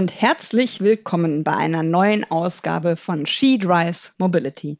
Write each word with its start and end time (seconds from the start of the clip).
und 0.00 0.22
herzlich 0.22 0.80
willkommen 0.80 1.44
bei 1.44 1.54
einer 1.54 1.82
neuen 1.82 2.24
Ausgabe 2.30 2.96
von 2.96 3.26
She 3.26 3.58
Drives 3.58 4.14
Mobility. 4.16 4.78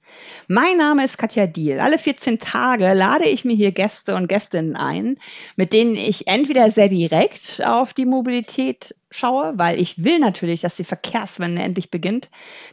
Mein 0.48 0.78
Name 0.78 1.04
ist 1.04 1.18
Katja 1.18 1.46
Diel. 1.46 1.78
Alle 1.78 1.98
14 1.98 2.38
Tage 2.38 2.94
lade 2.94 3.28
ich 3.28 3.44
mir 3.44 3.54
hier 3.54 3.70
Gäste 3.70 4.14
und 4.14 4.28
Gästinnen 4.28 4.76
ein, 4.76 5.18
mit 5.56 5.74
denen 5.74 5.94
ich 5.94 6.26
entweder 6.26 6.70
sehr 6.70 6.88
direkt 6.88 7.62
auf 7.66 7.92
die 7.92 8.06
Mobilität 8.06 8.94
schaue, 9.10 9.52
weil 9.56 9.78
ich 9.78 10.02
will 10.04 10.20
natürlich, 10.20 10.62
dass 10.62 10.76
die 10.76 10.84
Verkehrswende 10.84 11.60
endlich 11.60 11.90
beginnt. 11.90 12.30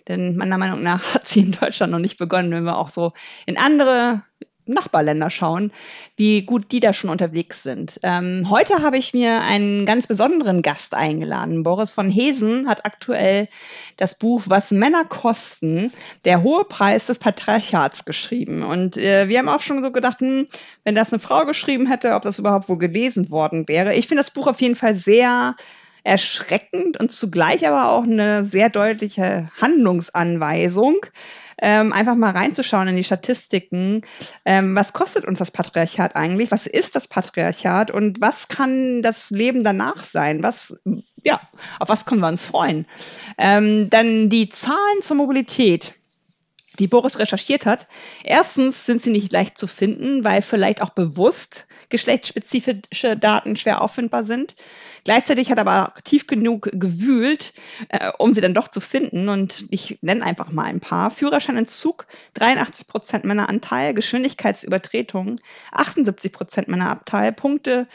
Denn 0.08 0.38
meiner 0.38 0.58
Meinung 0.58 0.82
nach 0.82 1.04
hat 1.16 1.28
sie 1.28 1.42
in 1.42 1.52
Deutschland 1.52 1.92
noch 1.92 2.00
nicht 2.00 2.18
begonnen, 2.18 2.52
wenn 2.52 2.64
wir 2.64 2.78
auch 2.78 2.90
so 2.90 3.12
in 3.46 3.58
andere 3.58 4.22
Nachbarländer 4.68 5.30
schauen, 5.30 5.72
wie 6.16 6.42
gut 6.44 6.72
die 6.72 6.80
da 6.80 6.94
schon 6.94 7.10
unterwegs 7.10 7.64
sind. 7.64 8.00
Ähm, 8.04 8.50
heute 8.50 8.82
habe 8.82 8.98
ich 8.98 9.14
mir 9.14 9.42
einen 9.42 9.86
ganz 9.86 10.08
besonderen 10.08 10.62
Gast 10.62 10.94
eingeladen. 10.94 11.64
Boris 11.64 11.92
von 11.92 12.10
Hesen 12.10 12.68
hat 12.68 12.86
aktuell 12.86 13.48
das 13.98 14.18
Buch 14.18 14.44
Was 14.46 14.72
Männer 14.72 15.06
kosten, 15.06 15.92
der 16.26 16.44
hohe 16.44 16.66
Preis 16.66 17.08
des 17.08 17.20
Patriarchats 17.20 18.06
geschrieben. 18.06 18.64
Und 18.64 18.98
äh, 18.98 19.28
wir 19.28 19.40
haben 19.40 19.50
auch 19.50 19.62
schon 19.62 19.82
so 19.82 19.92
gedacht, 19.92 20.20
hm, 20.20 20.48
wenn 20.84 20.96
das 20.96 21.12
eine 21.12 21.20
Frau 21.20 21.46
geschrieben 21.46 21.88
hätte, 21.88 22.14
ob 22.14 22.24
das 22.24 22.40
überhaupt 22.40 22.70
wohl 22.70 22.78
gelesen 22.78 23.32
worden 23.32 23.68
wäre. 23.68 23.96
Ich 23.96 24.08
finde 24.08 24.22
das 24.22 24.32
Buch 24.32 24.48
auf 24.48 24.62
jeden 24.62 24.76
Fall 24.76 24.96
sehr 24.96 25.56
erschreckend 26.08 26.98
und 27.00 27.12
zugleich 27.12 27.68
aber 27.68 27.92
auch 27.92 28.04
eine 28.04 28.46
sehr 28.46 28.70
deutliche 28.70 29.50
Handlungsanweisung 29.60 31.06
ähm, 31.62 31.94
einfach 31.94 32.16
mal 32.16 32.32
reinzuschauen 32.32 32.88
in 32.88 32.96
die 32.96 33.04
Statistiken. 33.04 34.04
Ähm, 34.46 34.76
was 34.76 34.94
kostet 34.94 35.26
uns 35.26 35.40
das 35.40 35.52
Patriarchat 35.52 36.16
eigentlich? 36.16 36.52
Was 36.52 36.68
ist 36.68 36.96
das 36.96 37.08
Patriarchat 37.08 37.92
und 37.92 38.22
was 38.22 38.48
kann 38.48 39.02
das 39.02 39.32
Leben 39.32 39.64
danach 39.64 40.04
sein? 40.04 40.44
Was, 40.44 40.80
ja, 41.24 41.40
auf 41.80 41.90
was 41.90 42.06
können 42.06 42.22
wir 42.22 42.28
uns 42.28 42.46
freuen? 42.46 42.86
Ähm, 43.38 43.90
dann 43.90 44.30
die 44.30 44.50
Zahlen 44.50 45.02
zur 45.02 45.18
Mobilität 45.18 45.94
die 46.80 46.88
Boris 46.88 47.20
recherchiert 47.20 47.66
hat. 47.66 47.88
Erstens 48.24 48.86
sind 48.86 49.02
sie 49.02 49.12
nicht 49.12 49.32
leicht 49.32 49.58
zu 49.58 49.68
finden, 49.68 50.24
weil 50.24 50.42
vielleicht 50.42 50.82
auch 50.82 50.92
bewusst 50.92 51.68
geschlechtsspezifische 51.90 53.18
Daten 53.18 53.56
schwer 53.56 53.82
auffindbar 53.82 54.24
sind. 54.24 54.56
Gleichzeitig 55.04 55.50
hat 55.50 55.58
er 55.58 55.68
aber 55.68 55.94
tief 56.04 56.28
genug 56.28 56.70
gewühlt, 56.74 57.54
äh, 57.90 58.12
um 58.18 58.34
sie 58.34 58.42
dann 58.42 58.54
doch 58.54 58.68
zu 58.68 58.82
finden. 58.82 59.30
Und 59.30 59.66
ich 59.70 60.00
nenne 60.02 60.26
einfach 60.26 60.52
mal 60.52 60.66
ein 60.66 60.82
paar. 60.82 61.12
Führerscheinentzug, 61.12 62.08
83 62.34 62.88
Prozent 62.88 63.26
Männeranteil, 63.26 63.94
Geschwindigkeitsübertretung, 63.94 65.38
78 65.72 66.32
Prozent 66.34 66.68
Männeranteil, 66.68 67.32
Punkte, 67.32 67.88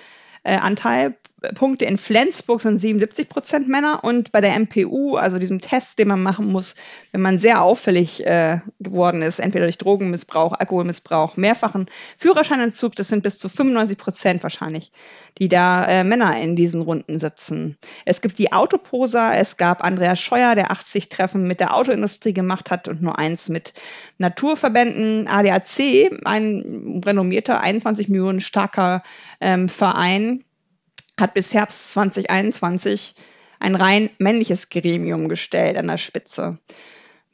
äh, 0.43 0.57
Anteil 0.57 1.17
Punkte 1.55 1.85
in 1.85 1.99
Flensburg 1.99 2.61
sind 2.61 2.79
77 2.79 3.29
Prozent 3.29 3.69
Männer 3.69 4.05
und 4.05 4.33
bei 4.33 4.41
der 4.41 4.59
MPU, 4.59 5.17
also 5.17 5.39
diesem 5.39 5.61
Test, 5.61 5.99
den 5.99 6.09
man 6.09 6.23
machen 6.23 6.47
muss, 6.47 6.77
wenn 7.11 7.21
man 7.21 7.39
sehr 7.39 7.63
auffällig 7.63 8.25
äh, 8.27 8.61
geworden 8.81 9.23
ist, 9.23 9.39
entweder 9.39 9.65
durch 9.65 9.79
Drogenmissbrauch, 9.79 10.53
Alkoholmissbrauch, 10.53 11.37
mehrfachen 11.37 11.87
Führerscheinentzug, 12.17 12.95
das 12.97 13.09
sind 13.09 13.23
bis 13.23 13.39
zu 13.39 13.49
95 13.49 13.99
Prozent 13.99 14.43
wahrscheinlich, 14.43 14.93
die 15.39 15.49
da 15.49 15.85
äh, 15.85 16.05
Männer 16.05 16.41
in 16.41 16.57
diesen 16.57 16.83
Runden 16.83 17.19
sitzen. 17.19 17.77
Es 18.05 18.21
gibt 18.21 18.39
die 18.39 18.53
Autoposer, 18.53 19.37
es 19.37 19.57
gab 19.57 19.85
Andreas 19.85 20.21
Scheuer, 20.21 20.55
der 20.55 20.71
80 20.71 21.09
Treffen 21.09 21.47
mit 21.47 21.61
der 21.61 21.75
Autoindustrie 21.75 22.33
gemacht 22.33 22.71
hat 22.71 22.89
und 22.89 23.03
nur 23.03 23.19
eins 23.19 23.49
mit 23.49 23.75
Naturverbänden. 24.19 25.27
ADAC, 25.27 26.11
ein 26.25 27.03
renommierter 27.05 27.61
21 27.61 28.09
Millionen 28.09 28.41
starker 28.41 29.03
ähm, 29.41 29.69
Verein, 29.69 30.45
hat 31.21 31.35
bis 31.35 31.55
Herbst 31.55 31.93
2021 31.93 33.15
ein 33.61 33.77
rein 33.77 34.11
männliches 34.19 34.69
Gremium 34.69 35.29
gestellt 35.29 35.77
an 35.77 35.87
der 35.87 35.99
Spitze. 35.99 36.59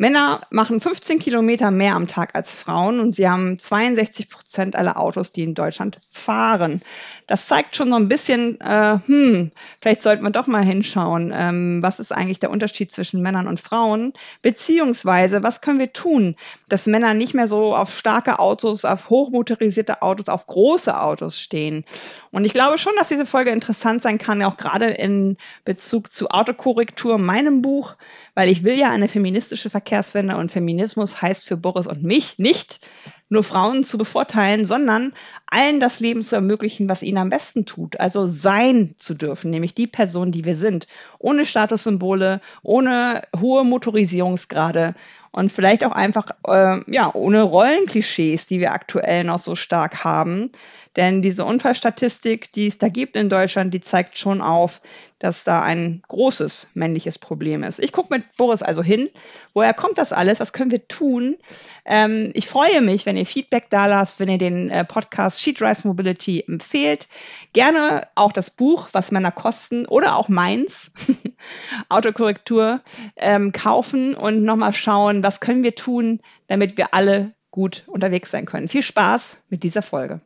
Männer 0.00 0.42
machen 0.50 0.80
15 0.80 1.18
Kilometer 1.18 1.72
mehr 1.72 1.96
am 1.96 2.06
Tag 2.06 2.36
als 2.36 2.54
Frauen 2.54 3.00
und 3.00 3.16
sie 3.16 3.28
haben 3.28 3.58
62 3.58 4.30
Prozent 4.30 4.76
aller 4.76 4.98
Autos, 4.98 5.32
die 5.32 5.42
in 5.42 5.54
Deutschland 5.54 5.98
fahren. 6.08 6.80
Das 7.26 7.46
zeigt 7.46 7.76
schon 7.76 7.90
so 7.90 7.96
ein 7.96 8.08
bisschen, 8.08 8.58
äh, 8.60 8.98
hm, 9.06 9.52
vielleicht 9.80 10.00
sollten 10.00 10.22
wir 10.22 10.30
doch 10.30 10.46
mal 10.46 10.64
hinschauen, 10.64 11.30
ähm, 11.34 11.82
was 11.82 11.98
ist 11.98 12.12
eigentlich 12.12 12.38
der 12.38 12.50
Unterschied 12.50 12.90
zwischen 12.90 13.20
Männern 13.20 13.48
und 13.48 13.60
Frauen, 13.60 14.14
beziehungsweise 14.40 15.42
was 15.42 15.60
können 15.60 15.80
wir 15.80 15.92
tun, 15.92 16.36
dass 16.68 16.86
Männer 16.86 17.12
nicht 17.12 17.34
mehr 17.34 17.48
so 17.48 17.74
auf 17.74 17.94
starke 17.94 18.38
Autos, 18.38 18.86
auf 18.86 19.10
hochmotorisierte 19.10 20.00
Autos, 20.00 20.28
auf 20.30 20.46
große 20.46 20.98
Autos 20.98 21.38
stehen. 21.38 21.84
Und 22.30 22.44
ich 22.44 22.54
glaube 22.54 22.78
schon, 22.78 22.94
dass 22.96 23.08
diese 23.08 23.26
Folge 23.26 23.50
interessant 23.50 24.00
sein 24.00 24.18
kann, 24.18 24.42
auch 24.42 24.56
gerade 24.56 24.86
in 24.86 25.36
Bezug 25.66 26.10
zu 26.12 26.30
Autokorrektur, 26.30 27.18
meinem 27.18 27.60
Buch, 27.60 27.96
weil 28.34 28.48
ich 28.48 28.64
will 28.64 28.78
ja 28.78 28.90
eine 28.90 29.08
feministische 29.08 29.68
Verkehrswende 29.88 30.36
und 30.36 30.52
Feminismus 30.52 31.22
heißt 31.22 31.48
für 31.48 31.56
Boris 31.56 31.86
und 31.86 32.02
mich 32.02 32.38
nicht 32.38 32.90
nur 33.30 33.42
Frauen 33.42 33.84
zu 33.84 33.96
bevorteilen, 33.96 34.66
sondern 34.66 35.14
allen 35.46 35.80
das 35.80 36.00
Leben 36.00 36.20
zu 36.20 36.34
ermöglichen, 36.34 36.90
was 36.90 37.02
ihnen 37.02 37.16
am 37.16 37.30
besten 37.30 37.64
tut. 37.64 37.98
Also 37.98 38.26
sein 38.26 38.94
zu 38.98 39.14
dürfen, 39.14 39.50
nämlich 39.50 39.74
die 39.74 39.86
Person, 39.86 40.30
die 40.30 40.44
wir 40.44 40.56
sind. 40.56 40.88
Ohne 41.18 41.46
Statussymbole, 41.46 42.42
ohne 42.62 43.22
hohe 43.40 43.64
Motorisierungsgrade 43.64 44.94
und 45.32 45.50
vielleicht 45.50 45.84
auch 45.84 45.92
einfach, 45.92 46.32
äh, 46.46 46.80
ja, 46.86 47.10
ohne 47.14 47.42
Rollenklischees, 47.42 48.46
die 48.46 48.60
wir 48.60 48.72
aktuell 48.72 49.24
noch 49.24 49.38
so 49.38 49.54
stark 49.54 50.04
haben. 50.04 50.50
Denn 50.98 51.22
diese 51.22 51.44
Unfallstatistik, 51.44 52.52
die 52.52 52.66
es 52.66 52.78
da 52.78 52.88
gibt 52.88 53.16
in 53.16 53.28
Deutschland, 53.28 53.72
die 53.72 53.80
zeigt 53.80 54.18
schon 54.18 54.40
auf, 54.40 54.80
dass 55.20 55.44
da 55.44 55.62
ein 55.62 56.02
großes 56.08 56.70
männliches 56.74 57.20
Problem 57.20 57.62
ist. 57.62 57.78
Ich 57.78 57.92
gucke 57.92 58.12
mit 58.12 58.36
Boris 58.36 58.62
also 58.62 58.82
hin. 58.82 59.08
Woher 59.54 59.74
kommt 59.74 59.98
das 59.98 60.12
alles? 60.12 60.40
Was 60.40 60.52
können 60.52 60.72
wir 60.72 60.88
tun? 60.88 61.36
Ähm, 61.84 62.30
ich 62.34 62.48
freue 62.48 62.80
mich, 62.80 63.06
wenn 63.06 63.16
ihr 63.16 63.26
Feedback 63.26 63.70
da 63.70 63.86
lasst, 63.86 64.18
wenn 64.18 64.28
ihr 64.28 64.38
den 64.38 64.70
äh, 64.70 64.84
Podcast 64.84 65.40
Sheet 65.40 65.62
Rise 65.62 65.86
Mobility 65.86 66.42
empfehlt. 66.48 67.06
Gerne 67.52 68.08
auch 68.16 68.32
das 68.32 68.50
Buch, 68.50 68.88
was 68.90 69.12
Männer 69.12 69.30
kosten 69.30 69.86
oder 69.86 70.16
auch 70.16 70.28
meins, 70.28 70.92
Autokorrektur, 71.88 72.80
ähm, 73.14 73.52
kaufen 73.52 74.16
und 74.16 74.42
nochmal 74.42 74.72
schauen, 74.72 75.22
was 75.22 75.38
können 75.38 75.62
wir 75.62 75.76
tun, 75.76 76.18
damit 76.48 76.76
wir 76.76 76.92
alle 76.92 77.34
gut 77.52 77.84
unterwegs 77.86 78.32
sein 78.32 78.46
können. 78.46 78.66
Viel 78.66 78.82
Spaß 78.82 79.44
mit 79.48 79.62
dieser 79.62 79.82
Folge. 79.82 80.20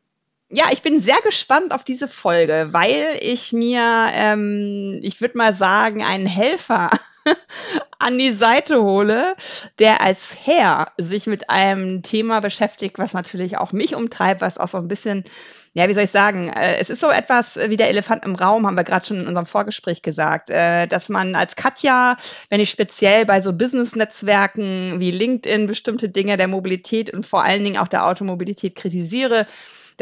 Ja, 0.54 0.66
ich 0.70 0.82
bin 0.82 1.00
sehr 1.00 1.16
gespannt 1.24 1.72
auf 1.72 1.82
diese 1.82 2.06
Folge, 2.06 2.68
weil 2.72 3.16
ich 3.20 3.54
mir, 3.54 4.10
ähm, 4.12 5.00
ich 5.02 5.22
würde 5.22 5.38
mal 5.38 5.54
sagen, 5.54 6.04
einen 6.04 6.26
Helfer 6.26 6.90
an 7.98 8.18
die 8.18 8.32
Seite 8.32 8.82
hole, 8.82 9.34
der 9.78 10.02
als 10.02 10.36
Herr 10.44 10.92
sich 10.98 11.26
mit 11.26 11.48
einem 11.48 12.02
Thema 12.02 12.41
beschäftigt, 12.41 12.98
was 12.98 13.14
natürlich 13.14 13.56
auch 13.56 13.72
mich 13.72 13.94
umtreibt, 13.94 14.42
was 14.42 14.58
auch 14.58 14.68
so 14.68 14.76
ein 14.76 14.88
bisschen, 14.88 15.24
ja, 15.72 15.88
wie 15.88 15.94
soll 15.94 16.04
ich 16.04 16.10
sagen, 16.10 16.50
äh, 16.50 16.76
es 16.76 16.91
ist 16.91 17.00
so 17.00 17.08
etwas 17.08 17.58
wie 17.68 17.78
der 17.78 17.88
Elefant 17.88 18.22
im 18.26 18.34
Raum, 18.34 18.66
haben 18.66 18.76
wir 18.76 18.84
gerade 18.84 19.06
schon 19.06 19.20
in 19.20 19.28
unserem 19.28 19.46
Vorgespräch 19.46 20.02
gesagt, 20.02 20.50
äh, 20.50 20.86
dass 20.86 21.08
man 21.08 21.34
als 21.34 21.56
Katja, 21.56 22.18
wenn 22.50 22.60
ich 22.60 22.68
speziell 22.68 23.24
bei 23.24 23.41
so 23.41 23.54
Business-Netzwerken 23.54 25.00
wie 25.00 25.12
LinkedIn 25.12 25.66
bestimmte 25.66 26.10
Dinge 26.10 26.36
der 26.36 26.48
Mobilität 26.48 27.08
und 27.08 27.24
vor 27.24 27.42
allen 27.42 27.64
Dingen 27.64 27.78
auch 27.78 27.88
der 27.88 28.06
Automobilität 28.06 28.74
kritisiere, 28.74 29.46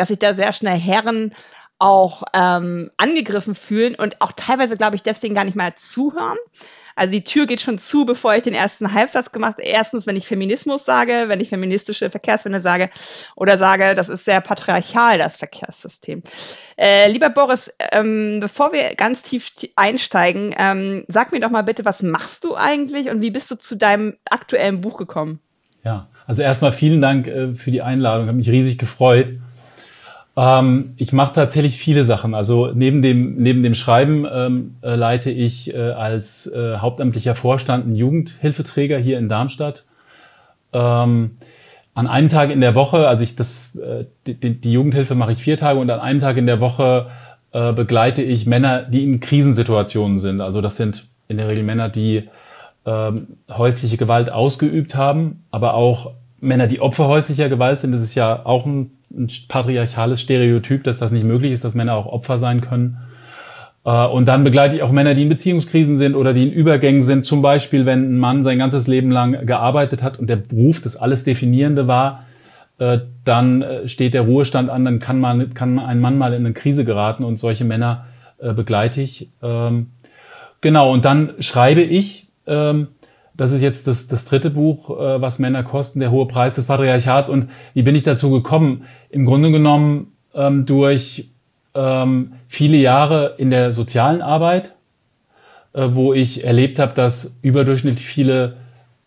dass 0.00 0.08
sich 0.08 0.18
da 0.18 0.34
sehr 0.34 0.52
schnell 0.52 0.78
Herren 0.78 1.34
auch 1.78 2.22
ähm, 2.34 2.90
angegriffen 2.96 3.54
fühlen 3.54 3.94
und 3.94 4.20
auch 4.20 4.32
teilweise, 4.32 4.76
glaube 4.76 4.96
ich, 4.96 5.02
deswegen 5.02 5.34
gar 5.34 5.44
nicht 5.44 5.56
mal 5.56 5.74
zuhören. 5.74 6.38
Also 6.96 7.12
die 7.12 7.24
Tür 7.24 7.46
geht 7.46 7.60
schon 7.60 7.78
zu, 7.78 8.04
bevor 8.04 8.34
ich 8.34 8.42
den 8.42 8.54
ersten 8.54 8.92
Halbsatz 8.92 9.32
gemacht 9.32 9.54
habe. 9.54 9.62
Erstens, 9.62 10.06
wenn 10.06 10.16
ich 10.16 10.26
Feminismus 10.26 10.84
sage, 10.84 11.24
wenn 11.28 11.40
ich 11.40 11.48
feministische 11.50 12.10
Verkehrswende 12.10 12.60
sage 12.60 12.90
oder 13.36 13.56
sage, 13.58 13.94
das 13.94 14.08
ist 14.08 14.24
sehr 14.24 14.40
patriarchal, 14.40 15.18
das 15.18 15.36
Verkehrssystem. 15.36 16.22
Äh, 16.78 17.10
lieber 17.10 17.30
Boris, 17.30 17.74
ähm, 17.92 18.40
bevor 18.40 18.72
wir 18.72 18.94
ganz 18.96 19.22
tief 19.22 19.52
einsteigen, 19.76 20.54
ähm, 20.58 21.04
sag 21.08 21.32
mir 21.32 21.40
doch 21.40 21.50
mal 21.50 21.62
bitte, 21.62 21.84
was 21.84 22.02
machst 22.02 22.44
du 22.44 22.56
eigentlich 22.56 23.10
und 23.10 23.22
wie 23.22 23.30
bist 23.30 23.50
du 23.50 23.56
zu 23.56 23.76
deinem 23.76 24.16
aktuellen 24.28 24.80
Buch 24.80 24.98
gekommen? 24.98 25.40
Ja, 25.84 26.08
also 26.26 26.42
erstmal 26.42 26.72
vielen 26.72 27.00
Dank 27.00 27.26
äh, 27.26 27.54
für 27.54 27.70
die 27.70 27.80
Einladung, 27.80 28.26
habe 28.26 28.36
mich 28.36 28.50
riesig 28.50 28.76
gefreut. 28.78 29.38
Ähm, 30.36 30.94
ich 30.96 31.12
mache 31.12 31.34
tatsächlich 31.34 31.76
viele 31.76 32.04
Sachen. 32.04 32.34
Also 32.34 32.70
neben 32.74 33.02
dem, 33.02 33.36
neben 33.36 33.62
dem 33.62 33.74
Schreiben 33.74 34.26
ähm, 34.30 34.76
äh, 34.82 34.94
leite 34.94 35.30
ich 35.30 35.74
äh, 35.74 35.78
als 35.78 36.46
äh, 36.46 36.76
hauptamtlicher 36.78 37.34
Vorstand 37.34 37.86
einen 37.86 37.96
Jugendhilfeträger 37.96 38.98
hier 38.98 39.18
in 39.18 39.28
Darmstadt. 39.28 39.84
Ähm, 40.72 41.32
an 41.94 42.06
einem 42.06 42.28
Tag 42.28 42.50
in 42.50 42.60
der 42.60 42.74
Woche, 42.74 43.08
also 43.08 43.24
ich 43.24 43.36
das, 43.36 43.74
äh, 43.76 44.04
die, 44.26 44.60
die 44.60 44.72
Jugendhilfe 44.72 45.14
mache 45.14 45.32
ich 45.32 45.42
vier 45.42 45.58
Tage 45.58 45.80
und 45.80 45.90
an 45.90 46.00
einem 46.00 46.20
Tag 46.20 46.36
in 46.36 46.46
der 46.46 46.60
Woche 46.60 47.08
äh, 47.52 47.72
begleite 47.72 48.22
ich 48.22 48.46
Männer, 48.46 48.82
die 48.82 49.02
in 49.02 49.20
Krisensituationen 49.20 50.18
sind. 50.18 50.40
Also 50.40 50.60
das 50.60 50.76
sind 50.76 51.04
in 51.28 51.36
der 51.36 51.48
Regel 51.48 51.64
Männer, 51.64 51.88
die 51.88 52.28
ähm, 52.86 53.26
häusliche 53.50 53.96
Gewalt 53.96 54.30
ausgeübt 54.30 54.94
haben, 54.94 55.44
aber 55.50 55.74
auch 55.74 56.12
Männer, 56.40 56.68
die 56.68 56.80
Opfer 56.80 57.08
häuslicher 57.08 57.48
Gewalt 57.48 57.80
sind. 57.80 57.92
Das 57.92 58.00
ist 58.00 58.14
ja 58.14 58.46
auch 58.46 58.64
ein 58.64 58.90
ein 59.12 59.28
patriarchales 59.48 60.20
Stereotyp, 60.20 60.84
dass 60.84 60.98
das 60.98 61.12
nicht 61.12 61.24
möglich 61.24 61.52
ist, 61.52 61.64
dass 61.64 61.74
Männer 61.74 61.94
auch 61.94 62.06
Opfer 62.06 62.38
sein 62.38 62.60
können. 62.60 62.98
Äh, 63.84 64.06
und 64.06 64.26
dann 64.26 64.44
begleite 64.44 64.76
ich 64.76 64.82
auch 64.82 64.92
Männer, 64.92 65.14
die 65.14 65.22
in 65.22 65.28
Beziehungskrisen 65.28 65.96
sind 65.96 66.14
oder 66.14 66.32
die 66.32 66.44
in 66.44 66.52
Übergängen 66.52 67.02
sind. 67.02 67.24
Zum 67.24 67.42
Beispiel, 67.42 67.86
wenn 67.86 68.14
ein 68.14 68.18
Mann 68.18 68.42
sein 68.44 68.58
ganzes 68.58 68.86
Leben 68.86 69.10
lang 69.10 69.46
gearbeitet 69.46 70.02
hat 70.02 70.18
und 70.18 70.28
der 70.28 70.36
Beruf 70.36 70.80
das 70.82 70.96
alles 70.96 71.24
Definierende 71.24 71.88
war, 71.88 72.24
äh, 72.78 73.00
dann 73.24 73.62
äh, 73.62 73.88
steht 73.88 74.14
der 74.14 74.22
Ruhestand 74.22 74.70
an, 74.70 74.84
dann 74.84 75.00
kann, 75.00 75.20
man, 75.20 75.54
kann 75.54 75.78
ein 75.78 76.00
Mann 76.00 76.16
mal 76.18 76.32
in 76.32 76.44
eine 76.44 76.54
Krise 76.54 76.84
geraten 76.84 77.24
und 77.24 77.38
solche 77.38 77.64
Männer 77.64 78.06
begleite 78.42 79.02
ich. 79.02 79.28
Ähm, 79.42 79.88
genau, 80.62 80.90
und 80.90 81.04
dann 81.04 81.34
schreibe 81.40 81.82
ich, 81.82 82.26
ähm, 82.46 82.88
das 83.40 83.52
ist 83.52 83.62
jetzt 83.62 83.86
das, 83.86 84.06
das 84.06 84.26
dritte 84.26 84.50
Buch, 84.50 84.90
was 84.90 85.38
Männer 85.38 85.62
kosten, 85.62 85.98
der 85.98 86.10
hohe 86.10 86.26
Preis 86.26 86.56
des 86.56 86.66
Patriarchats. 86.66 87.30
Und 87.30 87.48
wie 87.72 87.82
bin 87.82 87.94
ich 87.94 88.02
dazu 88.02 88.30
gekommen? 88.30 88.84
Im 89.08 89.24
Grunde 89.24 89.50
genommen 89.50 90.12
ähm, 90.34 90.66
durch 90.66 91.30
ähm, 91.74 92.32
viele 92.48 92.76
Jahre 92.76 93.36
in 93.38 93.50
der 93.50 93.72
sozialen 93.72 94.22
Arbeit, 94.22 94.74
äh, 95.72 95.88
wo 95.90 96.12
ich 96.12 96.44
erlebt 96.44 96.78
habe, 96.78 96.94
dass 96.94 97.38
überdurchschnittlich 97.42 98.04
viele 98.04 98.56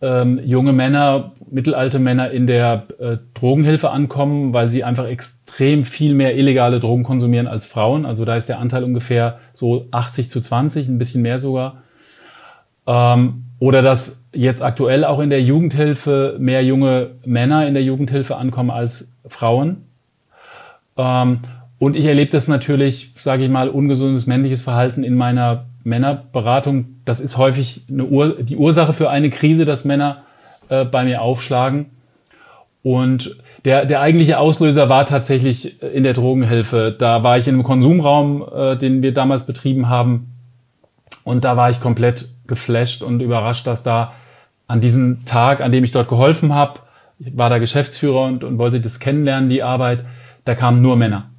ähm, 0.00 0.40
junge 0.44 0.72
Männer, 0.72 1.32
mittelalte 1.50 1.98
Männer 1.98 2.30
in 2.30 2.46
der 2.46 2.86
äh, 2.98 3.18
Drogenhilfe 3.34 3.90
ankommen, 3.90 4.52
weil 4.52 4.68
sie 4.68 4.84
einfach 4.84 5.06
extrem 5.06 5.84
viel 5.84 6.14
mehr 6.14 6.36
illegale 6.36 6.80
Drogen 6.80 7.04
konsumieren 7.04 7.46
als 7.46 7.66
Frauen. 7.66 8.04
Also 8.04 8.24
da 8.24 8.36
ist 8.36 8.48
der 8.48 8.58
Anteil 8.58 8.84
ungefähr 8.84 9.38
so 9.52 9.86
80 9.92 10.28
zu 10.28 10.40
20, 10.40 10.88
ein 10.88 10.98
bisschen 10.98 11.22
mehr 11.22 11.38
sogar. 11.38 11.82
Ähm, 12.86 13.44
oder 13.60 13.80
dass 13.80 14.23
jetzt 14.34 14.62
aktuell 14.62 15.04
auch 15.04 15.20
in 15.20 15.30
der 15.30 15.42
Jugendhilfe 15.42 16.36
mehr 16.38 16.64
junge 16.64 17.12
Männer 17.24 17.66
in 17.66 17.74
der 17.74 17.82
Jugendhilfe 17.82 18.36
ankommen 18.36 18.70
als 18.70 19.14
Frauen. 19.26 19.84
Ähm, 20.96 21.40
und 21.78 21.96
ich 21.96 22.06
erlebe 22.06 22.30
das 22.30 22.48
natürlich, 22.48 23.12
sage 23.16 23.44
ich 23.44 23.50
mal, 23.50 23.68
ungesundes 23.68 24.26
männliches 24.26 24.62
Verhalten 24.62 25.04
in 25.04 25.16
meiner 25.16 25.66
Männerberatung. 25.82 26.96
Das 27.04 27.20
ist 27.20 27.36
häufig 27.36 27.82
Ur 27.90 28.36
die 28.42 28.56
Ursache 28.56 28.92
für 28.92 29.10
eine 29.10 29.30
Krise, 29.30 29.64
dass 29.64 29.84
Männer 29.84 30.22
äh, 30.68 30.84
bei 30.84 31.04
mir 31.04 31.20
aufschlagen. 31.20 31.86
Und 32.82 33.36
der, 33.64 33.86
der 33.86 34.00
eigentliche 34.00 34.38
Auslöser 34.38 34.88
war 34.88 35.06
tatsächlich 35.06 35.82
in 35.82 36.02
der 36.02 36.12
Drogenhilfe. 36.12 36.94
Da 36.96 37.22
war 37.22 37.38
ich 37.38 37.48
in 37.48 37.54
einem 37.54 37.64
Konsumraum, 37.64 38.44
äh, 38.54 38.76
den 38.76 39.02
wir 39.02 39.12
damals 39.12 39.44
betrieben 39.44 39.88
haben. 39.88 40.34
Und 41.24 41.44
da 41.44 41.56
war 41.56 41.70
ich 41.70 41.80
komplett 41.80 42.28
geflasht 42.46 43.02
und 43.02 43.20
überrascht, 43.20 43.66
dass 43.66 43.82
da 43.82 44.12
an 44.66 44.80
diesem 44.80 45.24
Tag, 45.24 45.60
an 45.60 45.72
dem 45.72 45.84
ich 45.84 45.92
dort 45.92 46.08
geholfen 46.08 46.54
habe, 46.54 46.80
war 47.18 47.50
da 47.50 47.58
Geschäftsführer 47.58 48.22
und, 48.22 48.44
und 48.44 48.58
wollte 48.58 48.80
das 48.80 48.98
kennenlernen, 48.98 49.48
die 49.48 49.62
Arbeit, 49.62 50.04
da 50.44 50.54
kamen 50.54 50.82
nur 50.82 50.96
Männer. 50.96 51.30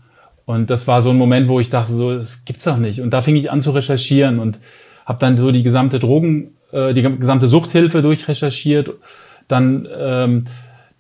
Und 0.46 0.70
das 0.70 0.88
war 0.88 1.02
so 1.02 1.10
ein 1.10 1.18
Moment, 1.18 1.48
wo 1.48 1.60
ich 1.60 1.70
dachte, 1.70 1.92
so, 1.94 2.14
das 2.14 2.46
gibt's 2.46 2.64
doch 2.64 2.78
nicht. 2.78 3.02
Und 3.02 3.12
da 3.12 3.22
fing 3.22 3.36
ich 3.36 3.52
an 3.52 3.62
zu 3.62 3.72
recherchieren 3.72 4.40
und 4.40 4.60
habe 5.06 5.20
dann 5.20 5.38
so 5.38 5.52
die 5.52 5.64
gesamte 5.64 6.00
Drogen, 6.00 6.52
äh, 6.72 6.94
die 6.94 7.02
gesamte 7.02 7.48
Suchthilfe 7.48 8.02
durchrecherchiert, 8.02 8.94
dann 9.48 9.88
ähm, 9.98 10.46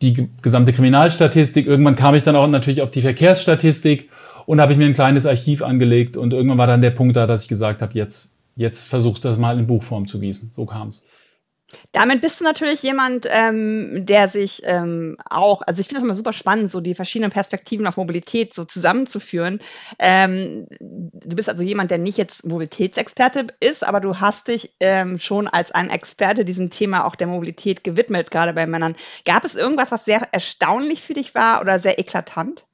die 0.01 0.29
gesamte 0.41 0.73
Kriminalstatistik. 0.73 1.67
Irgendwann 1.67 1.95
kam 1.95 2.15
ich 2.15 2.23
dann 2.23 2.35
auch 2.35 2.47
natürlich 2.47 2.81
auf 2.81 2.91
die 2.91 3.01
Verkehrsstatistik 3.01 4.09
und 4.45 4.61
habe 4.61 4.71
ich 4.71 4.77
mir 4.77 4.85
ein 4.85 4.93
kleines 4.93 5.25
Archiv 5.25 5.61
angelegt 5.61 6.17
und 6.17 6.33
irgendwann 6.33 6.57
war 6.57 6.67
dann 6.67 6.81
der 6.81 6.91
Punkt 6.91 7.15
da, 7.15 7.27
dass 7.27 7.43
ich 7.43 7.47
gesagt 7.47 7.81
habe, 7.81 7.93
jetzt, 7.93 8.35
jetzt 8.55 8.87
versuchst 8.87 9.25
du 9.25 9.29
das 9.29 9.37
mal 9.37 9.57
in 9.57 9.67
Buchform 9.67 10.05
zu 10.05 10.19
gießen. 10.19 10.51
So 10.55 10.65
kam's. 10.65 11.03
Damit 11.91 12.21
bist 12.21 12.39
du 12.39 12.43
natürlich 12.43 12.83
jemand, 12.83 13.27
ähm, 13.29 14.05
der 14.05 14.27
sich 14.27 14.61
ähm, 14.65 15.17
auch, 15.29 15.61
also 15.63 15.79
ich 15.79 15.87
finde 15.87 16.01
das 16.01 16.03
immer 16.03 16.15
super 16.15 16.33
spannend, 16.33 16.69
so 16.69 16.79
die 16.79 16.93
verschiedenen 16.93 17.31
Perspektiven 17.31 17.87
auf 17.87 17.97
Mobilität 17.97 18.53
so 18.53 18.65
zusammenzuführen. 18.65 19.59
Ähm, 19.97 20.67
du 20.79 21.35
bist 21.35 21.49
also 21.49 21.63
jemand, 21.63 21.91
der 21.91 21.97
nicht 21.97 22.17
jetzt 22.17 22.45
Mobilitätsexperte 22.45 23.47
ist, 23.59 23.83
aber 23.83 23.99
du 23.99 24.19
hast 24.19 24.47
dich 24.49 24.75
ähm, 24.79 25.17
schon 25.19 25.47
als 25.47 25.71
ein 25.71 25.89
Experte 25.89 26.45
diesem 26.45 26.69
Thema 26.69 27.05
auch 27.05 27.15
der 27.15 27.27
Mobilität 27.27 27.83
gewidmet, 27.83 28.29
gerade 28.29 28.53
bei 28.53 28.67
Männern. 28.67 28.95
Gab 29.25 29.43
es 29.43 29.55
irgendwas, 29.55 29.91
was 29.91 30.05
sehr 30.05 30.27
erstaunlich 30.31 31.01
für 31.01 31.13
dich 31.13 31.33
war 31.33 31.61
oder 31.61 31.79
sehr 31.79 31.99
eklatant? 31.99 32.65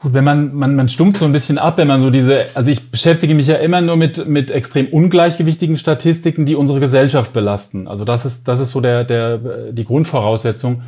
Gut, 0.00 0.14
wenn 0.14 0.22
man, 0.22 0.54
man, 0.54 0.76
man 0.76 0.88
stumpft 0.88 1.18
so 1.18 1.24
ein 1.24 1.32
bisschen 1.32 1.58
ab, 1.58 1.76
wenn 1.76 1.88
man 1.88 2.00
so 2.00 2.10
diese, 2.10 2.46
also 2.54 2.70
ich 2.70 2.88
beschäftige 2.90 3.34
mich 3.34 3.48
ja 3.48 3.56
immer 3.56 3.80
nur 3.80 3.96
mit, 3.96 4.28
mit 4.28 4.50
extrem 4.52 4.86
ungleichgewichtigen 4.86 5.76
Statistiken, 5.76 6.46
die 6.46 6.54
unsere 6.54 6.78
Gesellschaft 6.78 7.32
belasten. 7.32 7.88
Also 7.88 8.04
das 8.04 8.24
ist, 8.24 8.46
das 8.46 8.60
ist 8.60 8.70
so 8.70 8.80
der, 8.80 9.02
der, 9.02 9.38
die 9.72 9.84
Grundvoraussetzung. 9.84 10.82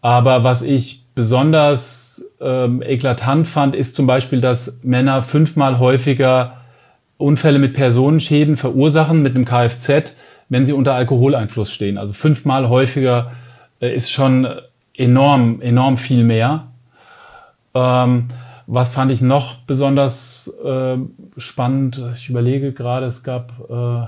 Aber 0.00 0.44
was 0.44 0.62
ich 0.62 1.04
besonders 1.16 2.24
ähm, 2.40 2.82
eklatant 2.82 3.48
fand, 3.48 3.74
ist 3.74 3.96
zum 3.96 4.06
Beispiel, 4.06 4.40
dass 4.40 4.78
Männer 4.84 5.24
fünfmal 5.24 5.80
häufiger 5.80 6.58
Unfälle 7.18 7.58
mit 7.58 7.74
Personenschäden 7.74 8.56
verursachen 8.56 9.22
mit 9.22 9.34
einem 9.34 9.44
Kfz, 9.44 10.14
wenn 10.48 10.64
sie 10.66 10.72
unter 10.72 10.94
Alkoholeinfluss 10.94 11.72
stehen. 11.72 11.98
Also 11.98 12.12
fünfmal 12.12 12.68
häufiger 12.68 13.32
äh, 13.80 13.92
ist 13.92 14.12
schon 14.12 14.46
enorm, 14.96 15.60
enorm 15.60 15.96
viel 15.96 16.22
mehr. 16.22 16.68
Ähm, 17.74 18.26
was 18.66 18.90
fand 18.90 19.10
ich 19.10 19.22
noch 19.22 19.58
besonders 19.58 20.52
äh, 20.64 20.96
spannend? 21.36 22.02
Ich 22.14 22.28
überlege 22.28 22.72
gerade, 22.72 23.06
es 23.06 23.22
gab 23.22 23.52
äh, 23.70 24.06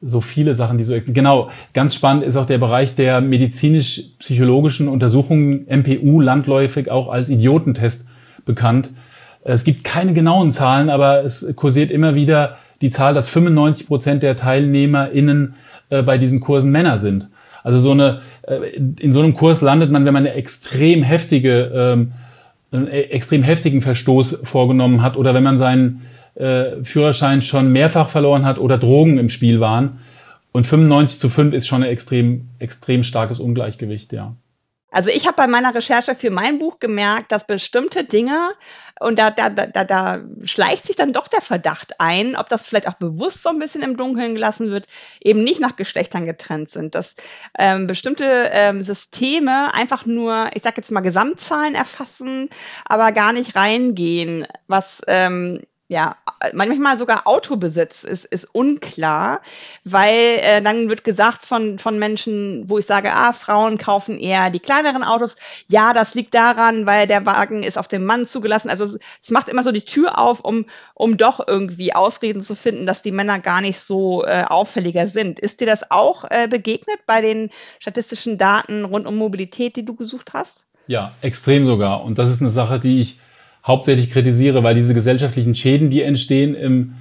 so 0.00 0.20
viele 0.20 0.54
Sachen, 0.54 0.78
die 0.78 0.84
so 0.84 0.96
genau. 1.06 1.50
Ganz 1.74 1.94
spannend 1.94 2.22
ist 2.22 2.36
auch 2.36 2.46
der 2.46 2.58
Bereich 2.58 2.94
der 2.94 3.20
medizinisch-psychologischen 3.20 4.88
Untersuchungen, 4.88 5.66
MPU, 5.68 6.20
landläufig 6.20 6.90
auch 6.90 7.08
als 7.08 7.30
Idiotentest 7.30 8.08
bekannt. 8.44 8.92
Es 9.42 9.64
gibt 9.64 9.84
keine 9.84 10.12
genauen 10.12 10.52
Zahlen, 10.52 10.90
aber 10.90 11.24
es 11.24 11.52
kursiert 11.56 11.90
immer 11.90 12.14
wieder 12.14 12.58
die 12.80 12.90
Zahl, 12.90 13.14
dass 13.14 13.28
95 13.28 13.86
Prozent 13.86 14.22
der 14.22 14.36
TeilnehmerInnen 14.36 15.54
äh, 15.90 16.02
bei 16.02 16.18
diesen 16.18 16.40
Kursen 16.40 16.70
Männer 16.70 16.98
sind. 16.98 17.28
Also 17.64 17.78
so 17.78 17.90
eine, 17.90 18.20
äh, 18.42 18.76
in 19.00 19.12
so 19.12 19.20
einem 19.20 19.34
Kurs 19.34 19.62
landet 19.62 19.90
man, 19.90 20.04
wenn 20.04 20.14
man 20.14 20.26
eine 20.26 20.34
extrem 20.34 21.02
heftige 21.02 21.72
ähm, 21.74 22.08
einen 22.70 22.88
e-, 22.88 23.10
extrem 23.10 23.42
heftigen 23.42 23.82
Verstoß 23.82 24.40
vorgenommen 24.44 25.02
hat 25.02 25.16
oder 25.16 25.34
wenn 25.34 25.42
man 25.42 25.58
seinen 25.58 26.02
äh, 26.34 26.82
Führerschein 26.84 27.42
schon 27.42 27.72
mehrfach 27.72 28.08
verloren 28.08 28.44
hat 28.44 28.58
oder 28.58 28.78
Drogen 28.78 29.18
im 29.18 29.28
Spiel 29.28 29.60
waren. 29.60 30.00
Und 30.52 30.66
95 30.66 31.20
zu 31.20 31.28
5 31.28 31.54
ist 31.54 31.66
schon 31.66 31.82
ein 31.82 31.90
extrem, 31.90 32.48
extrem 32.58 33.02
starkes 33.02 33.38
Ungleichgewicht, 33.38 34.12
ja. 34.12 34.34
Also 34.90 35.10
ich 35.10 35.26
habe 35.26 35.36
bei 35.36 35.46
meiner 35.46 35.74
Recherche 35.74 36.14
für 36.14 36.30
mein 36.30 36.58
Buch 36.58 36.78
gemerkt, 36.78 37.30
dass 37.30 37.46
bestimmte 37.46 38.04
Dinge, 38.04 38.38
und 39.00 39.18
da, 39.18 39.30
da, 39.30 39.48
da, 39.50 39.84
da 39.84 40.20
schleicht 40.44 40.86
sich 40.86 40.96
dann 40.96 41.12
doch 41.12 41.28
der 41.28 41.40
Verdacht 41.40 42.00
ein, 42.00 42.36
ob 42.36 42.48
das 42.48 42.68
vielleicht 42.68 42.88
auch 42.88 42.94
bewusst 42.94 43.42
so 43.42 43.50
ein 43.50 43.58
bisschen 43.58 43.82
im 43.82 43.96
Dunkeln 43.96 44.34
gelassen 44.34 44.70
wird, 44.70 44.86
eben 45.20 45.44
nicht 45.44 45.60
nach 45.60 45.76
Geschlechtern 45.76 46.26
getrennt 46.26 46.70
sind, 46.70 46.94
dass 46.94 47.16
ähm, 47.58 47.86
bestimmte 47.86 48.50
ähm, 48.52 48.82
Systeme 48.82 49.72
einfach 49.74 50.06
nur, 50.06 50.50
ich 50.54 50.62
sage 50.62 50.76
jetzt 50.78 50.90
mal 50.90 51.00
Gesamtzahlen 51.00 51.74
erfassen, 51.74 52.48
aber 52.84 53.12
gar 53.12 53.32
nicht 53.32 53.56
reingehen, 53.56 54.46
was 54.66 55.02
ähm, 55.06 55.60
ja, 55.88 56.16
manchmal 56.52 56.96
sogar 56.98 57.26
Autobesitz 57.26 58.04
ist, 58.04 58.24
ist 58.24 58.44
unklar, 58.54 59.40
weil 59.84 60.40
äh, 60.42 60.62
dann 60.62 60.88
wird 60.88 61.04
gesagt 61.04 61.42
von, 61.44 61.78
von 61.78 61.98
Menschen, 61.98 62.68
wo 62.68 62.78
ich 62.78 62.86
sage, 62.86 63.12
ah, 63.12 63.32
Frauen 63.32 63.78
kaufen 63.78 64.18
eher 64.18 64.50
die 64.50 64.60
kleineren 64.60 65.02
Autos. 65.02 65.36
Ja, 65.68 65.92
das 65.92 66.14
liegt 66.14 66.34
daran, 66.34 66.86
weil 66.86 67.06
der 67.06 67.26
Wagen 67.26 67.62
ist 67.62 67.78
auf 67.78 67.88
den 67.88 68.04
Mann 68.04 68.26
zugelassen. 68.26 68.70
Also 68.70 68.84
es 68.84 69.30
macht 69.30 69.48
immer 69.48 69.62
so 69.62 69.72
die 69.72 69.84
Tür 69.84 70.18
auf, 70.18 70.40
um, 70.40 70.66
um 70.94 71.16
doch 71.16 71.46
irgendwie 71.46 71.94
Ausreden 71.94 72.42
zu 72.42 72.54
finden, 72.54 72.86
dass 72.86 73.02
die 73.02 73.12
Männer 73.12 73.40
gar 73.40 73.60
nicht 73.60 73.80
so 73.80 74.24
äh, 74.24 74.44
auffälliger 74.46 75.06
sind. 75.06 75.40
Ist 75.40 75.60
dir 75.60 75.66
das 75.66 75.90
auch 75.90 76.24
äh, 76.30 76.46
begegnet 76.48 76.98
bei 77.06 77.20
den 77.20 77.50
statistischen 77.78 78.38
Daten 78.38 78.84
rund 78.84 79.06
um 79.06 79.16
Mobilität, 79.16 79.76
die 79.76 79.84
du 79.84 79.94
gesucht 79.94 80.32
hast? 80.32 80.66
Ja, 80.86 81.12
extrem 81.20 81.66
sogar. 81.66 82.02
Und 82.02 82.18
das 82.18 82.30
ist 82.30 82.40
eine 82.40 82.50
Sache, 82.50 82.80
die 82.80 83.00
ich 83.00 83.18
hauptsächlich 83.64 84.10
kritisiere, 84.10 84.62
weil 84.62 84.74
diese 84.74 84.94
gesellschaftlichen 84.94 85.54
Schäden, 85.54 85.90
die 85.90 86.02
entstehen 86.02 86.54
im, 86.54 86.94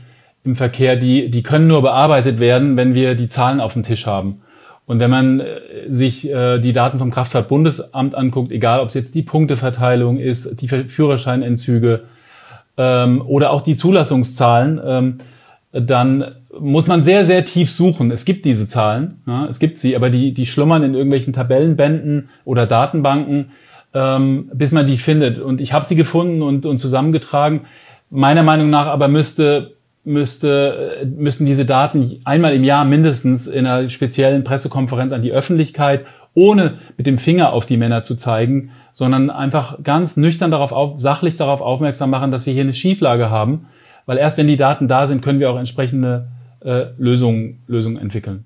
im 0.44 0.56
Verkehr, 0.56 0.96
die, 0.96 1.30
die 1.30 1.44
können 1.44 1.68
nur 1.68 1.82
bearbeitet 1.82 2.40
werden, 2.40 2.78
wenn 2.78 2.96
wir 2.96 3.16
die 3.16 3.30
Zahlen 3.30 3.60
auf 3.60 3.74
dem 3.74 3.84
Tisch 3.84 4.06
haben. 4.06 4.42
Und 4.86 5.02
wenn 5.02 5.12
man 5.12 5.42
äh, 5.42 5.46
sich 5.90 6.30
äh, 6.32 6.60
die 6.60 6.74
Daten 6.74 6.98
vom 6.98 7.12
Kraftfahrtbundesamt 7.12 8.16
anguckt, 8.16 8.52
egal 8.52 8.80
ob 8.80 8.88
es 8.88 8.94
jetzt 8.94 9.14
die 9.16 9.22
Punkteverteilung 9.22 10.18
ist, 10.18 10.62
die 10.62 10.68
Führerscheinentzüge 10.68 12.06
ähm, 12.78 13.22
oder 13.26 13.52
auch 13.52 13.62
die 13.62 13.76
Zulassungszahlen, 13.76 14.80
ähm, 14.84 15.18
dann 15.74 16.36
muss 16.60 16.88
man 16.88 17.04
sehr, 17.04 17.26
sehr 17.26 17.46
tief 17.46 17.70
suchen. 17.70 18.12
Es 18.12 18.26
gibt 18.26 18.46
diese 18.46 18.68
Zahlen, 18.68 19.22
ja, 19.28 19.46
es 19.48 19.60
gibt 19.60 19.78
sie, 19.78 19.96
aber 19.96 20.10
die, 20.10 20.34
die 20.34 20.46
schlummern 20.46 20.84
in 20.84 20.94
irgendwelchen 20.94 21.34
Tabellenbänden 21.34 22.30
oder 22.46 22.66
Datenbanken 22.66 23.52
ähm, 23.94 24.50
bis 24.54 24.72
man 24.72 24.88
die 24.88 24.98
findet. 24.98 25.40
Und 25.40 25.62
ich 25.62 25.74
habe 25.74 25.86
sie 25.86 25.96
gefunden 25.96 26.42
und, 26.42 26.66
und 26.66 26.78
zusammengetragen. 26.78 27.66
Meiner 28.10 28.44
Meinung 28.44 28.70
nach 28.70 28.88
aber 28.88 29.08
müsste 29.08 29.78
müsste, 30.08 31.02
äh, 31.02 31.06
müssten 31.06 31.46
diese 31.46 31.66
Daten 31.66 32.20
einmal 32.24 32.56
im 32.56 32.64
Jahr 32.64 32.86
mindestens 32.86 33.46
in 33.48 33.68
einer 33.68 33.90
speziellen 33.90 34.44
Pressekonferenz 34.44 35.12
an 35.12 35.22
die 35.22 35.34
Öffentlichkeit, 35.34 36.06
ohne 36.34 36.76
mit 36.98 37.06
dem 37.08 37.18
Finger 37.18 37.52
auf 37.52 37.66
die 37.66 37.78
Männer 37.78 38.04
zu 38.04 38.16
zeigen, 38.16 38.72
sondern 38.94 39.30
einfach 39.30 39.84
ganz 39.84 40.18
nüchtern 40.18 40.50
darauf 40.50 40.72
auf, 40.72 41.00
sachlich 41.00 41.36
darauf 41.36 41.62
aufmerksam 41.62 42.10
machen, 42.10 42.32
dass 42.32 42.46
wir 42.46 42.54
hier 42.54 42.64
eine 42.64 42.74
Schieflage 42.74 43.30
haben, 43.30 43.68
weil 44.06 44.18
erst 44.18 44.38
wenn 44.38 44.48
die 44.48 44.58
Daten 44.58 44.88
da 44.88 45.08
sind, 45.08 45.22
können 45.22 45.40
wir 45.40 45.52
auch 45.52 45.60
entsprechende 45.60 46.30
äh, 46.62 46.86
Lösungen, 46.98 47.64
Lösungen 47.68 47.98
entwickeln. 47.98 48.46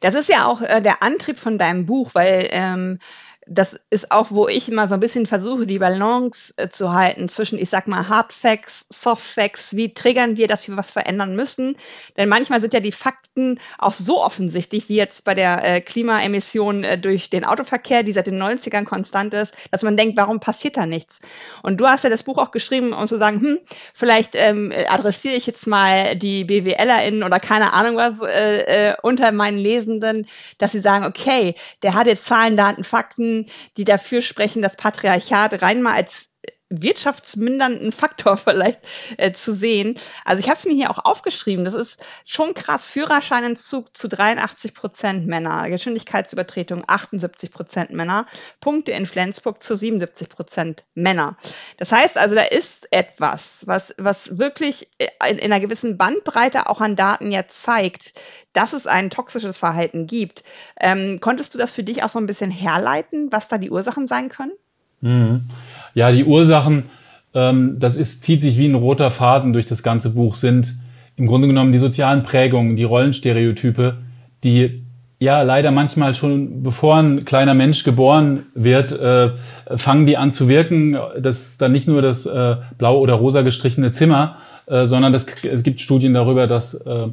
Das 0.00 0.14
ist 0.14 0.28
ja 0.28 0.46
auch 0.46 0.60
äh, 0.60 0.82
der 0.82 1.02
Antrieb 1.02 1.38
von 1.38 1.56
deinem 1.56 1.86
Buch, 1.86 2.10
weil 2.14 2.48
ähm, 2.50 2.98
das 3.46 3.80
ist 3.88 4.12
auch, 4.12 4.30
wo 4.30 4.48
ich 4.48 4.68
immer 4.68 4.86
so 4.86 4.94
ein 4.94 5.00
bisschen 5.00 5.24
versuche, 5.24 5.66
die 5.66 5.78
Balance 5.78 6.52
äh, 6.56 6.68
zu 6.68 6.92
halten 6.92 7.28
zwischen, 7.28 7.58
ich 7.58 7.70
sag 7.70 7.88
mal, 7.88 8.08
Hard 8.08 8.32
Facts, 8.32 8.86
Soft 8.90 9.24
Facts, 9.24 9.74
wie 9.74 9.94
triggern 9.94 10.36
wir, 10.36 10.46
dass 10.46 10.68
wir 10.68 10.76
was 10.76 10.90
verändern 10.92 11.34
müssen. 11.34 11.76
Denn 12.16 12.28
manchmal 12.28 12.60
sind 12.60 12.74
ja 12.74 12.80
die 12.80 12.92
Fakten 12.92 13.58
auch 13.78 13.94
so 13.94 14.22
offensichtlich, 14.22 14.88
wie 14.88 14.96
jetzt 14.96 15.24
bei 15.24 15.34
der 15.34 15.64
äh, 15.64 15.80
Klimaemission 15.80 16.84
äh, 16.84 16.98
durch 16.98 17.30
den 17.30 17.44
Autoverkehr, 17.44 18.02
die 18.02 18.12
seit 18.12 18.26
den 18.26 18.40
90ern 18.40 18.84
konstant 18.84 19.32
ist, 19.32 19.56
dass 19.70 19.82
man 19.82 19.96
denkt, 19.96 20.18
warum 20.18 20.38
passiert 20.38 20.76
da 20.76 20.84
nichts? 20.84 21.20
Und 21.62 21.80
du 21.80 21.86
hast 21.86 22.04
ja 22.04 22.10
das 22.10 22.22
Buch 22.22 22.36
auch 22.36 22.50
geschrieben, 22.50 22.92
um 22.92 23.06
zu 23.06 23.16
sagen, 23.16 23.40
hm, 23.40 23.58
vielleicht 23.94 24.34
ähm, 24.34 24.72
adressiere 24.88 25.34
ich 25.34 25.46
jetzt 25.46 25.66
mal 25.66 26.14
die 26.14 26.44
BWLerInnen 26.44 27.22
oder 27.22 27.40
keine 27.40 27.72
Ahnung 27.72 27.96
was 27.96 28.20
äh, 28.20 28.94
unter 29.02 29.32
meinen 29.32 29.58
Lesenden, 29.58 30.26
dass 30.58 30.72
sie 30.72 30.80
sagen, 30.80 31.06
okay, 31.06 31.54
der 31.82 31.94
hat 31.94 32.06
jetzt 32.06 32.26
Zahlen, 32.26 32.56
Daten, 32.56 32.84
Fakten, 32.84 33.29
die 33.76 33.84
dafür 33.84 34.22
sprechen, 34.22 34.62
das 34.62 34.76
Patriarchat 34.76 35.62
rein 35.62 35.82
mal 35.82 35.94
als 35.94 36.29
wirtschaftsmindernden 36.70 37.92
Faktor 37.92 38.36
vielleicht 38.36 38.80
äh, 39.18 39.32
zu 39.32 39.52
sehen. 39.52 39.98
Also 40.24 40.40
ich 40.40 40.46
habe 40.46 40.56
es 40.56 40.64
mir 40.64 40.74
hier 40.74 40.90
auch 40.90 41.04
aufgeschrieben. 41.04 41.64
Das 41.64 41.74
ist 41.74 42.02
schon 42.24 42.54
krass. 42.54 42.92
Führerscheinentzug 42.92 43.96
zu 43.96 44.08
83 44.08 44.74
Prozent 44.74 45.26
Männer, 45.26 45.68
Geschwindigkeitsübertretung 45.68 46.84
78 46.86 47.50
Prozent 47.52 47.90
Männer, 47.90 48.26
Punkte 48.60 48.92
in 48.92 49.06
Flensburg 49.06 49.62
zu 49.62 49.76
77 49.76 50.28
Prozent 50.28 50.84
Männer. 50.94 51.36
Das 51.76 51.92
heißt 51.92 52.16
also, 52.16 52.34
da 52.34 52.42
ist 52.42 52.92
etwas, 52.92 53.66
was, 53.66 53.94
was 53.98 54.38
wirklich 54.38 54.88
in, 55.28 55.38
in 55.38 55.52
einer 55.52 55.60
gewissen 55.60 55.98
Bandbreite 55.98 56.68
auch 56.68 56.80
an 56.80 56.96
Daten 56.96 57.30
ja 57.32 57.46
zeigt, 57.48 58.14
dass 58.52 58.72
es 58.72 58.86
ein 58.86 59.10
toxisches 59.10 59.58
Verhalten 59.58 60.06
gibt. 60.06 60.44
Ähm, 60.78 61.20
konntest 61.20 61.54
du 61.54 61.58
das 61.58 61.72
für 61.72 61.82
dich 61.82 62.02
auch 62.02 62.08
so 62.08 62.18
ein 62.18 62.26
bisschen 62.26 62.50
herleiten, 62.50 63.30
was 63.32 63.48
da 63.48 63.58
die 63.58 63.70
Ursachen 63.70 64.06
sein 64.06 64.28
können? 64.28 64.52
Mhm. 65.00 65.42
Ja, 65.94 66.10
die 66.12 66.24
Ursachen, 66.24 66.84
ähm, 67.34 67.76
das 67.78 67.96
ist, 67.96 68.24
zieht 68.24 68.40
sich 68.40 68.58
wie 68.58 68.66
ein 68.66 68.74
roter 68.74 69.10
Faden 69.10 69.52
durch 69.52 69.66
das 69.66 69.82
ganze 69.82 70.10
Buch, 70.10 70.34
sind 70.34 70.76
im 71.16 71.26
Grunde 71.26 71.48
genommen 71.48 71.72
die 71.72 71.78
sozialen 71.78 72.22
Prägungen, 72.22 72.76
die 72.76 72.84
Rollenstereotype, 72.84 73.98
die 74.42 74.84
ja 75.18 75.42
leider 75.42 75.70
manchmal 75.70 76.14
schon 76.14 76.62
bevor 76.62 76.96
ein 76.96 77.24
kleiner 77.26 77.54
Mensch 77.54 77.84
geboren 77.84 78.46
wird, 78.54 78.92
äh, 78.92 79.32
fangen 79.76 80.06
die 80.06 80.16
an 80.16 80.32
zu 80.32 80.48
wirken. 80.48 80.96
Das 81.20 81.42
ist 81.42 81.62
dann 81.62 81.72
nicht 81.72 81.86
nur 81.86 82.00
das 82.00 82.24
äh, 82.24 82.56
blau 82.78 82.98
oder 82.98 83.14
rosa 83.14 83.42
gestrichene 83.42 83.92
Zimmer, 83.92 84.36
äh, 84.66 84.86
sondern 84.86 85.12
das, 85.12 85.26
es 85.44 85.62
gibt 85.62 85.80
Studien 85.80 86.14
darüber, 86.14 86.46
dass 86.46 86.74
äh, 86.74 87.08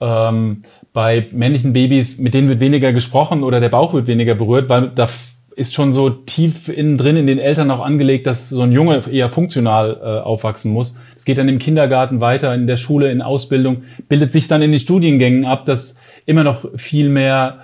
ähm, 0.00 0.62
bei 0.92 1.28
männlichen 1.32 1.72
Babys, 1.72 2.18
mit 2.18 2.34
denen 2.34 2.48
wird 2.48 2.60
weniger 2.60 2.92
gesprochen 2.92 3.42
oder 3.42 3.58
der 3.58 3.70
Bauch 3.70 3.94
wird 3.94 4.06
weniger 4.06 4.34
berührt, 4.34 4.68
weil 4.68 4.90
da 4.94 5.08
ist 5.56 5.74
schon 5.74 5.92
so 5.92 6.10
tief 6.10 6.68
innen 6.68 6.98
drin 6.98 7.16
in 7.16 7.26
den 7.26 7.38
Eltern 7.38 7.70
auch 7.70 7.80
angelegt, 7.80 8.26
dass 8.26 8.48
so 8.48 8.62
ein 8.62 8.72
Junge 8.72 9.00
eher 9.10 9.28
funktional 9.28 10.00
äh, 10.02 10.04
aufwachsen 10.20 10.72
muss. 10.72 10.98
Es 11.16 11.24
geht 11.24 11.38
dann 11.38 11.48
im 11.48 11.58
Kindergarten 11.58 12.20
weiter, 12.20 12.54
in 12.54 12.66
der 12.66 12.76
Schule, 12.76 13.10
in 13.10 13.22
Ausbildung, 13.22 13.82
bildet 14.08 14.32
sich 14.32 14.48
dann 14.48 14.62
in 14.62 14.72
den 14.72 14.80
Studiengängen 14.80 15.44
ab, 15.44 15.64
dass 15.64 15.96
immer 16.26 16.44
noch 16.44 16.66
viel 16.76 17.08
mehr 17.08 17.58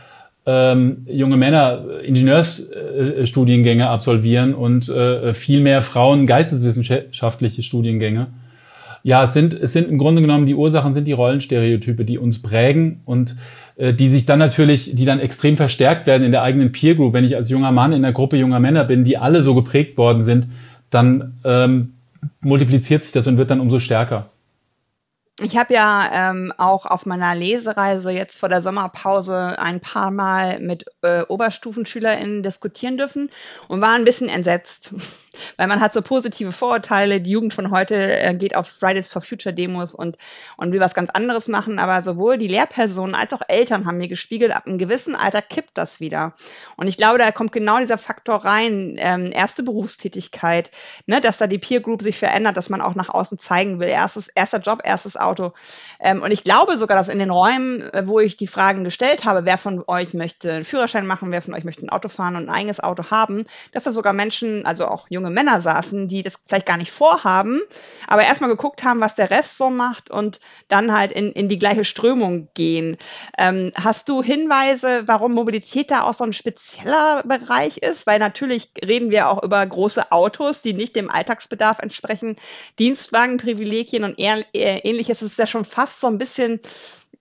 ähm, 0.47 1.06
junge 1.06 1.37
Männer 1.37 1.85
Ingenieursstudiengänge 2.02 3.85
äh, 3.85 3.87
absolvieren 3.87 4.54
und 4.54 4.88
äh, 4.88 5.35
viel 5.35 5.61
mehr 5.61 5.82
Frauen 5.82 6.26
geisteswissenschaftliche 6.26 7.62
Studiengänge. 7.62 8.28
Ja, 9.02 9.25
es 9.25 9.32
sind, 9.32 9.54
es 9.54 9.73
sind 9.73 9.88
im 9.88 9.99
Grunde 9.99 10.20
genommen 10.20 10.47
die 10.47 10.54
Ursachen 10.54 10.92
sind 10.92 11.06
die 11.06 11.12
Rollenstereotype, 11.12 12.04
die 12.04 12.18
uns 12.18 12.42
prägen 12.42 13.00
und 13.04 13.32
äh, 13.32 13.35
die 13.76 14.08
sich 14.08 14.26
dann 14.26 14.38
natürlich, 14.38 14.94
die 14.94 15.04
dann 15.04 15.20
extrem 15.20 15.56
verstärkt 15.56 16.06
werden 16.06 16.24
in 16.24 16.32
der 16.32 16.42
eigenen 16.42 16.72
Peer 16.72 16.94
Group. 16.94 17.14
Wenn 17.14 17.24
ich 17.24 17.36
als 17.36 17.48
junger 17.48 17.72
Mann 17.72 17.92
in 17.92 18.04
einer 18.04 18.12
Gruppe 18.12 18.36
junger 18.36 18.60
Männer 18.60 18.84
bin, 18.84 19.04
die 19.04 19.16
alle 19.16 19.42
so 19.42 19.54
geprägt 19.54 19.96
worden 19.96 20.22
sind, 20.22 20.48
dann 20.90 21.38
ähm, 21.44 21.92
multipliziert 22.40 23.04
sich 23.04 23.12
das 23.12 23.26
und 23.26 23.38
wird 23.38 23.50
dann 23.50 23.60
umso 23.60 23.80
stärker. 23.80 24.28
Ich 25.42 25.56
habe 25.56 25.72
ja 25.72 26.30
ähm, 26.30 26.52
auch 26.58 26.84
auf 26.84 27.06
meiner 27.06 27.34
Lesereise 27.34 28.10
jetzt 28.10 28.38
vor 28.38 28.50
der 28.50 28.60
Sommerpause 28.60 29.58
ein 29.58 29.80
paar 29.80 30.10
Mal 30.10 30.60
mit 30.60 30.84
äh, 31.00 31.22
OberstufenschülerInnen 31.22 32.42
diskutieren 32.42 32.98
dürfen 32.98 33.30
und 33.68 33.80
war 33.80 33.94
ein 33.94 34.04
bisschen 34.04 34.28
entsetzt, 34.28 34.94
weil 35.56 35.66
man 35.66 35.80
hat 35.80 35.92
so 35.92 36.02
positive 36.02 36.52
Vorurteile. 36.52 37.20
Die 37.20 37.30
Jugend 37.30 37.54
von 37.54 37.70
heute 37.70 37.94
äh, 37.94 38.34
geht 38.34 38.56
auf 38.56 38.68
Fridays 38.68 39.12
for 39.12 39.22
Future 39.22 39.54
Demos 39.54 39.94
und, 39.94 40.16
und 40.56 40.72
will 40.72 40.80
was 40.80 40.94
ganz 40.94 41.10
anderes 41.10 41.49
machen. 41.49 41.78
Aber 41.78 42.02
sowohl 42.02 42.38
die 42.38 42.49
Lehrpersonen 42.49 43.14
als 43.14 43.32
auch 43.32 43.42
Eltern 43.49 43.87
haben 43.87 43.99
mir 43.99 44.08
gespiegelt, 44.08 44.52
ab 44.52 44.66
einem 44.66 44.78
gewissen 44.78 45.16
Alter 45.16 45.42
kippt 45.42 45.78
das 45.78 46.00
wieder. 46.00 46.34
Und 46.76 46.87
ich 46.87 46.96
glaube, 46.96 47.18
da 47.18 47.30
kommt 47.32 47.52
genau 47.52 47.78
dieser 47.78 47.99
Faktor 47.99 48.44
rein, 48.44 48.96
ähm, 48.99 49.32
erste 49.32 49.62
Berufstätigkeit, 49.62 50.70
ne, 51.06 51.20
dass 51.20 51.38
da 51.38 51.46
die 51.46 51.58
Peer 51.58 51.80
Group 51.80 52.02
sich 52.02 52.18
verändert, 52.18 52.56
dass 52.56 52.70
man 52.70 52.80
auch 52.80 52.94
nach 52.94 53.08
außen 53.08 53.38
zeigen 53.38 53.80
will. 53.80 53.88
Erstes, 53.88 54.28
erster 54.28 54.58
Job, 54.58 54.80
erstes 54.84 55.16
Auto. 55.16 55.52
Ähm, 56.00 56.22
und 56.22 56.30
ich 56.30 56.44
glaube 56.44 56.76
sogar, 56.76 56.96
dass 56.96 57.08
in 57.08 57.18
den 57.18 57.30
Räumen, 57.30 57.82
äh, 57.92 58.06
wo 58.06 58.20
ich 58.20 58.37
die 58.37 58.46
Fragen 58.46 58.84
gestellt 58.84 59.25
habe, 59.25 59.44
wer 59.44 59.58
von 59.58 59.84
euch 59.87 60.14
möchte 60.14 60.52
einen 60.52 60.64
Führerschein 60.64 61.06
machen, 61.06 61.30
wer 61.30 61.42
von 61.42 61.54
euch 61.54 61.64
möchte 61.64 61.84
ein 61.84 61.90
Auto 61.90 62.08
fahren 62.08 62.37
und 62.37 62.49
ein 62.49 62.54
eigenes 62.54 62.80
Auto 62.80 63.10
haben, 63.10 63.44
dass 63.72 63.84
da 63.84 63.92
sogar 63.92 64.12
Menschen, 64.12 64.66
also 64.66 64.87
auch 64.87 65.06
junge 65.10 65.19
Männer 65.28 65.60
saßen, 65.60 66.08
die 66.08 66.22
das 66.22 66.42
vielleicht 66.48 66.64
gar 66.64 66.78
nicht 66.78 66.92
vorhaben, 66.92 67.60
aber 68.06 68.22
erstmal 68.22 68.48
geguckt 68.48 68.82
haben, 68.84 69.00
was 69.00 69.16
der 69.16 69.30
Rest 69.30 69.58
so 69.58 69.68
macht 69.68 70.10
und 70.10 70.40
dann 70.68 70.96
halt 70.96 71.12
in, 71.12 71.32
in 71.32 71.50
die 71.50 71.58
gleiche 71.58 71.84
Strömung 71.84 72.48
gehen. 72.54 72.96
Ähm, 73.36 73.72
hast 73.74 74.08
du 74.08 74.22
Hinweise, 74.22 75.02
warum 75.06 75.32
Mobilität 75.32 75.90
da 75.90 76.04
auch 76.04 76.14
so 76.14 76.24
ein 76.24 76.32
spezieller 76.32 77.22
Bereich 77.24 77.78
ist? 77.78 78.06
Weil 78.06 78.18
natürlich 78.18 78.70
reden 78.82 79.10
wir 79.10 79.28
auch 79.28 79.42
über 79.42 79.66
große 79.66 80.12
Autos, 80.12 80.62
die 80.62 80.72
nicht 80.72 80.96
dem 80.96 81.10
Alltagsbedarf 81.10 81.80
entsprechen, 81.80 82.36
Dienstwagenprivilegien 82.78 84.04
und 84.04 84.14
ähnliches. 84.18 85.22
Es 85.22 85.32
ist 85.32 85.38
ja 85.38 85.46
schon 85.46 85.64
fast 85.64 86.00
so 86.00 86.06
ein 86.06 86.18
bisschen 86.18 86.60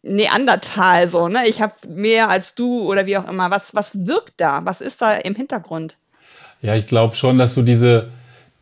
Neandertal 0.01 1.09
so, 1.09 1.27
ne? 1.27 1.47
Ich 1.47 1.61
habe 1.61 1.73
mehr 1.87 2.29
als 2.29 2.55
du 2.55 2.83
oder 2.83 3.05
wie 3.05 3.17
auch 3.17 3.27
immer. 3.27 3.51
Was, 3.51 3.75
was 3.75 4.07
wirkt 4.07 4.35
da? 4.37 4.61
Was 4.65 4.79
ist 4.79 5.01
da 5.01 5.15
im 5.15 5.35
Hintergrund? 5.35 5.97
Ja, 6.61 6.75
ich 6.75 6.87
glaube 6.87 7.15
schon, 7.15 7.37
dass 7.37 7.55
du 7.55 7.61
diese, 7.61 8.09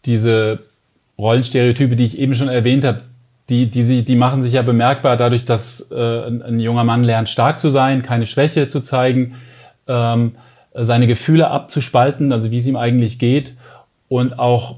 diese 0.06 0.60
Rollenstereotype, 1.18 1.96
die 1.96 2.06
ich 2.06 2.20
eben 2.20 2.36
schon 2.36 2.50
erwähnt 2.50 2.86
habe, 2.86 3.02
die, 3.50 3.70
die, 3.70 3.84
sie, 3.84 4.04
die 4.04 4.16
machen 4.16 4.44
sich 4.44 4.54
ja 4.54 4.62
bemerkbar 4.62 5.16
dadurch, 5.18 5.46
dass 5.46 5.90
äh, 5.92 6.28
ein, 6.28 6.42
ein 6.42 6.60
junger 6.60 6.84
Mann 6.84 7.04
lernt, 7.04 7.30
stark 7.30 7.62
zu 7.62 7.70
sein, 7.70 8.04
keine 8.04 8.26
Schwäche 8.26 8.68
zu 8.68 8.82
zeigen, 8.82 9.36
ähm, 9.88 10.36
seine 10.74 11.08
Gefühle 11.08 11.50
abzuspalten, 11.50 12.32
also 12.32 12.52
wie 12.52 12.58
es 12.58 12.68
ihm 12.68 12.76
eigentlich 12.76 13.20
geht 13.20 13.56
und 14.10 14.38
auch 14.38 14.78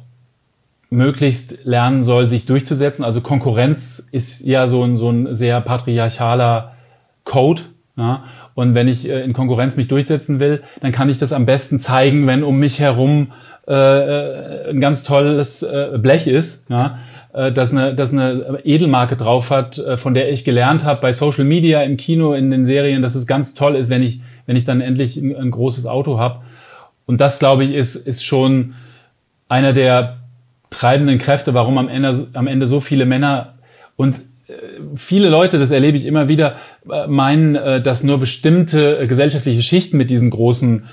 möglichst 0.90 1.66
lernen 1.66 2.04
soll, 2.04 2.30
sich 2.30 2.46
durchzusetzen. 2.46 3.04
Also 3.04 3.22
Konkurrenz 3.22 4.08
ist 4.12 4.46
ja 4.46 4.68
so 4.68 4.84
ein, 4.84 4.96
so 4.96 5.10
ein 5.10 5.36
sehr 5.36 5.62
patriarchaler 5.62 6.76
Code. 7.26 7.64
Ja? 7.98 8.24
Und 8.60 8.76
wenn 8.76 8.90
ich 8.90 9.08
äh, 9.08 9.24
in 9.24 9.32
Konkurrenz 9.32 9.78
mich 9.78 9.88
durchsetzen 9.88 10.42
will, 10.42 10.62
dann 10.82 10.92
kann 10.92 11.10
ich 11.10 11.18
das 11.18 11.32
am 11.32 11.46
besten 11.46 11.80
zeigen, 11.80 12.28
wenn 12.28 12.44
um 12.44 12.60
mich 12.60 12.78
herum 12.78 13.30
äh, 13.70 13.72
äh 13.74 14.70
ein 14.72 14.82
ganz 14.82 15.04
tolles 15.04 15.64
äh, 15.64 15.98
Blech 15.98 16.28
ist, 16.28 16.70
ja? 16.70 17.00
äh, 17.32 17.54
das, 17.54 17.72
eine, 17.72 17.96
das 17.96 18.12
eine 18.12 18.60
Edelmarke 18.66 19.16
drauf 19.16 19.50
hat, 19.50 19.78
äh, 19.78 19.96
von 19.96 20.14
der 20.14 20.30
ich 20.30 20.44
gelernt 20.44 20.84
habe 20.84 21.00
bei 21.00 21.14
Social 21.14 21.46
Media, 21.46 21.84
im 21.84 21.96
Kino, 21.96 22.34
in 22.34 22.52
den 22.52 22.66
Serien, 22.66 23.02
dass 23.02 23.16
es 23.16 23.28
ganz 23.28 23.54
toll 23.54 23.78
ist, 23.78 23.90
wenn 23.90 24.04
ich, 24.04 24.20
wenn 24.46 24.58
ich 24.58 24.66
dann 24.66 24.82
endlich 24.82 25.16
ein, 25.16 25.34
ein 25.38 25.52
großes 25.52 25.86
Auto 25.86 26.20
habe. 26.20 26.42
Und 27.06 27.22
das, 27.22 27.40
glaube 27.40 27.64
ich, 27.64 27.74
ist, 27.74 27.96
ist 27.96 28.26
schon 28.26 28.74
einer 29.48 29.72
der 29.72 30.18
treibenden 30.70 31.18
Kräfte, 31.18 31.54
warum 31.54 31.78
am 31.78 31.88
Ende, 31.88 32.28
am 32.34 32.48
Ende 32.48 32.68
so 32.68 32.82
viele 32.82 33.06
Männer 33.06 33.54
und 33.96 34.18
viele 34.96 35.30
Leute, 35.30 35.60
das 35.60 35.72
erlebe 35.72 35.98
ich 35.98 36.06
immer 36.06 36.28
wieder, 36.28 36.56
äh, 36.90 37.08
meinen, 37.08 37.56
äh, 37.56 37.82
dass 37.82 38.04
nur 38.04 38.20
bestimmte 38.20 39.00
äh, 39.00 39.08
gesellschaftliche 39.08 39.62
Schichten 39.62 39.98
mit 39.98 40.10
diesen 40.10 40.30
großen 40.30 40.86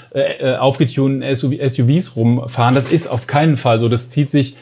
aufgetunten 0.58 1.22
SUVs 1.34 2.16
rumfahren. 2.16 2.74
Das 2.74 2.90
ist 2.90 3.08
auf 3.08 3.26
keinen 3.26 3.56
Fall 3.56 3.78
so. 3.78 3.88
Das 3.88 4.10
zieht 4.10 4.30
sich 4.30 4.56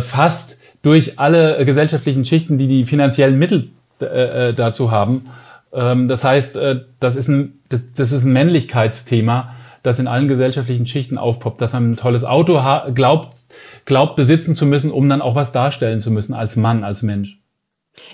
fast 0.00 0.58
durch 0.82 1.18
alle 1.18 1.64
gesellschaftlichen 1.64 2.24
Schichten, 2.24 2.58
die 2.58 2.68
die 2.68 2.86
finanziellen 2.86 3.38
Mittel 3.38 3.68
dazu 3.98 4.90
haben. 4.90 5.26
Ähm, 5.72 6.08
das 6.08 6.24
heißt, 6.24 6.58
das 7.00 7.16
ist 7.16 7.28
ein, 7.28 7.60
das 7.68 8.12
ist 8.12 8.24
ein 8.24 8.32
Männlichkeitsthema, 8.32 9.54
das 9.82 9.98
in 9.98 10.06
allen 10.06 10.28
gesellschaftlichen 10.28 10.86
Schichten 10.86 11.18
aufpoppt, 11.18 11.60
dass 11.60 11.74
man 11.74 11.92
ein 11.92 11.96
tolles 11.96 12.24
Auto 12.24 12.60
glaubt, 12.94 13.34
glaubt 13.84 14.16
besitzen 14.16 14.54
zu 14.54 14.66
müssen, 14.66 14.90
um 14.90 15.08
dann 15.08 15.20
auch 15.20 15.34
was 15.34 15.52
darstellen 15.52 16.00
zu 16.00 16.10
müssen 16.10 16.34
als 16.34 16.56
Mann, 16.56 16.84
als 16.84 17.02
Mensch. 17.02 17.43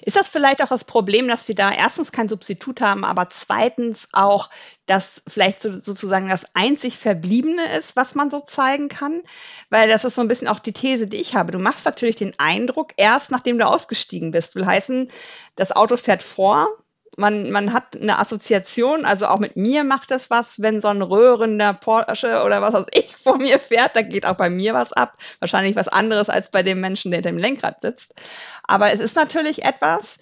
Ist 0.02 0.16
das 0.16 0.28
vielleicht 0.28 0.62
auch 0.62 0.68
das 0.68 0.84
Problem, 0.84 1.28
dass 1.28 1.48
wir 1.48 1.54
da 1.54 1.70
erstens 1.70 2.12
kein 2.12 2.28
Substitut 2.28 2.80
haben, 2.80 3.04
aber 3.04 3.28
zweitens 3.28 4.10
auch, 4.12 4.50
dass 4.86 5.22
vielleicht 5.26 5.62
so, 5.62 5.80
sozusagen 5.80 6.28
das 6.28 6.54
einzig 6.54 6.98
Verbliebene 6.98 7.76
ist, 7.78 7.96
was 7.96 8.14
man 8.14 8.28
so 8.28 8.40
zeigen 8.40 8.88
kann? 8.88 9.22
Weil 9.70 9.88
das 9.88 10.04
ist 10.04 10.16
so 10.16 10.20
ein 10.20 10.28
bisschen 10.28 10.48
auch 10.48 10.58
die 10.58 10.72
These, 10.72 11.06
die 11.06 11.16
ich 11.16 11.34
habe. 11.34 11.52
Du 11.52 11.58
machst 11.58 11.86
natürlich 11.86 12.16
den 12.16 12.38
Eindruck 12.38 12.92
erst, 12.96 13.30
nachdem 13.30 13.58
du 13.58 13.66
ausgestiegen 13.66 14.32
bist. 14.32 14.54
Will 14.54 14.66
heißen, 14.66 15.10
das 15.56 15.72
Auto 15.72 15.96
fährt 15.96 16.22
vor, 16.22 16.68
man, 17.16 17.50
man 17.50 17.72
hat 17.72 17.96
eine 18.00 18.18
Assoziation, 18.18 19.04
also 19.04 19.26
auch 19.26 19.38
mit 19.38 19.56
mir 19.56 19.84
macht 19.84 20.10
das 20.10 20.30
was, 20.30 20.62
wenn 20.62 20.80
so 20.80 20.88
ein 20.88 21.02
röhrender 21.02 21.74
Porsche 21.74 22.42
oder 22.44 22.62
was 22.62 22.74
weiß 22.74 22.86
ich 22.92 23.16
vor 23.16 23.36
mir 23.36 23.58
fährt, 23.58 23.94
da 23.94 24.02
geht 24.02 24.26
auch 24.26 24.36
bei 24.36 24.50
mir 24.50 24.74
was 24.74 24.92
ab. 24.92 25.16
Wahrscheinlich 25.38 25.76
was 25.76 25.88
anderes 25.88 26.28
als 26.28 26.50
bei 26.50 26.62
dem 26.62 26.80
Menschen, 26.80 27.10
der 27.10 27.18
hinter 27.18 27.30
dem 27.30 27.38
Lenkrad 27.38 27.82
sitzt. 27.82 28.14
Aber 28.62 28.92
es 28.92 29.00
ist 29.00 29.16
natürlich 29.16 29.64
etwas, 29.64 30.18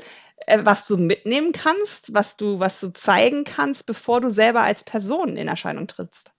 äh, 0.47 0.61
was 0.63 0.87
du 0.87 0.97
mitnehmen 0.97 1.53
kannst, 1.53 2.15
was 2.15 2.37
du, 2.37 2.59
was 2.59 2.81
du 2.81 2.93
zeigen 2.93 3.45
kannst, 3.45 3.87
bevor 3.87 4.21
du 4.21 4.31
selber 4.31 4.63
als 4.63 4.83
Person 4.83 5.37
in 5.37 5.49
Erscheinung 5.49 5.87
trittst. 5.87 6.33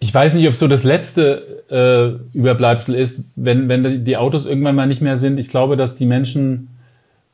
Ich 0.00 0.12
weiß 0.12 0.34
nicht, 0.34 0.48
ob 0.48 0.54
so 0.54 0.66
das 0.66 0.82
letzte 0.82 1.62
äh, 1.70 2.36
Überbleibsel 2.36 2.96
ist, 2.96 3.20
wenn, 3.36 3.68
wenn 3.68 4.04
die 4.04 4.16
Autos 4.16 4.46
irgendwann 4.46 4.74
mal 4.74 4.88
nicht 4.88 5.00
mehr 5.00 5.16
sind. 5.16 5.38
Ich 5.38 5.46
glaube, 5.46 5.76
dass 5.76 5.94
die 5.94 6.06
Menschen 6.06 6.71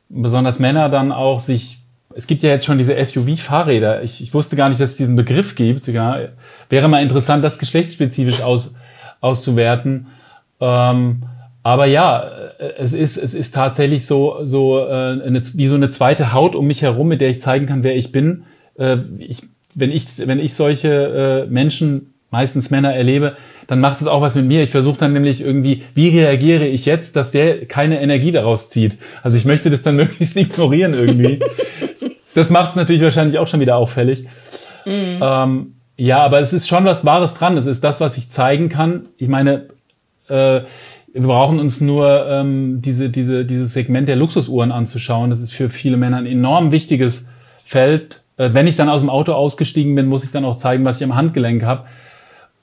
besonders 0.09 0.59
Männer 0.59 0.89
dann 0.89 1.11
auch 1.11 1.39
sich 1.39 1.79
es 2.15 2.27
gibt 2.27 2.43
ja 2.43 2.49
jetzt 2.49 2.65
schon 2.65 2.77
diese 2.77 2.93
SUV-Fahrräder. 2.93 4.03
Ich, 4.03 4.21
ich 4.21 4.33
wusste 4.33 4.55
gar 4.55 4.69
nicht, 4.69 4.81
dass 4.81 4.91
es 4.91 4.97
diesen 4.97 5.15
Begriff 5.15 5.55
gibt. 5.55 5.87
Ja. 5.87 6.19
Wäre 6.69 6.87
mal 6.87 7.03
interessant, 7.03 7.43
das 7.43 7.59
geschlechtsspezifisch 7.59 8.41
aus, 8.41 8.75
auszuwerten. 9.21 10.07
Ähm, 10.59 11.23
aber 11.61 11.85
ja, 11.85 12.29
es 12.77 12.93
ist, 12.93 13.17
es 13.17 13.33
ist 13.33 13.53
tatsächlich 13.53 14.05
so, 14.05 14.39
so 14.43 14.79
äh, 14.79 15.21
eine, 15.21 15.41
wie 15.53 15.67
so 15.67 15.75
eine 15.75 15.89
zweite 15.89 16.33
Haut 16.33 16.55
um 16.55 16.67
mich 16.67 16.81
herum, 16.81 17.07
mit 17.07 17.21
der 17.21 17.29
ich 17.29 17.41
zeigen 17.41 17.67
kann, 17.67 17.83
wer 17.83 17.95
ich 17.95 18.11
bin. 18.11 18.43
Äh, 18.77 18.97
ich, 19.19 19.43
wenn, 19.75 19.91
ich, 19.91 20.05
wenn 20.27 20.39
ich 20.39 20.55
solche 20.55 21.45
äh, 21.47 21.49
Menschen, 21.49 22.13
meistens 22.31 22.71
Männer, 22.71 22.93
erlebe, 22.93 23.35
dann 23.69 23.81
macht 23.81 24.01
es 24.01 24.07
auch 24.07 24.21
was 24.21 24.33
mit 24.33 24.45
mir. 24.45 24.63
Ich 24.63 24.71
versuche 24.71 24.97
dann 24.97 25.13
nämlich 25.13 25.41
irgendwie, 25.41 25.83
wie 25.93 26.09
reagiere 26.09 26.65
ich 26.65 26.85
jetzt, 26.85 27.15
dass 27.15 27.29
der 27.29 27.67
keine 27.67 28.01
Energie 28.01 28.31
daraus 28.31 28.71
zieht. 28.71 28.97
Also 29.21 29.37
ich 29.37 29.45
möchte 29.45 29.69
das 29.69 29.83
dann 29.83 29.95
möglichst 29.95 30.35
ignorieren 30.35 30.95
irgendwie. 30.95 31.39
das 32.33 32.49
macht 32.49 32.71
es 32.71 32.75
natürlich 32.75 33.03
wahrscheinlich 33.03 33.37
auch 33.37 33.47
schon 33.47 33.59
wieder 33.59 33.77
auffällig. 33.77 34.25
Mhm. 34.87 35.19
Ähm, 35.21 35.71
ja, 35.97 36.17
aber 36.23 36.39
es 36.39 36.51
ist 36.51 36.67
schon 36.67 36.83
was 36.83 37.05
Wahres 37.05 37.35
dran. 37.35 37.57
Es 37.57 37.67
ist 37.67 37.83
das, 37.83 38.01
was 38.01 38.17
ich 38.17 38.31
zeigen 38.31 38.69
kann. 38.69 39.05
Ich 39.17 39.27
meine, 39.27 39.67
äh, 40.29 40.61
wir 41.13 41.27
brauchen 41.27 41.59
uns 41.59 41.79
nur 41.79 42.25
ähm, 42.27 42.81
diese, 42.81 43.11
diese, 43.11 43.45
dieses 43.45 43.73
Segment 43.73 44.07
der 44.07 44.15
Luxusuhren 44.15 44.71
anzuschauen. 44.71 45.29
Das 45.29 45.41
ist 45.41 45.53
für 45.53 45.69
viele 45.69 45.97
Männer 45.97 46.17
ein 46.17 46.25
enorm 46.25 46.71
wichtiges 46.71 47.29
Feld. 47.63 48.23
Äh, 48.37 48.49
wenn 48.53 48.65
ich 48.65 48.77
dann 48.77 48.89
aus 48.89 49.01
dem 49.01 49.11
Auto 49.11 49.33
ausgestiegen 49.33 49.93
bin, 49.93 50.07
muss 50.07 50.23
ich 50.23 50.31
dann 50.31 50.43
auch 50.43 50.55
zeigen, 50.55 50.85
was 50.85 50.97
ich 50.97 51.03
am 51.03 51.13
Handgelenk 51.13 51.63
habe. 51.63 51.85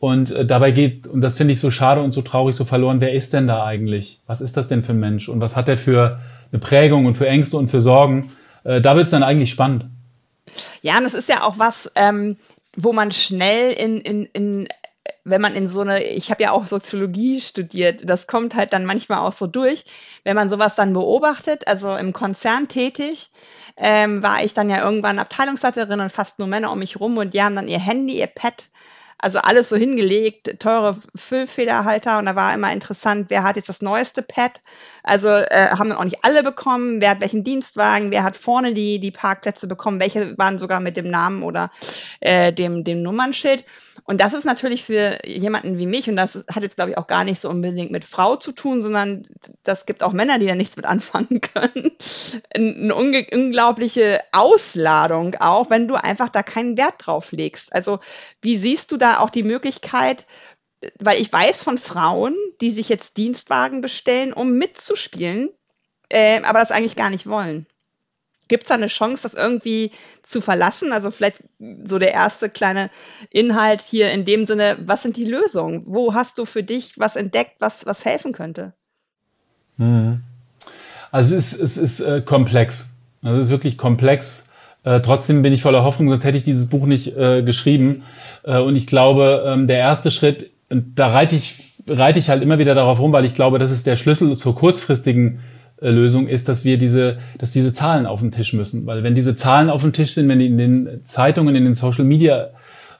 Und 0.06 0.30
äh, 0.30 0.46
dabei 0.46 0.70
geht, 0.70 1.08
und 1.08 1.20
das 1.20 1.34
finde 1.36 1.52
ich 1.52 1.58
so 1.58 1.72
schade 1.72 2.00
und 2.00 2.12
so 2.12 2.22
traurig, 2.22 2.54
so 2.54 2.64
verloren, 2.64 3.00
wer 3.00 3.12
ist 3.12 3.32
denn 3.32 3.48
da 3.48 3.64
eigentlich? 3.64 4.20
Was 4.28 4.40
ist 4.40 4.56
das 4.56 4.68
denn 4.68 4.84
für 4.84 4.92
ein 4.92 5.00
Mensch? 5.00 5.28
Und 5.28 5.40
was 5.40 5.56
hat 5.56 5.68
er 5.68 5.76
für 5.76 6.20
eine 6.52 6.60
Prägung 6.60 7.06
und 7.06 7.16
für 7.16 7.26
Ängste 7.26 7.56
und 7.56 7.66
für 7.66 7.80
Sorgen? 7.80 8.30
Äh, 8.62 8.80
da 8.80 8.94
wird 8.94 9.06
es 9.06 9.10
dann 9.10 9.24
eigentlich 9.24 9.50
spannend. 9.50 9.86
Ja, 10.80 10.98
und 10.98 11.06
es 11.06 11.14
ist 11.14 11.28
ja 11.28 11.42
auch 11.42 11.58
was, 11.58 11.90
ähm, 11.96 12.36
wo 12.76 12.92
man 12.92 13.10
schnell 13.10 13.72
in, 13.72 13.98
in, 13.98 14.26
in 14.26 14.68
wenn 15.24 15.40
man 15.40 15.56
in 15.56 15.66
so 15.66 15.80
eine, 15.80 16.04
ich 16.04 16.30
habe 16.30 16.44
ja 16.44 16.52
auch 16.52 16.68
Soziologie 16.68 17.40
studiert, 17.40 18.08
das 18.08 18.28
kommt 18.28 18.54
halt 18.54 18.72
dann 18.72 18.84
manchmal 18.84 19.18
auch 19.18 19.32
so 19.32 19.48
durch, 19.48 19.86
wenn 20.22 20.36
man 20.36 20.48
sowas 20.48 20.76
dann 20.76 20.92
beobachtet, 20.92 21.66
also 21.66 21.96
im 21.96 22.12
Konzern 22.12 22.68
tätig, 22.68 23.30
ähm, 23.76 24.22
war 24.22 24.44
ich 24.44 24.54
dann 24.54 24.70
ja 24.70 24.84
irgendwann 24.84 25.18
Abteilungsleiterin 25.18 25.98
und 25.98 26.12
fast 26.12 26.38
nur 26.38 26.46
Männer 26.46 26.70
um 26.70 26.78
mich 26.78 27.00
rum 27.00 27.18
und 27.18 27.34
die 27.34 27.42
haben 27.42 27.56
dann 27.56 27.66
ihr 27.66 27.80
Handy, 27.80 28.20
ihr 28.20 28.28
Pad 28.28 28.68
also 29.18 29.38
alles 29.38 29.68
so 29.68 29.76
hingelegt, 29.76 30.60
teure 30.60 30.96
Füllfederhalter 31.14 32.18
und 32.18 32.26
da 32.26 32.36
war 32.36 32.52
immer 32.52 32.72
interessant, 32.72 33.26
wer 33.28 33.42
hat 33.42 33.56
jetzt 33.56 33.68
das 33.68 33.80
neueste 33.80 34.22
Pad. 34.22 34.60
Also 35.02 35.28
äh, 35.28 35.70
haben 35.70 35.92
auch 35.92 36.04
nicht 36.04 36.24
alle 36.24 36.42
bekommen, 36.42 37.00
wer 37.00 37.10
hat 37.10 37.20
welchen 37.20 37.44
Dienstwagen, 37.44 38.10
wer 38.10 38.24
hat 38.24 38.36
vorne 38.36 38.74
die, 38.74 38.98
die 38.98 39.10
Parkplätze 39.10 39.68
bekommen, 39.68 40.00
welche 40.00 40.36
waren 40.36 40.58
sogar 40.58 40.80
mit 40.80 40.96
dem 40.96 41.08
Namen 41.08 41.42
oder 41.42 41.70
äh, 42.20 42.52
dem, 42.52 42.84
dem 42.84 43.02
Nummernschild. 43.02 43.64
Und 44.04 44.20
das 44.20 44.34
ist 44.34 44.44
natürlich 44.44 44.84
für 44.84 45.18
jemanden 45.24 45.78
wie 45.78 45.86
mich, 45.86 46.08
und 46.08 46.16
das 46.16 46.44
hat 46.52 46.62
jetzt, 46.62 46.76
glaube 46.76 46.90
ich, 46.90 46.98
auch 46.98 47.06
gar 47.06 47.24
nicht 47.24 47.40
so 47.40 47.48
unbedingt 47.48 47.90
mit 47.90 48.04
Frau 48.04 48.36
zu 48.36 48.52
tun, 48.52 48.82
sondern 48.82 49.26
das 49.62 49.86
gibt 49.86 50.02
auch 50.02 50.12
Männer, 50.12 50.38
die 50.38 50.46
da 50.46 50.54
nichts 50.54 50.76
mit 50.76 50.86
anfangen 50.86 51.40
können. 51.40 51.92
Eine 52.54 52.94
unglaubliche 52.94 54.20
Ausladung 54.32 55.36
auch, 55.36 55.70
wenn 55.70 55.88
du 55.88 55.94
einfach 55.94 56.28
da 56.28 56.42
keinen 56.42 56.76
Wert 56.76 56.94
drauf 56.98 57.32
legst. 57.32 57.72
Also 57.72 58.00
wie 58.42 58.58
siehst 58.58 58.92
du 58.92 58.96
da 58.96 59.05
auch 59.14 59.30
die 59.30 59.42
Möglichkeit, 59.42 60.26
weil 60.98 61.20
ich 61.20 61.32
weiß 61.32 61.62
von 61.62 61.78
Frauen, 61.78 62.34
die 62.60 62.70
sich 62.70 62.88
jetzt 62.88 63.16
Dienstwagen 63.16 63.80
bestellen, 63.80 64.32
um 64.32 64.52
mitzuspielen, 64.52 65.50
äh, 66.08 66.42
aber 66.42 66.60
das 66.60 66.70
eigentlich 66.70 66.96
gar 66.96 67.10
nicht 67.10 67.26
wollen. 67.26 67.66
Gibt 68.48 68.62
es 68.62 68.68
da 68.68 68.74
eine 68.74 68.86
Chance, 68.86 69.24
das 69.24 69.34
irgendwie 69.34 69.90
zu 70.22 70.40
verlassen? 70.40 70.92
Also 70.92 71.10
vielleicht 71.10 71.42
so 71.84 71.98
der 71.98 72.12
erste 72.12 72.48
kleine 72.48 72.90
Inhalt 73.30 73.80
hier 73.80 74.12
in 74.12 74.24
dem 74.24 74.46
Sinne, 74.46 74.76
was 74.80 75.02
sind 75.02 75.16
die 75.16 75.24
Lösungen? 75.24 75.82
Wo 75.86 76.14
hast 76.14 76.38
du 76.38 76.44
für 76.44 76.62
dich 76.62 76.92
was 76.96 77.16
entdeckt, 77.16 77.56
was, 77.58 77.86
was 77.86 78.04
helfen 78.04 78.32
könnte? 78.32 78.72
Mhm. 79.78 80.22
Also 81.10 81.34
es 81.34 81.54
ist, 81.54 81.60
es 81.60 81.76
ist 81.76 82.00
äh, 82.00 82.20
komplex. 82.20 82.96
Also 83.22 83.38
es 83.38 83.46
ist 83.46 83.50
wirklich 83.50 83.78
komplex. 83.78 84.48
Äh, 84.84 85.00
trotzdem 85.00 85.42
bin 85.42 85.52
ich 85.52 85.62
voller 85.62 85.82
Hoffnung, 85.82 86.08
sonst 86.08 86.22
hätte 86.22 86.38
ich 86.38 86.44
dieses 86.44 86.68
Buch 86.68 86.86
nicht 86.86 87.16
äh, 87.16 87.42
geschrieben. 87.42 88.04
Äh, 88.46 88.60
und 88.60 88.76
ich 88.76 88.86
glaube, 88.86 89.44
ähm, 89.46 89.66
der 89.66 89.78
erste 89.78 90.10
Schritt, 90.10 90.50
und 90.70 90.98
da 90.98 91.08
reite 91.08 91.36
ich, 91.36 91.54
reite 91.86 92.18
ich 92.18 92.30
halt 92.30 92.42
immer 92.42 92.58
wieder 92.58 92.74
darauf 92.74 92.98
rum, 92.98 93.12
weil 93.12 93.26
ich 93.26 93.34
glaube, 93.34 93.58
das 93.58 93.70
ist 93.70 93.86
der 93.86 93.96
Schlüssel 93.96 94.34
zur 94.36 94.54
kurzfristigen 94.54 95.40
äh, 95.80 95.90
Lösung 95.90 96.28
ist, 96.28 96.48
dass 96.48 96.64
wir 96.64 96.78
diese, 96.78 97.18
dass 97.38 97.50
diese 97.50 97.72
Zahlen 97.72 98.06
auf 98.06 98.20
den 98.20 98.32
Tisch 98.32 98.54
müssen. 98.54 98.86
Weil 98.86 99.02
wenn 99.02 99.14
diese 99.14 99.34
Zahlen 99.34 99.68
auf 99.68 99.82
dem 99.82 99.92
Tisch 99.92 100.12
sind, 100.12 100.28
wenn 100.28 100.38
die 100.38 100.46
in 100.46 100.56
den 100.56 101.00
Zeitungen, 101.04 101.54
in 101.54 101.64
den 101.64 101.74
Social 101.74 102.04
Media 102.04 102.48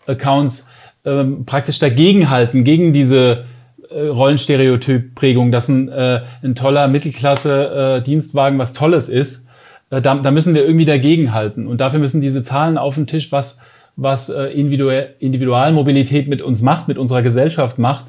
Accounts 0.06 0.68
ähm, 1.04 1.46
praktisch 1.46 1.78
dagegenhalten, 1.78 2.64
gegen 2.64 2.92
diese 2.92 3.44
äh, 3.90 4.08
Rollenstereotyp-Prägung, 4.08 5.52
dass 5.52 5.68
ein, 5.68 5.88
äh, 5.88 6.22
ein 6.42 6.54
toller 6.54 6.88
Mittelklasse-Dienstwagen 6.88 8.58
äh, 8.58 8.60
was 8.60 8.72
Tolles 8.72 9.08
ist, 9.08 9.48
äh, 9.90 10.02
da, 10.02 10.16
da 10.16 10.30
müssen 10.30 10.54
wir 10.54 10.64
irgendwie 10.64 10.84
dagegenhalten. 10.84 11.66
Und 11.66 11.80
dafür 11.80 11.98
müssen 11.98 12.20
diese 12.20 12.42
Zahlen 12.42 12.78
auf 12.78 12.96
den 12.96 13.06
Tisch, 13.06 13.32
was, 13.32 13.60
was 13.96 14.28
äh, 14.28 14.44
Individualmobilität 14.44 16.28
mit 16.28 16.42
uns 16.42 16.62
macht, 16.62 16.86
mit 16.88 16.98
unserer 16.98 17.22
Gesellschaft 17.22 17.78
macht. 17.78 18.04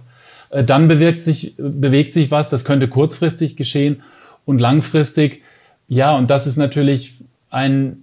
Äh, 0.50 0.64
dann 0.64 0.88
bewirkt 0.88 1.24
sich, 1.24 1.56
bewegt 1.58 2.14
sich 2.14 2.30
was, 2.30 2.50
das 2.50 2.66
könnte 2.66 2.88
kurzfristig 2.88 3.56
geschehen 3.56 4.04
und 4.46 4.62
langfristig, 4.62 5.42
ja, 5.88 6.16
und 6.16 6.30
das 6.30 6.48
ist 6.48 6.58
natürlich 6.58 7.14
ein, 7.50 7.94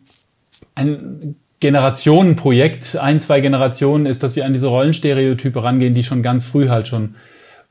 ein 0.74 1.36
Generationenprojekt, 1.60 2.96
ein, 2.96 3.20
zwei 3.20 3.40
Generationen 3.40 4.06
ist, 4.06 4.22
dass 4.22 4.36
wir 4.36 4.44
an 4.44 4.52
diese 4.52 4.68
Rollenstereotype 4.68 5.62
rangehen, 5.62 5.94
die 5.94 6.04
schon 6.04 6.22
ganz 6.22 6.46
früh 6.46 6.68
halt 6.68 6.88
schon 6.88 7.14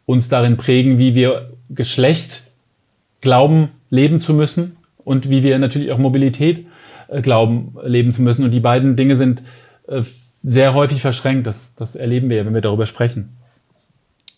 uns 0.06 0.30
darin 0.30 0.58
prägen, 0.58 1.00
wie 1.00 1.16
wir 1.16 1.52
Geschlecht 1.70 2.44
glauben, 3.22 3.70
leben 3.90 4.20
zu 4.20 4.34
müssen 4.34 4.78
und 5.04 5.30
wie 5.30 5.44
wir 5.44 5.58
natürlich 5.60 5.92
auch 5.92 5.98
Mobilität 5.98 6.66
äh, 7.08 7.22
glauben, 7.22 7.76
leben 7.84 8.12
zu 8.12 8.22
müssen. 8.22 8.44
Und 8.44 8.52
die 8.52 8.60
beiden 8.60 8.96
Dinge 8.96 9.16
sind 9.16 9.44
sehr 10.44 10.74
häufig 10.74 11.02
verschränkt. 11.02 11.48
Das, 11.48 11.76
das 11.76 11.96
erleben 11.96 12.30
wir 12.30 12.38
ja, 12.38 12.46
wenn 12.46 12.54
wir 12.54 12.62
darüber 12.62 12.86
sprechen. 12.86 13.38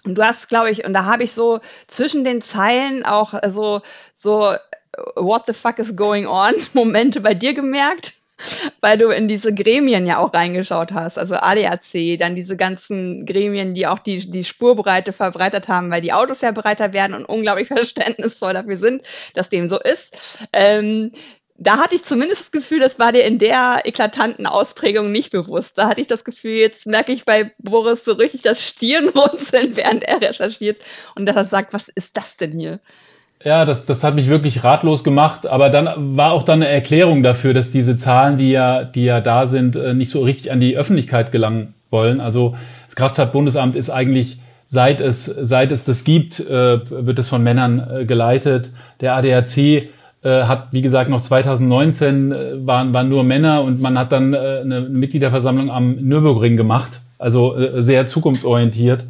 Und 0.06 0.16
du 0.18 0.24
hast, 0.24 0.50
glaube 0.50 0.70
ich, 0.70 0.86
und 0.86 0.94
da 0.94 1.06
habe 1.06 1.24
ich 1.24 1.32
so 1.32 1.60
zwischen 1.88 2.24
den 2.24 2.42
Zeilen 2.42 3.04
auch 3.04 3.34
so, 3.48 3.82
so, 4.14 4.54
what 5.16 5.44
the 5.48 5.54
fuck 5.54 5.80
is 5.80 5.96
going 5.96 6.28
on 6.28 6.54
Momente 6.74 7.22
bei 7.22 7.34
dir 7.34 7.54
gemerkt, 7.56 8.14
weil 8.82 8.98
du 8.98 9.10
in 9.10 9.28
diese 9.28 9.54
Gremien 9.54 10.06
ja 10.06 10.18
auch 10.20 10.34
reingeschaut 10.34 10.92
hast, 10.92 11.18
also 11.18 11.36
ADAC, 11.36 12.20
dann 12.20 12.36
diese 12.36 12.56
ganzen 12.56 13.26
Gremien, 13.26 13.74
die 13.74 13.88
auch 13.88 14.00
die, 14.00 14.30
die 14.30 14.44
Spurbreite 14.44 15.12
verbreitert 15.12 15.70
haben, 15.70 15.90
weil 15.90 16.02
die 16.02 16.14
Autos 16.14 16.42
ja 16.42 16.52
breiter 16.52 16.94
werden 16.94 17.16
und 17.16 17.26
unglaublich 17.26 17.68
verständnisvoll 17.70 18.54
dafür 18.54 18.78
sind, 18.78 19.04
dass 19.34 19.50
dem 19.50 19.70
so 19.70 19.80
ist. 19.80 20.40
Ähm, 20.54 21.12
da 21.58 21.78
hatte 21.78 21.96
ich 21.96 22.04
zumindest 22.04 22.42
das 22.42 22.52
Gefühl, 22.52 22.80
das 22.80 23.00
war 23.00 23.14
dir 23.14 23.24
in 23.24 23.40
der 23.40 23.82
eklatanten 23.86 24.46
Ausprägung 24.46 25.12
nicht 25.12 25.32
bewusst. 25.32 25.78
Da 25.78 25.88
hatte 25.88 26.02
ich 26.02 26.08
das 26.08 26.26
Gefühl, 26.26 26.54
jetzt 26.54 26.86
merke 26.86 27.14
ich 27.14 27.24
bei 27.24 27.52
Boris 27.60 28.04
so 28.04 28.14
richtig 28.14 28.42
das 28.42 28.62
Stirnrunzeln, 28.68 29.72
während 29.76 30.04
er 30.04 30.22
recherchiert 30.22 30.80
und 31.16 31.26
dass 31.26 31.36
er 31.36 31.46
sagt, 31.46 31.74
was 31.74 31.88
ist 31.88 32.18
das 32.18 32.38
denn 32.38 32.52
hier? 32.52 32.80
Ja, 33.44 33.64
das, 33.64 33.86
das 33.86 34.04
hat 34.04 34.16
mich 34.16 34.28
wirklich 34.28 34.64
ratlos 34.64 35.04
gemacht, 35.04 35.46
aber 35.46 35.70
dann 35.70 36.18
war 36.18 36.32
auch 36.32 36.44
dann 36.44 36.64
eine 36.64 36.72
Erklärung 36.72 37.22
dafür, 37.22 37.54
dass 37.54 37.72
diese 37.72 37.96
Zahlen, 37.96 38.38
die 38.38 38.52
ja, 38.52 38.84
die 38.84 39.04
ja 39.04 39.22
da 39.22 39.46
sind, 39.46 39.76
äh, 39.76 39.94
nicht 39.94 40.10
so 40.10 40.24
richtig 40.24 40.52
an 40.52 40.60
die 40.60 40.76
Öffentlichkeit 40.76 41.32
gelangen 41.32 41.74
wollen. 41.90 42.20
Also 42.20 42.56
das 42.88 42.96
Kraftfahrtbundesamt 42.96 43.76
ist 43.76 43.90
eigentlich 43.90 44.40
seit 44.68 45.00
es, 45.00 45.26
seit 45.26 45.72
es 45.72 45.84
das 45.84 46.04
gibt, 46.04 46.40
äh, 46.40 46.90
wird 46.90 47.20
es 47.20 47.30
von 47.30 47.44
Männern 47.44 47.88
äh, 47.88 48.06
geleitet. 48.06 48.72
Der 49.00 49.16
ADAC 49.16 49.90
äh, 50.26 50.46
hat, 50.46 50.70
wie 50.72 50.82
gesagt, 50.82 51.08
noch 51.10 51.22
2019 51.22 52.32
äh, 52.32 52.68
waren, 52.68 52.94
waren 52.96 53.10
nur 53.10 53.24
Männer 53.24 53.62
und 53.62 53.80
man 53.80 53.98
hat 53.98 54.12
dann 54.12 54.34
äh, 54.34 54.38
eine 54.64 54.82
Mitgliederversammlung 54.82 55.70
am 55.70 55.98
Nürburgring 55.98 56.58
gemacht, 56.58 57.02
also 57.20 57.56
äh, 57.56 57.84
sehr 57.84 58.08
zukunftsorientiert. 58.08 59.06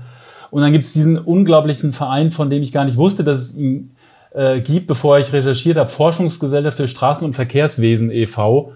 Und 0.51 0.62
dann 0.62 0.73
gibt 0.73 0.84
es 0.84 0.91
diesen 0.91 1.17
unglaublichen 1.17 1.93
Verein, 1.93 2.32
von 2.32 2.49
dem 2.49 2.62
ich 2.63 2.73
gar 2.73 2.84
nicht 2.84 2.97
wusste, 2.97 3.23
dass 3.23 3.39
es 3.39 3.56
ihn 3.56 3.91
äh, 4.34 4.60
gibt, 4.60 4.88
bevor 4.88 5.17
ich 5.17 5.32
recherchiert 5.32 5.78
habe, 5.78 5.89
Forschungsgesellschaft 5.89 6.75
für 6.75 6.88
Straßen- 6.89 7.23
und 7.23 7.34
Verkehrswesen 7.34 8.12
e.V., 8.12 8.73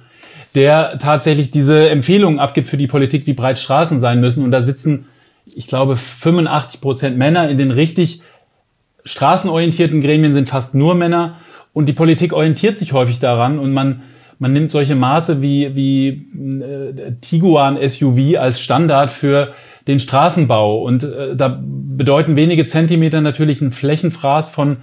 der 0.56 0.98
tatsächlich 0.98 1.52
diese 1.52 1.90
Empfehlungen 1.90 2.40
abgibt 2.40 2.68
für 2.68 2.78
die 2.78 2.88
Politik, 2.88 3.28
wie 3.28 3.34
breit 3.34 3.60
Straßen 3.60 4.00
sein 4.00 4.22
müssen. 4.22 4.46
Und 4.46 4.52
da 4.52 4.62
sitzen, 4.62 5.08
ich 5.56 5.68
glaube, 5.68 5.98
85 5.98 6.80
Prozent 6.80 7.18
Männer. 7.18 7.50
In 7.50 7.58
den 7.58 7.72
richtig 7.72 8.22
straßenorientierten 9.04 10.00
Gremien 10.00 10.34
sind 10.34 10.48
fast 10.48 10.74
nur 10.74 10.96
Männer. 10.96 11.36
Und 11.74 11.86
die 11.88 11.94
Politik 11.94 12.34
orientiert 12.34 12.78
sich 12.78 12.94
häufig 12.94 13.20
daran 13.20 13.60
und 13.60 13.72
man, 13.72 14.02
man 14.40 14.54
nimmt 14.54 14.72
solche 14.72 14.96
Maße 14.96 15.42
wie, 15.42 15.76
wie 15.76 16.08
äh, 16.62 17.14
Tiguan 17.22 17.78
SUV 17.86 18.38
als 18.38 18.60
Standard 18.60 19.12
für 19.12 19.54
den 19.88 20.00
Straßenbau. 20.00 20.82
Und 20.82 21.04
äh, 21.04 21.36
da 21.36 21.60
bedeuten 21.62 22.36
wenige 22.36 22.66
Zentimeter 22.66 23.22
natürlich 23.22 23.62
ein 23.62 23.72
Flächenfraß 23.72 24.50
von 24.50 24.78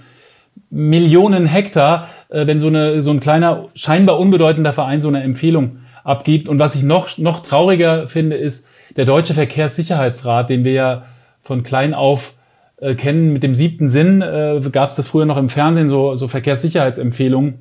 Millionen 0.69 1.45
Hektar, 1.45 2.09
äh, 2.29 2.47
wenn 2.47 2.59
so, 2.59 2.67
eine, 2.67 3.01
so 3.01 3.11
ein 3.11 3.19
kleiner, 3.19 3.65
scheinbar 3.75 4.19
unbedeutender 4.19 4.73
Verein 4.73 5.01
so 5.01 5.07
eine 5.07 5.23
Empfehlung 5.23 5.79
abgibt. 6.03 6.47
Und 6.47 6.59
was 6.59 6.75
ich 6.75 6.83
noch, 6.83 7.17
noch 7.17 7.41
trauriger 7.41 8.07
finde, 8.07 8.37
ist 8.37 8.67
der 8.95 9.05
Deutsche 9.05 9.33
Verkehrssicherheitsrat, 9.33 10.49
den 10.49 10.63
wir 10.63 10.71
ja 10.73 11.05
von 11.41 11.63
klein 11.63 11.93
auf 11.93 12.33
äh, 12.79 12.95
kennen. 12.95 13.33
Mit 13.33 13.43
dem 13.43 13.55
siebten 13.55 13.89
Sinn 13.89 14.21
äh, 14.21 14.61
gab 14.71 14.89
es 14.89 14.95
das 14.95 15.07
früher 15.07 15.25
noch 15.25 15.37
im 15.37 15.49
Fernsehen, 15.49 15.89
so, 15.89 16.15
so 16.15 16.27
Verkehrssicherheitsempfehlungen. 16.27 17.55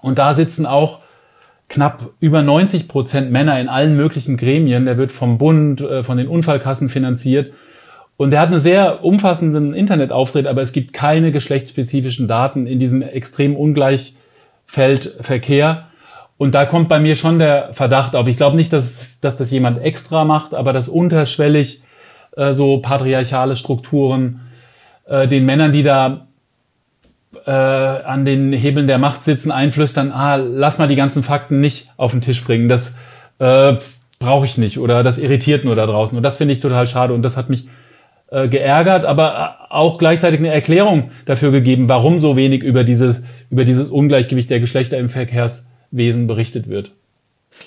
Und 0.00 0.18
da 0.18 0.32
sitzen 0.34 0.66
auch 0.66 1.00
knapp 1.68 2.10
über 2.20 2.42
90 2.42 2.88
Prozent 2.88 3.30
Männer 3.30 3.60
in 3.60 3.68
allen 3.68 3.96
möglichen 3.96 4.36
Gremien. 4.36 4.86
Der 4.86 4.98
wird 4.98 5.12
vom 5.12 5.38
Bund, 5.38 5.80
äh, 5.80 6.02
von 6.02 6.18
den 6.18 6.26
Unfallkassen 6.28 6.88
finanziert. 6.88 7.52
Und 8.16 8.32
er 8.32 8.40
hat 8.40 8.48
einen 8.48 8.60
sehr 8.60 9.04
umfassenden 9.04 9.74
Internetauftritt, 9.74 10.46
aber 10.46 10.62
es 10.62 10.72
gibt 10.72 10.94
keine 10.94 11.32
geschlechtsspezifischen 11.32 12.28
Daten 12.28 12.66
in 12.66 12.78
diesem 12.78 13.02
extrem 13.02 13.56
Ungleichfeldverkehr. 13.56 15.88
Und 16.38 16.54
da 16.54 16.64
kommt 16.64 16.88
bei 16.88 17.00
mir 17.00 17.16
schon 17.16 17.38
der 17.38 17.74
Verdacht 17.74 18.16
auf. 18.16 18.26
Ich 18.26 18.36
glaube 18.36 18.56
nicht, 18.56 18.72
dass, 18.72 19.20
dass 19.20 19.36
das 19.36 19.50
jemand 19.50 19.82
extra 19.82 20.24
macht, 20.24 20.54
aber 20.54 20.72
dass 20.72 20.88
unterschwellig 20.88 21.83
äh, 22.36 22.52
so 22.52 22.78
patriarchale 22.78 23.56
Strukturen 23.56 24.40
äh, 25.06 25.28
den 25.28 25.44
Männern, 25.44 25.72
die 25.72 25.82
da 25.82 26.26
äh, 27.46 27.50
an 27.50 28.24
den 28.24 28.52
Hebeln 28.52 28.86
der 28.86 28.98
Macht 28.98 29.24
sitzen, 29.24 29.50
einflüstern, 29.50 30.12
ah, 30.12 30.36
lass 30.36 30.78
mal 30.78 30.88
die 30.88 30.96
ganzen 30.96 31.22
Fakten 31.22 31.60
nicht 31.60 31.88
auf 31.96 32.12
den 32.12 32.20
Tisch 32.20 32.42
bringen. 32.44 32.68
Das 32.68 32.96
äh, 33.38 33.74
brauche 34.18 34.46
ich 34.46 34.58
nicht 34.58 34.78
oder 34.78 35.02
das 35.02 35.18
irritiert 35.18 35.64
nur 35.64 35.74
da 35.74 35.86
draußen. 35.86 36.16
Und 36.16 36.22
das 36.22 36.36
finde 36.38 36.52
ich 36.52 36.60
total 36.60 36.86
schade. 36.86 37.14
Und 37.14 37.22
das 37.22 37.36
hat 37.36 37.50
mich 37.50 37.68
äh, 38.30 38.48
geärgert, 38.48 39.04
aber 39.04 39.58
äh, 39.70 39.72
auch 39.72 39.98
gleichzeitig 39.98 40.40
eine 40.40 40.48
Erklärung 40.48 41.10
dafür 41.26 41.50
gegeben, 41.50 41.88
warum 41.88 42.18
so 42.18 42.36
wenig 42.36 42.62
über 42.62 42.84
dieses, 42.84 43.22
über 43.50 43.64
dieses 43.64 43.90
Ungleichgewicht 43.90 44.50
der 44.50 44.60
Geschlechter 44.60 44.98
im 44.98 45.10
Verkehrswesen 45.10 46.26
berichtet 46.26 46.68
wird. 46.68 46.92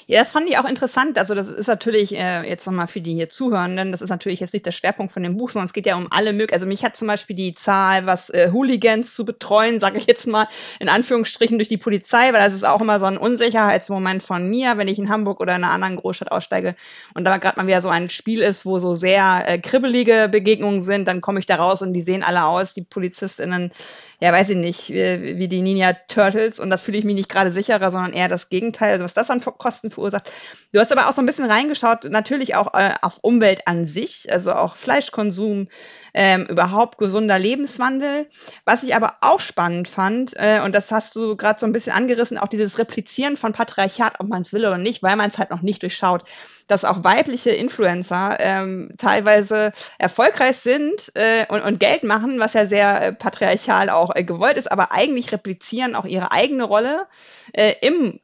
Ja, 0.07 0.19
das 0.19 0.31
fand 0.31 0.49
ich 0.49 0.57
auch 0.57 0.65
interessant. 0.65 1.17
Also 1.17 1.35
das 1.35 1.49
ist 1.49 1.67
natürlich 1.67 2.15
äh, 2.15 2.47
jetzt 2.47 2.65
nochmal 2.65 2.87
für 2.87 3.01
die 3.01 3.13
hier 3.13 3.29
Zuhörenden, 3.29 3.91
das 3.91 4.01
ist 4.01 4.09
natürlich 4.09 4.39
jetzt 4.39 4.53
nicht 4.53 4.65
der 4.65 4.71
Schwerpunkt 4.71 5.11
von 5.11 5.23
dem 5.23 5.37
Buch, 5.37 5.51
sondern 5.51 5.65
es 5.65 5.73
geht 5.73 5.85
ja 5.85 5.95
um 5.95 6.07
alle 6.11 6.33
möglichen. 6.33 6.53
Also 6.53 6.67
mich 6.67 6.83
hat 6.83 6.95
zum 6.95 7.07
Beispiel 7.07 7.35
die 7.35 7.53
Zahl, 7.53 8.05
was 8.05 8.29
äh, 8.29 8.51
Hooligans 8.51 9.13
zu 9.13 9.25
betreuen, 9.25 9.79
sage 9.79 9.97
ich 9.97 10.05
jetzt 10.05 10.27
mal 10.27 10.47
in 10.79 10.89
Anführungsstrichen 10.89 11.57
durch 11.57 11.69
die 11.69 11.77
Polizei, 11.77 12.33
weil 12.33 12.43
das 12.43 12.53
ist 12.53 12.65
auch 12.65 12.81
immer 12.81 12.99
so 12.99 13.05
ein 13.05 13.17
Unsicherheitsmoment 13.17 14.23
von 14.23 14.49
mir, 14.49 14.77
wenn 14.77 14.87
ich 14.87 14.99
in 14.99 15.09
Hamburg 15.09 15.39
oder 15.39 15.55
in 15.55 15.63
einer 15.63 15.73
anderen 15.73 15.97
Großstadt 15.97 16.31
aussteige 16.31 16.75
und 17.13 17.23
da 17.23 17.37
gerade 17.37 17.59
mal 17.59 17.67
wieder 17.67 17.81
so 17.81 17.89
ein 17.89 18.09
Spiel 18.09 18.41
ist, 18.41 18.65
wo 18.65 18.79
so 18.79 18.93
sehr 18.93 19.43
äh, 19.47 19.57
kribbelige 19.57 20.29
Begegnungen 20.31 20.81
sind, 20.81 21.07
dann 21.07 21.21
komme 21.21 21.39
ich 21.39 21.45
da 21.45 21.55
raus 21.55 21.81
und 21.81 21.93
die 21.93 22.01
sehen 22.01 22.23
alle 22.23 22.45
aus, 22.45 22.73
die 22.73 22.83
PolizistInnen 22.83 23.71
ja, 24.19 24.33
weiß 24.33 24.49
ich 24.49 24.57
nicht, 24.57 24.89
wie, 24.89 25.37
wie 25.37 25.47
die 25.47 25.61
Ninja 25.61 25.93
Turtles 26.07 26.59
und 26.59 26.71
da 26.71 26.77
fühle 26.77 26.97
ich 26.97 27.05
mich 27.05 27.15
nicht 27.15 27.29
gerade 27.29 27.51
sicherer, 27.51 27.91
sondern 27.91 28.13
eher 28.13 28.27
das 28.27 28.49
Gegenteil, 28.49 28.93
also 28.93 29.03
was 29.03 29.13
das 29.13 29.29
an 29.29 29.41
Kosten 29.41 29.91
verursacht. 29.91 30.31
Du 30.71 30.79
hast 30.79 30.91
aber 30.91 31.07
auch 31.07 31.13
so 31.13 31.21
ein 31.21 31.27
bisschen 31.27 31.45
reingeschaut, 31.45 32.05
natürlich 32.05 32.55
auch 32.55 32.73
äh, 32.73 32.95
auf 33.01 33.19
Umwelt 33.21 33.67
an 33.67 33.85
sich, 33.85 34.31
also 34.31 34.53
auch 34.53 34.75
Fleischkonsum, 34.75 35.67
ähm, 36.15 36.45
überhaupt 36.47 36.97
gesunder 36.97 37.37
Lebenswandel. 37.37 38.27
Was 38.65 38.83
ich 38.83 38.95
aber 38.95 39.17
auch 39.21 39.39
spannend 39.39 39.87
fand, 39.87 40.33
äh, 40.35 40.61
und 40.65 40.73
das 40.73 40.91
hast 40.91 41.15
du 41.15 41.35
gerade 41.35 41.59
so 41.59 41.67
ein 41.67 41.71
bisschen 41.71 41.93
angerissen, 41.93 42.39
auch 42.39 42.47
dieses 42.47 42.79
Replizieren 42.79 43.37
von 43.37 43.53
Patriarchat, 43.53 44.19
ob 44.19 44.27
man 44.27 44.41
es 44.41 44.51
will 44.51 44.65
oder 44.65 44.79
nicht, 44.79 45.03
weil 45.03 45.15
man 45.15 45.29
es 45.29 45.37
halt 45.37 45.51
noch 45.51 45.61
nicht 45.61 45.83
durchschaut, 45.83 46.23
dass 46.67 46.85
auch 46.85 47.03
weibliche 47.03 47.51
Influencer 47.51 48.37
ähm, 48.39 48.91
teilweise 48.97 49.71
erfolgreich 49.97 50.57
sind 50.57 51.11
äh, 51.15 51.45
und, 51.49 51.61
und 51.61 51.79
Geld 51.79 52.03
machen, 52.03 52.39
was 52.39 52.53
ja 52.53 52.65
sehr 52.65 53.01
äh, 53.01 53.13
patriarchal 53.13 53.89
auch 53.89 54.15
äh, 54.15 54.23
gewollt 54.23 54.57
ist, 54.57 54.71
aber 54.71 54.91
eigentlich 54.91 55.31
replizieren 55.31 55.95
auch 55.95 56.05
ihre 56.05 56.31
eigene 56.31 56.63
Rolle 56.63 57.07
äh, 57.53 57.73
im 57.81 58.19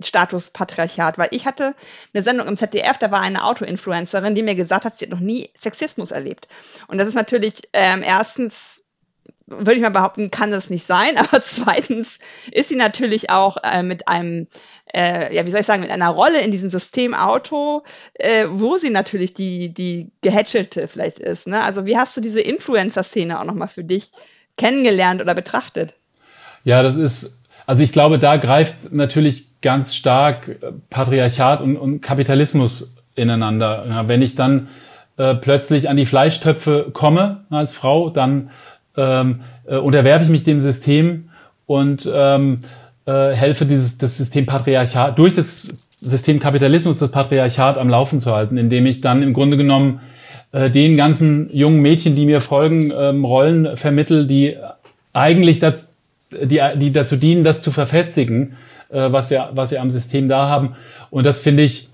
Status 0.00 0.50
Patriarchat, 0.50 1.18
weil 1.18 1.28
ich 1.32 1.46
hatte 1.46 1.74
eine 2.12 2.22
Sendung 2.22 2.46
im 2.46 2.56
ZDF, 2.56 2.98
da 2.98 3.10
war 3.10 3.20
eine 3.20 3.44
Auto-Influencerin, 3.44 4.34
die 4.34 4.42
mir 4.42 4.54
gesagt 4.54 4.84
hat, 4.84 4.96
sie 4.96 5.06
hat 5.06 5.12
noch 5.12 5.20
nie 5.20 5.50
Sexismus 5.56 6.12
erlebt. 6.12 6.48
Und 6.86 6.98
das 6.98 7.08
ist 7.08 7.14
natürlich 7.14 7.68
ähm, 7.72 8.02
erstens, 8.04 8.83
würde 9.46 9.74
ich 9.74 9.82
mal 9.82 9.90
behaupten, 9.90 10.30
kann 10.30 10.50
das 10.50 10.70
nicht 10.70 10.86
sein, 10.86 11.16
aber 11.16 11.40
zweitens 11.40 12.18
ist 12.50 12.68
sie 12.68 12.76
natürlich 12.76 13.30
auch 13.30 13.56
äh, 13.62 13.82
mit 13.82 14.08
einem, 14.08 14.46
äh, 14.94 15.34
ja, 15.34 15.46
wie 15.46 15.50
soll 15.50 15.60
ich 15.60 15.66
sagen, 15.66 15.82
mit 15.82 15.90
einer 15.90 16.10
Rolle 16.10 16.40
in 16.40 16.50
diesem 16.50 16.70
System 16.70 17.14
Auto, 17.14 17.82
äh, 18.14 18.46
wo 18.48 18.76
sie 18.76 18.90
natürlich 18.90 19.34
die, 19.34 19.72
die 19.72 20.10
Gehätschelte 20.22 20.88
vielleicht 20.88 21.18
ist. 21.18 21.46
Ne? 21.46 21.62
Also 21.62 21.86
wie 21.86 21.96
hast 21.96 22.16
du 22.16 22.20
diese 22.20 22.40
Influencer-Szene 22.40 23.38
auch 23.38 23.44
nochmal 23.44 23.68
für 23.68 23.84
dich 23.84 24.12
kennengelernt 24.56 25.20
oder 25.20 25.34
betrachtet? 25.34 25.94
Ja, 26.64 26.82
das 26.82 26.96
ist 26.96 27.40
also 27.66 27.82
ich 27.82 27.92
glaube, 27.92 28.18
da 28.18 28.36
greift 28.36 28.92
natürlich 28.92 29.60
ganz 29.60 29.94
stark 29.94 30.48
äh, 30.48 30.72
Patriarchat 30.90 31.62
und, 31.62 31.76
und 31.76 32.00
Kapitalismus 32.00 32.96
ineinander. 33.14 33.86
Ja, 33.88 34.08
wenn 34.08 34.22
ich 34.22 34.34
dann 34.34 34.68
äh, 35.16 35.34
plötzlich 35.34 35.88
an 35.88 35.96
die 35.96 36.06
Fleischtöpfe 36.06 36.90
komme 36.92 37.44
als 37.50 37.72
Frau, 37.72 38.10
dann 38.10 38.50
ähm, 38.96 39.40
äh, 39.66 39.76
unterwerfe 39.76 40.24
ich 40.24 40.30
mich 40.30 40.44
dem 40.44 40.60
System 40.60 41.30
und 41.66 42.10
ähm, 42.12 42.60
äh, 43.06 43.34
helfe 43.34 43.66
dieses 43.66 43.98
das 43.98 44.16
System 44.16 44.46
Patriarchat 44.46 45.18
durch 45.18 45.34
das 45.34 45.88
System 45.98 46.38
Kapitalismus 46.38 46.98
das 46.98 47.10
Patriarchat 47.10 47.78
am 47.78 47.88
Laufen 47.88 48.20
zu 48.20 48.34
halten, 48.34 48.56
indem 48.56 48.86
ich 48.86 49.00
dann 49.00 49.22
im 49.22 49.32
Grunde 49.32 49.56
genommen 49.56 50.00
äh, 50.52 50.70
den 50.70 50.96
ganzen 50.96 51.48
jungen 51.54 51.80
Mädchen, 51.82 52.14
die 52.14 52.26
mir 52.26 52.40
folgen, 52.40 52.92
ähm, 52.96 53.24
Rollen 53.24 53.76
vermittel, 53.76 54.26
die 54.26 54.56
eigentlich 55.12 55.58
das, 55.58 55.98
die, 56.30 56.60
die 56.76 56.92
dazu 56.92 57.16
dienen, 57.16 57.44
das 57.44 57.60
zu 57.60 57.72
verfestigen, 57.72 58.56
äh, 58.90 59.12
was, 59.12 59.30
wir, 59.30 59.50
was 59.52 59.70
wir 59.70 59.80
am 59.80 59.90
System 59.90 60.28
da 60.28 60.48
haben. 60.48 60.74
Und 61.10 61.26
das 61.26 61.40
finde 61.40 61.62
ich, 61.62 61.88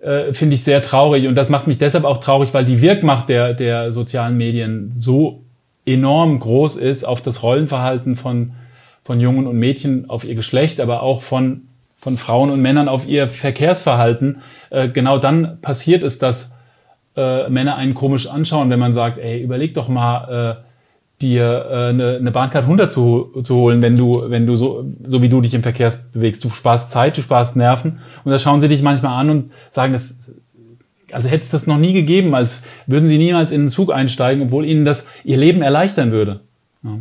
äh, 0.00 0.32
finde 0.32 0.54
ich 0.54 0.64
sehr 0.64 0.82
traurig. 0.82 1.26
Und 1.26 1.34
das 1.34 1.48
macht 1.48 1.66
mich 1.66 1.78
deshalb 1.78 2.04
auch 2.04 2.18
traurig, 2.18 2.54
weil 2.54 2.64
die 2.64 2.80
Wirkmacht 2.80 3.28
der, 3.28 3.54
der 3.54 3.92
sozialen 3.92 4.36
Medien 4.36 4.90
so 4.92 5.44
enorm 5.92 6.38
groß 6.38 6.76
ist 6.76 7.04
auf 7.04 7.22
das 7.22 7.42
Rollenverhalten 7.42 8.16
von, 8.16 8.52
von 9.02 9.20
Jungen 9.20 9.46
und 9.46 9.58
Mädchen, 9.58 10.08
auf 10.08 10.24
ihr 10.24 10.34
Geschlecht, 10.34 10.80
aber 10.80 11.02
auch 11.02 11.22
von, 11.22 11.68
von 11.96 12.16
Frauen 12.16 12.50
und 12.50 12.60
Männern 12.60 12.88
auf 12.88 13.08
ihr 13.08 13.28
Verkehrsverhalten. 13.28 14.42
Äh, 14.70 14.88
genau 14.88 15.18
dann 15.18 15.60
passiert 15.60 16.02
es, 16.02 16.18
dass 16.18 16.56
äh, 17.16 17.48
Männer 17.48 17.76
einen 17.76 17.94
komisch 17.94 18.28
anschauen, 18.28 18.70
wenn 18.70 18.78
man 18.78 18.92
sagt, 18.92 19.18
ey, 19.18 19.42
überleg 19.42 19.74
doch 19.74 19.88
mal, 19.88 20.58
äh, 20.62 20.68
dir 21.20 21.66
äh, 21.68 21.74
eine, 21.88 22.16
eine 22.16 22.30
Bahncard 22.30 22.64
100 22.64 22.92
zu, 22.92 23.42
zu 23.42 23.56
holen, 23.56 23.82
wenn 23.82 23.96
du, 23.96 24.22
wenn 24.28 24.46
du 24.46 24.54
so, 24.56 24.84
so 25.04 25.20
wie 25.20 25.28
du 25.28 25.40
dich 25.40 25.54
im 25.54 25.62
Verkehr 25.62 25.92
bewegst. 26.12 26.44
Du 26.44 26.48
sparst 26.48 26.92
Zeit, 26.92 27.16
du 27.16 27.22
sparst 27.22 27.56
Nerven. 27.56 27.98
Und 28.24 28.30
da 28.30 28.38
schauen 28.38 28.60
sie 28.60 28.68
dich 28.68 28.82
manchmal 28.82 29.20
an 29.20 29.30
und 29.30 29.52
sagen, 29.70 29.92
das, 29.92 30.30
also 31.12 31.28
hätte 31.28 31.44
es 31.44 31.50
das 31.50 31.66
noch 31.66 31.78
nie 31.78 31.92
gegeben, 31.92 32.34
als 32.34 32.60
würden 32.86 33.08
sie 33.08 33.18
niemals 33.18 33.52
in 33.52 33.62
den 33.62 33.68
Zug 33.68 33.92
einsteigen, 33.92 34.44
obwohl 34.44 34.64
ihnen 34.64 34.84
das 34.84 35.08
ihr 35.24 35.36
Leben 35.36 35.62
erleichtern 35.62 36.12
würde. 36.12 36.40
Ja. 36.82 37.00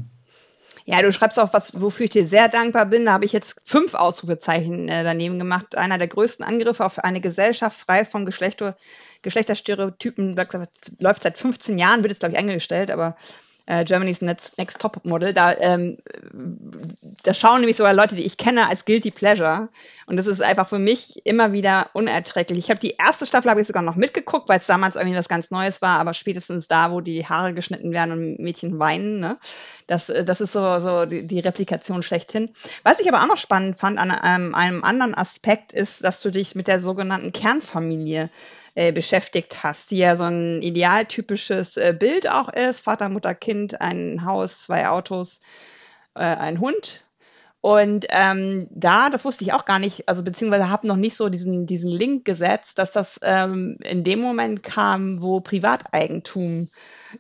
Ja, 0.90 1.02
du 1.02 1.12
schreibst 1.12 1.38
auch 1.38 1.52
was, 1.52 1.82
wofür 1.82 2.06
ich 2.06 2.12
dir 2.12 2.26
sehr 2.26 2.48
dankbar 2.48 2.86
bin. 2.86 3.04
Da 3.04 3.12
habe 3.12 3.26
ich 3.26 3.34
jetzt 3.34 3.70
fünf 3.70 3.94
Ausrufezeichen 3.94 4.88
äh, 4.88 5.04
daneben 5.04 5.38
gemacht. 5.38 5.78
Einer 5.78 5.98
der 5.98 6.08
größten 6.08 6.46
Angriffe 6.46 6.86
auf 6.86 7.00
eine 7.00 7.20
Gesellschaft 7.20 7.78
frei 7.78 8.06
von 8.06 8.26
Geschlechter, 8.26 8.78
Geschlechterstereotypen 9.22 10.34
läuft 11.00 11.24
seit 11.24 11.38
15 11.38 11.78
Jahren, 11.78 12.04
wird 12.04 12.12
jetzt, 12.12 12.20
glaube 12.20 12.36
ich, 12.36 12.40
eingestellt, 12.40 12.90
aber 12.90 13.18
äh, 13.68 13.86
Germany's 13.86 14.22
Next, 14.22 14.58
Next 14.58 14.82
Top 14.82 15.06
Model. 15.06 15.34
Da, 15.34 15.54
ähm, 15.54 15.98
da 17.24 17.34
schauen 17.34 17.60
nämlich 17.60 17.78
sogar 17.78 17.94
Leute, 17.94 18.16
die 18.16 18.26
ich 18.26 18.38
kenne, 18.38 18.68
als 18.68 18.86
Guilty 18.86 19.12
Pleasure. 19.12 19.70
Und 20.08 20.18
das 20.18 20.26
ist 20.26 20.42
einfach 20.42 20.68
für 20.68 20.80
mich 20.80 21.26
immer 21.26 21.52
wieder 21.52 21.90
unerträglich. 21.94 22.58
Ich 22.58 22.70
habe 22.70 22.80
die 22.80 22.96
erste 22.98 23.26
Staffel 23.26 23.52
habe 23.52 23.62
ich 23.62 23.68
sogar 23.68 23.84
noch 23.84 23.96
mitgeguckt, 23.96 24.50
weil 24.50 24.60
es 24.60 24.68
damals 24.68 24.96
irgendwie 24.96 25.18
was 25.18 25.30
ganz 25.30 25.52
Neues 25.52 25.82
war, 25.82 26.00
aber 26.00 26.14
spätestens 26.14 26.68
da, 26.68 26.92
wo 26.92 27.02
die 27.02 27.28
Haare 27.28 27.54
geschnitten 27.54 27.92
werden 27.92 28.12
und 28.14 28.40
Mädchen 28.40 28.80
weinen, 28.80 29.20
ne? 29.20 29.38
Das, 29.86 30.10
äh, 30.10 30.24
das 30.24 30.42
ist 30.42 30.54
so, 30.54 30.80
so 30.80 31.06
die, 31.06 31.28
die 31.28 31.40
Replikation 31.40 32.04
schlechthin. 32.04 32.50
Was 32.84 33.00
ich 33.00 33.08
aber 33.10 33.22
auch 33.22 33.28
noch 33.28 33.38
spannend 33.38 33.78
fand 33.78 34.00
an 34.00 34.12
einem, 34.12 34.56
einem 34.56 34.84
anderen 34.84 35.14
Aspekt 35.14 35.74
ist, 35.74 36.04
dass 36.04 36.22
du 36.22 36.32
dich 36.32 36.56
mit 36.56 36.68
der 36.68 36.80
sogenannten 36.80 37.34
Kernfamilie 37.34 38.30
äh, 38.78 38.92
beschäftigt 38.92 39.64
hast, 39.64 39.90
die 39.90 39.98
ja 39.98 40.16
so 40.16 40.26
ein 40.26 40.62
idealtypisches 40.62 41.78
äh, 41.78 41.96
Bild 41.98 42.30
auch 42.30 42.48
ist. 42.48 42.82
Vater, 42.82 43.10
Mutter, 43.10 43.34
Kind, 43.34 43.82
ein 43.82 44.24
Haus, 44.24 44.62
zwei 44.62 44.88
Autos, 44.88 45.42
äh, 46.14 46.20
ein 46.20 46.60
Hund. 46.60 47.04
Und 47.60 48.06
ähm, 48.10 48.68
da, 48.70 49.10
das 49.10 49.26
wusste 49.26 49.44
ich 49.44 49.52
auch 49.52 49.66
gar 49.66 49.80
nicht, 49.80 50.08
also 50.08 50.24
beziehungsweise 50.24 50.70
habe 50.70 50.86
noch 50.86 50.96
nicht 50.96 51.18
so 51.18 51.30
diesen, 51.30 51.66
diesen 51.66 51.90
Link 51.90 52.24
gesetzt, 52.24 52.78
dass 52.78 52.92
das 52.92 53.20
ähm, 53.24 53.80
in 53.82 54.04
dem 54.04 54.20
Moment 54.20 54.62
kam, 54.62 55.24
wo 55.24 55.42
Privateigentum 55.42 56.70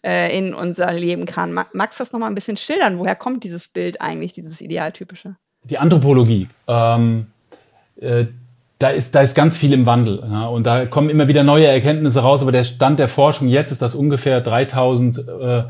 äh, 0.05 0.37
in 0.37 0.53
unser 0.53 0.93
Leben 0.93 1.25
kam. 1.25 1.53
Magst 1.53 1.99
du 1.99 2.03
das 2.03 2.11
nochmal 2.13 2.29
ein 2.29 2.35
bisschen 2.35 2.57
schildern? 2.57 2.99
Woher 2.99 3.15
kommt 3.15 3.43
dieses 3.43 3.67
Bild 3.67 3.99
eigentlich, 3.99 4.31
dieses 4.31 4.61
Idealtypische? 4.61 5.37
Die 5.63 5.79
Anthropologie. 5.79 6.49
Ähm, 6.67 7.31
äh, 7.99 8.27
da 8.79 8.89
ist, 8.89 9.15
da 9.15 9.21
ist 9.21 9.35
ganz 9.35 9.57
viel 9.57 9.73
im 9.73 9.85
Wandel. 9.85 10.23
Ja, 10.29 10.47
und 10.47 10.65
da 10.65 10.85
kommen 10.85 11.09
immer 11.09 11.27
wieder 11.27 11.43
neue 11.43 11.67
Erkenntnisse 11.67 12.21
raus. 12.21 12.41
Aber 12.41 12.51
der 12.51 12.63
Stand 12.63 12.99
der 12.99 13.07
Forschung 13.07 13.47
jetzt 13.47 13.71
ist, 13.71 13.81
dass 13.81 13.95
ungefähr 13.95 14.41
3000, 14.41 15.17
äh, 15.17 15.63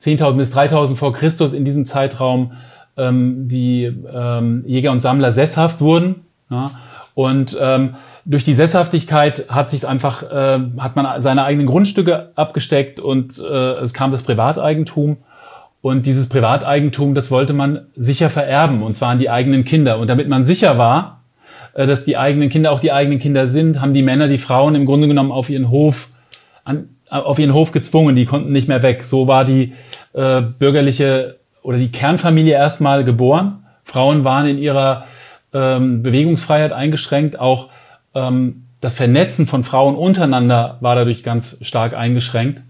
10.000 0.00 0.32
bis 0.34 0.50
3000 0.50 0.98
vor 0.98 1.12
Christus 1.12 1.52
in 1.54 1.64
diesem 1.64 1.86
Zeitraum 1.86 2.52
ähm, 2.96 3.48
die 3.48 3.84
ähm, 3.84 4.64
Jäger 4.66 4.92
und 4.92 5.00
Sammler 5.00 5.32
sesshaft 5.32 5.80
wurden. 5.80 6.26
Ja, 6.50 6.72
und 7.14 7.56
ähm, 7.60 7.94
durch 8.24 8.44
die 8.44 8.54
Sesshaftigkeit 8.54 9.46
hat 9.48 9.70
sich 9.70 9.86
einfach, 9.86 10.22
äh, 10.22 10.60
hat 10.78 10.96
man 10.96 11.20
seine 11.20 11.44
eigenen 11.44 11.66
Grundstücke 11.66 12.30
abgesteckt 12.36 13.00
und 13.00 13.38
äh, 13.38 13.72
es 13.80 13.94
kam 13.94 14.12
das 14.12 14.22
Privateigentum. 14.22 15.18
Und 15.80 16.06
dieses 16.06 16.28
Privateigentum, 16.28 17.14
das 17.14 17.32
wollte 17.32 17.54
man 17.54 17.86
sicher 17.96 18.30
vererben, 18.30 18.82
und 18.82 18.96
zwar 18.96 19.10
an 19.10 19.18
die 19.18 19.30
eigenen 19.30 19.64
Kinder. 19.64 19.98
Und 19.98 20.08
damit 20.08 20.28
man 20.28 20.44
sicher 20.44 20.78
war, 20.78 21.21
dass 21.74 22.04
die 22.04 22.16
eigenen 22.16 22.48
Kinder 22.48 22.72
auch 22.72 22.80
die 22.80 22.92
eigenen 22.92 23.18
Kinder 23.18 23.48
sind, 23.48 23.80
haben 23.80 23.94
die 23.94 24.02
Männer 24.02 24.28
die 24.28 24.38
Frauen 24.38 24.74
im 24.74 24.86
Grunde 24.86 25.08
genommen 25.08 25.32
auf 25.32 25.48
ihren 25.50 25.70
Hof 25.70 26.08
an, 26.64 26.88
auf 27.10 27.38
ihren 27.38 27.52
Hof 27.52 27.72
gezwungen, 27.72 28.16
die 28.16 28.24
konnten 28.24 28.52
nicht 28.52 28.68
mehr 28.68 28.82
weg. 28.82 29.04
So 29.04 29.28
war 29.28 29.44
die 29.44 29.74
äh, 30.14 30.40
bürgerliche 30.40 31.38
oder 31.62 31.78
die 31.78 31.92
Kernfamilie 31.92 32.54
erstmal 32.54 33.04
geboren. 33.04 33.64
Frauen 33.84 34.24
waren 34.24 34.46
in 34.46 34.58
ihrer 34.58 35.06
ähm, 35.52 36.02
Bewegungsfreiheit 36.02 36.72
eingeschränkt. 36.72 37.38
Auch 37.38 37.68
ähm, 38.14 38.64
das 38.80 38.94
Vernetzen 38.94 39.46
von 39.46 39.64
Frauen 39.64 39.94
untereinander 39.94 40.78
war 40.80 40.96
dadurch 40.96 41.22
ganz 41.22 41.58
stark 41.60 41.94
eingeschränkt. 41.94 42.62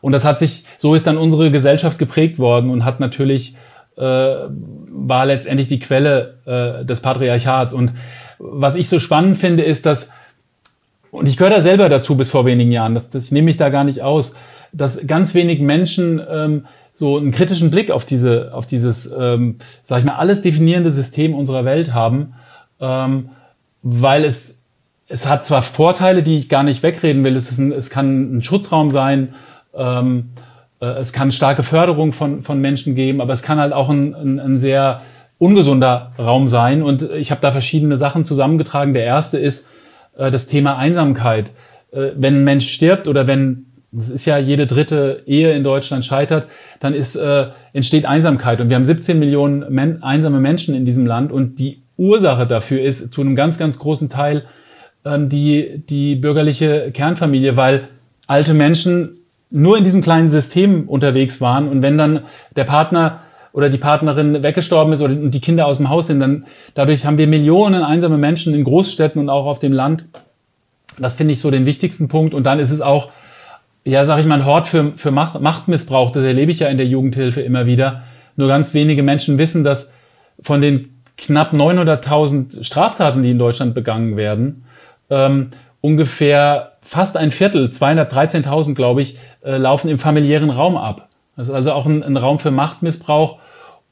Und 0.00 0.12
das 0.12 0.24
hat 0.24 0.38
sich, 0.38 0.64
so 0.76 0.94
ist 0.94 1.06
dann 1.06 1.16
unsere 1.16 1.50
Gesellschaft 1.50 1.98
geprägt 1.98 2.38
worden 2.38 2.70
und 2.70 2.84
hat 2.84 3.00
natürlich, 3.00 3.56
äh, 3.96 4.02
war 4.02 5.24
letztendlich 5.24 5.68
die 5.68 5.78
Quelle 5.78 6.34
äh, 6.44 6.84
des 6.84 7.00
Patriarchats. 7.00 7.72
Und 7.72 7.92
was 8.46 8.76
ich 8.76 8.88
so 8.88 8.98
spannend 8.98 9.38
finde, 9.38 9.62
ist, 9.62 9.86
dass, 9.86 10.12
und 11.10 11.28
ich 11.28 11.36
gehöre 11.36 11.54
da 11.54 11.60
selber 11.62 11.88
dazu 11.88 12.16
bis 12.16 12.30
vor 12.30 12.44
wenigen 12.44 12.72
Jahren, 12.72 12.94
das, 12.94 13.10
das 13.10 13.26
ich 13.26 13.32
nehme 13.32 13.46
mich 13.46 13.56
da 13.56 13.70
gar 13.70 13.84
nicht 13.84 14.02
aus, 14.02 14.34
dass 14.72 15.06
ganz 15.06 15.34
wenig 15.34 15.60
Menschen 15.60 16.20
ähm, 16.28 16.66
so 16.92 17.16
einen 17.16 17.32
kritischen 17.32 17.70
Blick 17.70 17.90
auf 17.90 18.04
diese, 18.04 18.52
auf 18.54 18.66
dieses, 18.66 19.12
ähm, 19.18 19.56
sag 19.82 20.00
ich 20.00 20.04
mal, 20.04 20.16
alles 20.16 20.42
definierende 20.42 20.92
System 20.92 21.34
unserer 21.34 21.64
Welt 21.64 21.94
haben, 21.94 22.34
ähm, 22.80 23.30
weil 23.82 24.24
es 24.24 24.58
es 25.08 25.26
hat 25.28 25.46
zwar 25.46 25.62
Vorteile, 25.62 26.22
die 26.22 26.38
ich 26.38 26.48
gar 26.48 26.62
nicht 26.62 26.82
wegreden 26.82 27.24
will. 27.24 27.36
Es, 27.36 27.50
ist 27.50 27.58
ein, 27.58 27.72
es 27.72 27.90
kann 27.90 28.36
ein 28.36 28.42
Schutzraum 28.42 28.90
sein, 28.90 29.34
ähm, 29.74 30.30
äh, 30.80 30.86
es 30.86 31.12
kann 31.12 31.32
starke 31.32 31.62
Förderung 31.62 32.12
von, 32.12 32.42
von 32.42 32.60
Menschen 32.60 32.94
geben, 32.94 33.20
aber 33.20 33.32
es 33.32 33.42
kann 33.42 33.58
halt 33.58 33.72
auch 33.72 33.90
ein, 33.90 34.14
ein, 34.14 34.40
ein 34.40 34.58
sehr 34.58 35.02
ungesunder 35.44 36.12
Raum 36.18 36.48
sein. 36.48 36.82
Und 36.82 37.10
ich 37.12 37.30
habe 37.30 37.42
da 37.42 37.52
verschiedene 37.52 37.98
Sachen 37.98 38.24
zusammengetragen. 38.24 38.94
Der 38.94 39.04
erste 39.04 39.38
ist 39.38 39.68
äh, 40.16 40.30
das 40.30 40.46
Thema 40.46 40.78
Einsamkeit. 40.78 41.50
Äh, 41.92 42.12
wenn 42.16 42.36
ein 42.36 42.44
Mensch 42.44 42.70
stirbt 42.70 43.06
oder 43.08 43.26
wenn, 43.26 43.66
das 43.92 44.08
ist 44.08 44.24
ja 44.24 44.38
jede 44.38 44.66
dritte 44.66 45.22
Ehe 45.26 45.52
in 45.52 45.62
Deutschland 45.62 46.06
scheitert, 46.06 46.46
dann 46.80 46.94
ist, 46.94 47.14
äh, 47.16 47.48
entsteht 47.74 48.06
Einsamkeit. 48.06 48.62
Und 48.62 48.70
wir 48.70 48.76
haben 48.76 48.86
17 48.86 49.18
Millionen 49.18 49.66
men 49.68 50.02
einsame 50.02 50.40
Menschen 50.40 50.74
in 50.74 50.86
diesem 50.86 51.04
Land. 51.04 51.30
Und 51.30 51.58
die 51.58 51.82
Ursache 51.98 52.46
dafür 52.46 52.82
ist 52.82 53.12
zu 53.12 53.20
einem 53.20 53.36
ganz, 53.36 53.58
ganz 53.58 53.78
großen 53.78 54.08
Teil 54.08 54.44
ähm, 55.04 55.28
die, 55.28 55.84
die 55.86 56.14
bürgerliche 56.14 56.90
Kernfamilie, 56.90 57.58
weil 57.58 57.88
alte 58.26 58.54
Menschen 58.54 59.10
nur 59.50 59.76
in 59.76 59.84
diesem 59.84 60.00
kleinen 60.00 60.30
System 60.30 60.88
unterwegs 60.88 61.42
waren. 61.42 61.68
Und 61.68 61.82
wenn 61.82 61.98
dann 61.98 62.20
der 62.56 62.64
Partner 62.64 63.20
oder 63.54 63.70
die 63.70 63.78
Partnerin 63.78 64.42
weggestorben 64.42 64.92
ist 64.92 65.00
oder 65.00 65.14
die 65.14 65.40
Kinder 65.40 65.66
aus 65.66 65.78
dem 65.78 65.88
Haus 65.88 66.08
sind, 66.08 66.18
dann 66.18 66.44
dadurch 66.74 67.06
haben 67.06 67.18
wir 67.18 67.28
Millionen 67.28 67.84
einsame 67.84 68.18
Menschen 68.18 68.52
in 68.52 68.64
Großstädten 68.64 69.20
und 69.20 69.28
auch 69.28 69.46
auf 69.46 69.60
dem 69.60 69.72
Land. 69.72 70.04
Das 70.98 71.14
finde 71.14 71.34
ich 71.34 71.40
so 71.40 71.52
den 71.52 71.64
wichtigsten 71.64 72.08
Punkt. 72.08 72.34
Und 72.34 72.44
dann 72.44 72.58
ist 72.58 72.72
es 72.72 72.80
auch, 72.80 73.10
ja, 73.84 74.04
sag 74.06 74.18
ich 74.18 74.26
mal, 74.26 74.40
ein 74.40 74.44
Hort 74.44 74.66
für, 74.66 74.92
für 74.96 75.12
Macht, 75.12 75.40
Machtmissbrauch. 75.40 76.10
Das 76.10 76.24
erlebe 76.24 76.50
ich 76.50 76.58
ja 76.58 76.68
in 76.68 76.78
der 76.78 76.86
Jugendhilfe 76.88 77.42
immer 77.42 77.64
wieder. 77.64 78.02
Nur 78.34 78.48
ganz 78.48 78.74
wenige 78.74 79.04
Menschen 79.04 79.38
wissen, 79.38 79.62
dass 79.62 79.94
von 80.40 80.60
den 80.60 81.00
knapp 81.16 81.52
900.000 81.52 82.64
Straftaten, 82.64 83.22
die 83.22 83.30
in 83.30 83.38
Deutschland 83.38 83.72
begangen 83.72 84.16
werden, 84.16 84.64
ähm, 85.10 85.50
ungefähr 85.80 86.72
fast 86.80 87.16
ein 87.16 87.30
Viertel, 87.30 87.66
213.000 87.66 88.74
glaube 88.74 89.02
ich, 89.02 89.16
äh, 89.44 89.58
laufen 89.58 89.88
im 89.88 90.00
familiären 90.00 90.50
Raum 90.50 90.76
ab. 90.76 91.08
Das 91.36 91.48
ist 91.48 91.54
also 91.54 91.72
auch 91.72 91.86
ein, 91.86 92.02
ein 92.02 92.16
Raum 92.16 92.40
für 92.40 92.50
Machtmissbrauch 92.50 93.38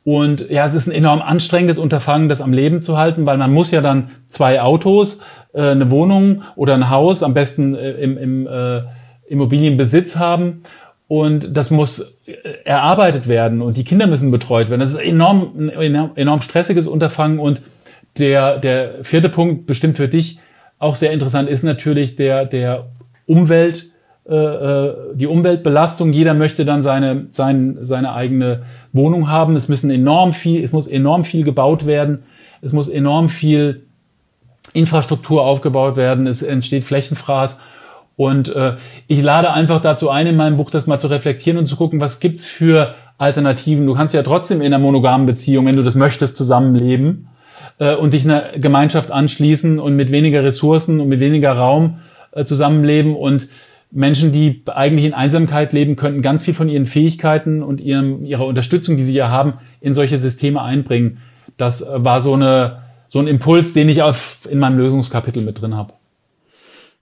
und 0.04 0.50
ja, 0.50 0.64
es 0.64 0.74
ist 0.74 0.88
ein 0.88 0.92
enorm 0.92 1.22
anstrengendes 1.22 1.78
Unterfangen, 1.78 2.28
das 2.28 2.40
am 2.40 2.52
Leben 2.52 2.82
zu 2.82 2.98
halten, 2.98 3.24
weil 3.26 3.36
man 3.36 3.52
muss 3.52 3.70
ja 3.70 3.80
dann 3.80 4.10
zwei 4.28 4.60
Autos, 4.60 5.20
äh, 5.52 5.62
eine 5.62 5.90
Wohnung 5.90 6.42
oder 6.56 6.74
ein 6.74 6.90
Haus, 6.90 7.22
am 7.22 7.34
besten 7.34 7.74
äh, 7.74 7.92
im, 7.92 8.18
im 8.18 8.46
äh, 8.46 8.82
Immobilienbesitz 9.28 10.16
haben. 10.16 10.62
Und 11.06 11.56
das 11.56 11.70
muss 11.70 12.20
äh, 12.26 12.32
erarbeitet 12.64 13.28
werden 13.28 13.62
und 13.62 13.76
die 13.76 13.84
Kinder 13.84 14.06
müssen 14.06 14.30
betreut 14.30 14.70
werden. 14.70 14.80
Das 14.80 14.92
ist 14.92 15.00
enorm, 15.00 15.70
ein 15.78 16.10
enorm, 16.16 16.42
stressiges 16.42 16.88
Unterfangen. 16.88 17.38
Und 17.38 17.62
der, 18.18 18.58
der 18.58 19.04
vierte 19.04 19.28
Punkt 19.28 19.66
bestimmt 19.66 19.96
für 19.96 20.08
dich 20.08 20.40
auch 20.82 20.96
sehr 20.96 21.12
interessant 21.12 21.48
ist 21.48 21.62
natürlich 21.62 22.16
der, 22.16 22.44
der 22.44 22.88
Umwelt, 23.26 23.91
die 24.24 25.26
Umweltbelastung. 25.26 26.12
Jeder 26.12 26.35
möchte 26.35 26.64
dann 26.64 26.80
seine, 26.80 27.26
sein, 27.26 27.78
seine 27.82 28.12
eigene 28.14 28.62
Wohnung 28.92 29.28
haben. 29.28 29.56
Es 29.56 29.68
müssen 29.68 29.90
enorm 29.90 30.32
viel, 30.32 30.62
es 30.62 30.70
muss 30.70 30.87
enorm 30.87 31.24
viel 31.24 31.42
gebaut 31.42 31.87
werden. 31.87 32.22
Es 32.61 32.72
muss 32.72 32.88
enorm 32.88 33.28
viel 33.28 33.82
Infrastruktur 34.72 35.44
aufgebaut 35.44 35.96
werden. 35.96 36.26
Es 36.26 36.42
entsteht 36.42 36.85
Flächenfraß. 36.85 37.58
Und 38.16 38.54
äh, 38.54 38.76
ich 39.08 39.22
lade 39.22 39.52
einfach 39.52 39.80
dazu 39.80 40.11
ein, 40.11 40.26
in 40.26 40.37
meinem 40.37 40.56
Buch 40.56 40.70
das 40.70 40.87
mal 40.87 40.98
zu 40.98 41.08
reflektieren 41.08 41.58
und 41.58 41.66
zu 41.66 41.76
gucken, 41.76 42.00
was 42.00 42.20
gibt's 42.20 42.46
für 42.46 42.94
Alternativen. 43.18 43.87
Du 43.87 43.94
kannst 43.94 44.14
ja 44.14 44.22
trotzdem 44.22 44.61
in 44.61 44.66
einer 44.66 44.78
monogamen 44.78 45.26
Beziehung, 45.26 45.66
wenn 45.66 45.76
du 45.76 45.82
das 45.82 45.94
möchtest, 45.94 46.37
zusammenleben 46.37 47.28
äh, 47.78 47.94
und 47.94 48.12
dich 48.14 48.24
einer 48.24 48.44
Gemeinschaft 48.56 49.11
anschließen 49.11 49.78
und 49.78 49.96
mit 49.96 50.12
weniger 50.12 50.44
Ressourcen 50.44 51.00
und 51.00 51.08
mit 51.08 51.20
weniger 51.20 51.52
Raum 51.52 51.98
äh, 52.32 52.44
zusammenleben 52.44 53.16
und 53.16 53.48
Menschen, 53.92 54.33
die 54.33 54.62
eigentlich 54.66 55.05
in 55.05 55.14
Einsamkeit 55.14 55.72
leben, 55.72 55.96
könnten 55.96 56.22
ganz 56.22 56.44
viel 56.44 56.55
von 56.55 56.68
ihren 56.68 56.87
Fähigkeiten 56.87 57.62
und 57.62 57.81
ihrem, 57.81 58.24
ihrer 58.24 58.46
Unterstützung, 58.46 58.96
die 58.96 59.02
sie 59.02 59.14
ja 59.14 59.28
haben, 59.28 59.55
in 59.81 59.94
solche 59.94 60.16
Systeme 60.16 60.62
einbringen. 60.62 61.18
Das 61.59 61.85
war 61.88 62.20
so, 62.20 62.33
eine, 62.33 62.83
so 63.09 63.18
ein 63.18 63.26
Impuls, 63.26 63.74
den 63.74 63.88
ich 63.88 64.02
auf, 64.02 64.48
in 64.50 64.59
meinem 64.59 64.78
Lösungskapitel 64.78 65.42
mit 65.42 65.61
drin 65.61 65.76
habe. 65.76 65.92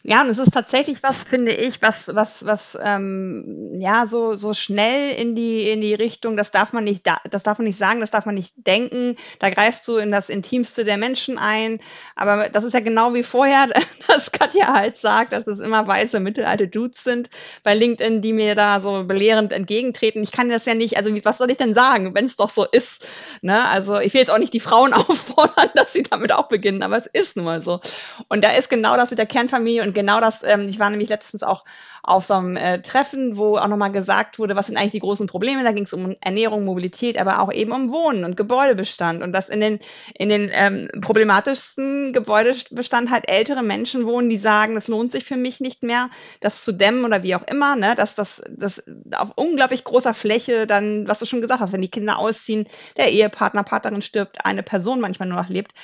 Ja, 0.02 0.22
und 0.22 0.30
es 0.30 0.38
ist 0.38 0.52
tatsächlich 0.52 1.02
was, 1.02 1.22
finde 1.22 1.52
ich, 1.52 1.82
was, 1.82 2.14
was, 2.14 2.46
was, 2.46 2.78
ähm, 2.82 3.72
ja, 3.78 4.06
so, 4.06 4.34
so 4.34 4.54
schnell 4.54 5.12
in 5.12 5.34
die, 5.34 5.68
in 5.68 5.82
die 5.82 5.92
Richtung, 5.92 6.38
das 6.38 6.50
darf 6.50 6.72
man 6.72 6.84
nicht, 6.84 7.06
das 7.30 7.42
darf 7.42 7.58
man 7.58 7.66
nicht 7.66 7.76
sagen, 7.76 8.00
das 8.00 8.10
darf 8.10 8.24
man 8.24 8.34
nicht 8.34 8.54
denken. 8.56 9.16
Da 9.40 9.50
greifst 9.50 9.86
du 9.88 9.98
in 9.98 10.10
das 10.10 10.30
Intimste 10.30 10.86
der 10.86 10.96
Menschen 10.96 11.36
ein. 11.36 11.80
Aber 12.16 12.48
das 12.48 12.64
ist 12.64 12.72
ja 12.72 12.80
genau 12.80 13.12
wie 13.12 13.22
vorher, 13.22 13.66
dass 14.10 14.32
Katja 14.32 14.72
halt 14.72 14.96
sagt, 14.96 15.32
dass 15.32 15.46
es 15.46 15.58
immer 15.60 15.86
weiße, 15.86 16.20
mittelalte 16.20 16.68
Dudes 16.68 17.04
sind 17.04 17.30
bei 17.62 17.74
LinkedIn, 17.74 18.22
die 18.22 18.32
mir 18.32 18.54
da 18.54 18.80
so 18.80 19.04
belehrend 19.04 19.52
entgegentreten. 19.52 20.22
Ich 20.22 20.32
kann 20.32 20.48
das 20.48 20.66
ja 20.66 20.74
nicht, 20.74 20.96
also 20.96 21.10
was 21.24 21.38
soll 21.38 21.50
ich 21.50 21.56
denn 21.56 21.74
sagen, 21.74 22.14
wenn 22.14 22.26
es 22.26 22.36
doch 22.36 22.50
so 22.50 22.64
ist? 22.64 23.06
Ne? 23.42 23.66
Also 23.68 23.98
ich 23.98 24.12
will 24.14 24.20
jetzt 24.20 24.30
auch 24.30 24.38
nicht 24.38 24.52
die 24.52 24.60
Frauen 24.60 24.92
auffordern, 24.94 25.70
dass 25.74 25.92
sie 25.92 26.02
damit 26.02 26.32
auch 26.32 26.48
beginnen, 26.48 26.82
aber 26.82 26.96
es 26.96 27.06
ist 27.06 27.36
nun 27.36 27.46
mal 27.46 27.62
so. 27.62 27.80
Und 28.28 28.44
da 28.44 28.50
ist 28.52 28.68
genau 28.68 28.96
das 28.96 29.10
mit 29.10 29.18
der 29.18 29.26
Kernfamilie 29.26 29.82
und 29.82 29.94
genau 29.94 30.20
das, 30.20 30.42
ähm, 30.42 30.68
ich 30.68 30.78
war 30.78 30.90
nämlich 30.90 31.08
letztens 31.08 31.42
auch 31.42 31.64
auf 32.02 32.24
so 32.24 32.34
einem 32.34 32.56
äh, 32.56 32.80
Treffen, 32.80 33.36
wo 33.36 33.56
auch 33.56 33.68
nochmal 33.68 33.92
gesagt 33.92 34.38
wurde, 34.38 34.56
was 34.56 34.68
sind 34.68 34.76
eigentlich 34.76 34.92
die 34.92 35.00
großen 35.00 35.26
Probleme. 35.26 35.62
Da 35.62 35.72
ging 35.72 35.84
es 35.84 35.92
um 35.92 36.14
Ernährung, 36.20 36.64
Mobilität, 36.64 37.18
aber 37.18 37.40
auch 37.40 37.52
eben 37.52 37.72
um 37.72 37.90
Wohnen 37.90 38.24
und 38.24 38.36
Gebäudebestand. 38.36 39.22
Und 39.22 39.32
dass 39.32 39.48
in 39.48 39.60
den, 39.60 39.78
in 40.14 40.28
den 40.28 40.50
ähm, 40.52 40.88
problematischsten 41.00 42.12
Gebäudebestand 42.12 43.10
halt 43.10 43.28
ältere 43.28 43.62
Menschen 43.62 44.06
wohnen, 44.06 44.28
die 44.28 44.38
sagen, 44.38 44.76
es 44.76 44.88
lohnt 44.88 45.12
sich 45.12 45.24
für 45.24 45.36
mich 45.36 45.60
nicht 45.60 45.82
mehr, 45.82 46.08
das 46.40 46.62
zu 46.62 46.72
dämmen 46.72 47.04
oder 47.04 47.22
wie 47.22 47.34
auch 47.34 47.46
immer, 47.46 47.76
ne? 47.76 47.94
dass 47.94 48.14
das, 48.14 48.42
das 48.48 48.82
auf 49.16 49.32
unglaublich 49.36 49.84
großer 49.84 50.14
Fläche 50.14 50.66
dann, 50.66 51.06
was 51.06 51.18
du 51.18 51.26
schon 51.26 51.40
gesagt 51.40 51.60
hast, 51.60 51.72
wenn 51.72 51.82
die 51.82 51.90
Kinder 51.90 52.18
ausziehen, 52.18 52.66
der 52.96 53.10
Ehepartner, 53.10 53.62
Partnerin 53.62 54.02
stirbt, 54.02 54.44
eine 54.44 54.62
Person 54.62 55.00
manchmal 55.00 55.28
nur 55.28 55.38
noch 55.38 55.48
lebt. 55.48 55.74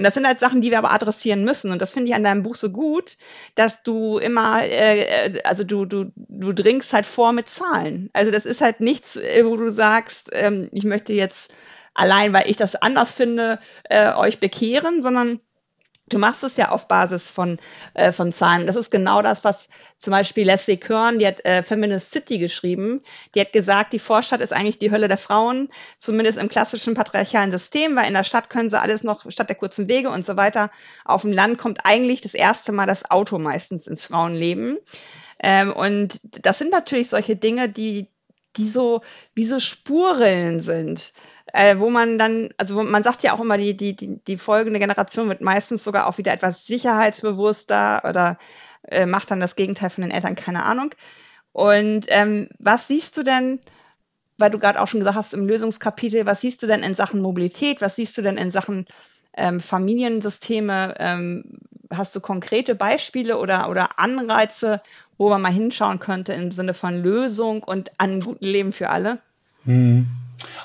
Und 0.00 0.04
das 0.04 0.14
sind 0.14 0.26
halt 0.26 0.40
Sachen, 0.40 0.62
die 0.62 0.70
wir 0.70 0.78
aber 0.78 0.92
adressieren 0.92 1.44
müssen. 1.44 1.72
Und 1.72 1.82
das 1.82 1.92
finde 1.92 2.08
ich 2.08 2.14
an 2.14 2.24
deinem 2.24 2.42
Buch 2.42 2.54
so 2.54 2.70
gut, 2.70 3.18
dass 3.54 3.82
du 3.82 4.16
immer, 4.16 4.64
äh, 4.64 5.42
also 5.44 5.62
du, 5.62 5.84
du, 5.84 6.10
du 6.16 6.54
dringst 6.54 6.94
halt 6.94 7.04
vor 7.04 7.34
mit 7.34 7.48
Zahlen. 7.48 8.08
Also 8.14 8.30
das 8.30 8.46
ist 8.46 8.62
halt 8.62 8.80
nichts, 8.80 9.16
äh, 9.16 9.44
wo 9.44 9.58
du 9.58 9.70
sagst, 9.70 10.30
ähm, 10.32 10.70
ich 10.72 10.84
möchte 10.84 11.12
jetzt 11.12 11.52
allein, 11.92 12.32
weil 12.32 12.48
ich 12.48 12.56
das 12.56 12.76
anders 12.76 13.12
finde, 13.12 13.58
äh, 13.90 14.14
euch 14.14 14.40
bekehren, 14.40 15.02
sondern 15.02 15.38
Du 16.10 16.18
machst 16.18 16.44
es 16.44 16.56
ja 16.56 16.68
auf 16.70 16.88
Basis 16.88 17.30
von, 17.30 17.58
äh, 17.94 18.12
von 18.12 18.32
Zahlen. 18.32 18.66
Das 18.66 18.76
ist 18.76 18.90
genau 18.90 19.22
das, 19.22 19.44
was 19.44 19.68
zum 19.98 20.10
Beispiel 20.10 20.44
Leslie 20.44 20.76
Kern, 20.76 21.18
die 21.18 21.26
hat 21.26 21.44
äh, 21.44 21.62
Feminist 21.62 22.12
City 22.12 22.38
geschrieben, 22.38 23.00
die 23.34 23.40
hat 23.40 23.52
gesagt, 23.52 23.92
die 23.92 23.98
Vorstadt 23.98 24.40
ist 24.40 24.52
eigentlich 24.52 24.78
die 24.78 24.90
Hölle 24.90 25.08
der 25.08 25.16
Frauen, 25.16 25.68
zumindest 25.98 26.38
im 26.38 26.48
klassischen 26.48 26.94
patriarchalen 26.94 27.50
System, 27.50 27.96
weil 27.96 28.08
in 28.08 28.14
der 28.14 28.24
Stadt 28.24 28.50
können 28.50 28.68
sie 28.68 28.80
alles 28.80 29.04
noch, 29.04 29.30
statt 29.30 29.48
der 29.48 29.56
kurzen 29.56 29.88
Wege 29.88 30.10
und 30.10 30.26
so 30.26 30.36
weiter, 30.36 30.70
auf 31.04 31.22
dem 31.22 31.32
Land 31.32 31.58
kommt 31.58 31.80
eigentlich 31.84 32.20
das 32.20 32.34
erste 32.34 32.72
Mal 32.72 32.86
das 32.86 33.10
Auto 33.10 33.38
meistens 33.38 33.86
ins 33.86 34.04
Frauenleben. 34.04 34.78
Ähm, 35.42 35.72
und 35.72 36.20
das 36.44 36.58
sind 36.58 36.70
natürlich 36.70 37.08
solche 37.08 37.36
Dinge, 37.36 37.68
die, 37.68 38.08
die 38.56 38.68
so 38.68 39.00
wie 39.34 39.44
so 39.44 39.60
Spurrillen 39.60 40.60
sind 40.60 41.12
äh, 41.52 41.78
wo 41.78 41.90
man 41.90 42.18
dann, 42.18 42.48
also 42.56 42.82
man 42.82 43.02
sagt 43.02 43.22
ja 43.22 43.32
auch 43.32 43.40
immer, 43.40 43.58
die, 43.58 43.76
die, 43.76 43.96
die, 43.96 44.22
die 44.24 44.36
folgende 44.36 44.78
Generation 44.78 45.28
wird 45.28 45.40
meistens 45.40 45.84
sogar 45.84 46.06
auch 46.06 46.18
wieder 46.18 46.32
etwas 46.32 46.66
sicherheitsbewusster 46.66 48.02
oder 48.08 48.38
äh, 48.88 49.06
macht 49.06 49.30
dann 49.30 49.40
das 49.40 49.56
Gegenteil 49.56 49.90
von 49.90 50.02
den 50.02 50.10
Eltern, 50.10 50.36
keine 50.36 50.64
Ahnung. 50.64 50.94
Und 51.52 52.06
ähm, 52.08 52.48
was 52.58 52.88
siehst 52.88 53.16
du 53.16 53.22
denn, 53.22 53.60
weil 54.38 54.50
du 54.50 54.58
gerade 54.58 54.80
auch 54.80 54.86
schon 54.86 55.00
gesagt 55.00 55.16
hast 55.16 55.34
im 55.34 55.46
Lösungskapitel, 55.46 56.26
was 56.26 56.40
siehst 56.40 56.62
du 56.62 56.66
denn 56.66 56.82
in 56.82 56.94
Sachen 56.94 57.20
Mobilität, 57.20 57.80
was 57.80 57.96
siehst 57.96 58.16
du 58.16 58.22
denn 58.22 58.36
in 58.36 58.50
Sachen 58.50 58.84
ähm, 59.36 59.60
Familiensysteme? 59.60 60.94
Ähm, 60.98 61.58
hast 61.92 62.14
du 62.14 62.20
konkrete 62.20 62.74
Beispiele 62.74 63.38
oder, 63.38 63.68
oder 63.68 63.98
Anreize, 63.98 64.80
wo 65.18 65.28
man 65.28 65.42
mal 65.42 65.52
hinschauen 65.52 65.98
könnte 65.98 66.32
im 66.32 66.52
Sinne 66.52 66.74
von 66.74 67.02
Lösung 67.02 67.62
und 67.62 67.90
einem 67.98 68.20
guten 68.20 68.46
Leben 68.46 68.72
für 68.72 68.90
alle? 68.90 69.18
Hm. 69.64 70.06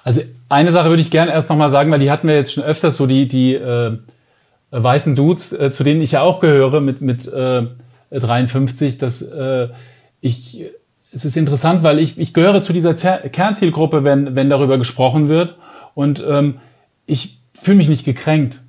Also 0.03 0.21
eine 0.49 0.71
Sache 0.71 0.89
würde 0.89 1.01
ich 1.01 1.11
gerne 1.11 1.31
erst 1.31 1.49
nochmal 1.49 1.69
sagen, 1.69 1.91
weil 1.91 1.99
die 1.99 2.11
hatten 2.11 2.27
wir 2.27 2.35
jetzt 2.35 2.53
schon 2.53 2.63
öfters 2.63 2.95
so 2.95 3.07
die, 3.07 3.27
die 3.27 3.55
äh, 3.55 3.97
weißen 4.71 5.15
Dudes, 5.15 5.51
äh, 5.53 5.71
zu 5.71 5.83
denen 5.83 6.01
ich 6.01 6.13
ja 6.13 6.21
auch 6.21 6.39
gehöre 6.39 6.79
mit, 6.79 7.01
mit 7.01 7.27
äh, 7.27 7.63
53, 8.11 8.97
dass 8.97 9.21
äh, 9.21 9.69
ich, 10.21 10.63
es 11.11 11.25
ist 11.25 11.38
interessant, 11.38 11.83
weil 11.83 11.99
ich, 11.99 12.17
ich 12.17 12.33
gehöre 12.33 12.61
zu 12.61 12.73
dieser 12.73 12.95
Zer 12.95 13.17
Kernzielgruppe, 13.29 14.03
wenn, 14.03 14.35
wenn 14.35 14.49
darüber 14.49 14.77
gesprochen 14.77 15.27
wird 15.27 15.55
und 15.93 16.23
ähm, 16.27 16.59
ich 17.05 17.39
fühle 17.53 17.77
mich 17.77 17.89
nicht 17.89 18.05
gekränkt, 18.05 18.61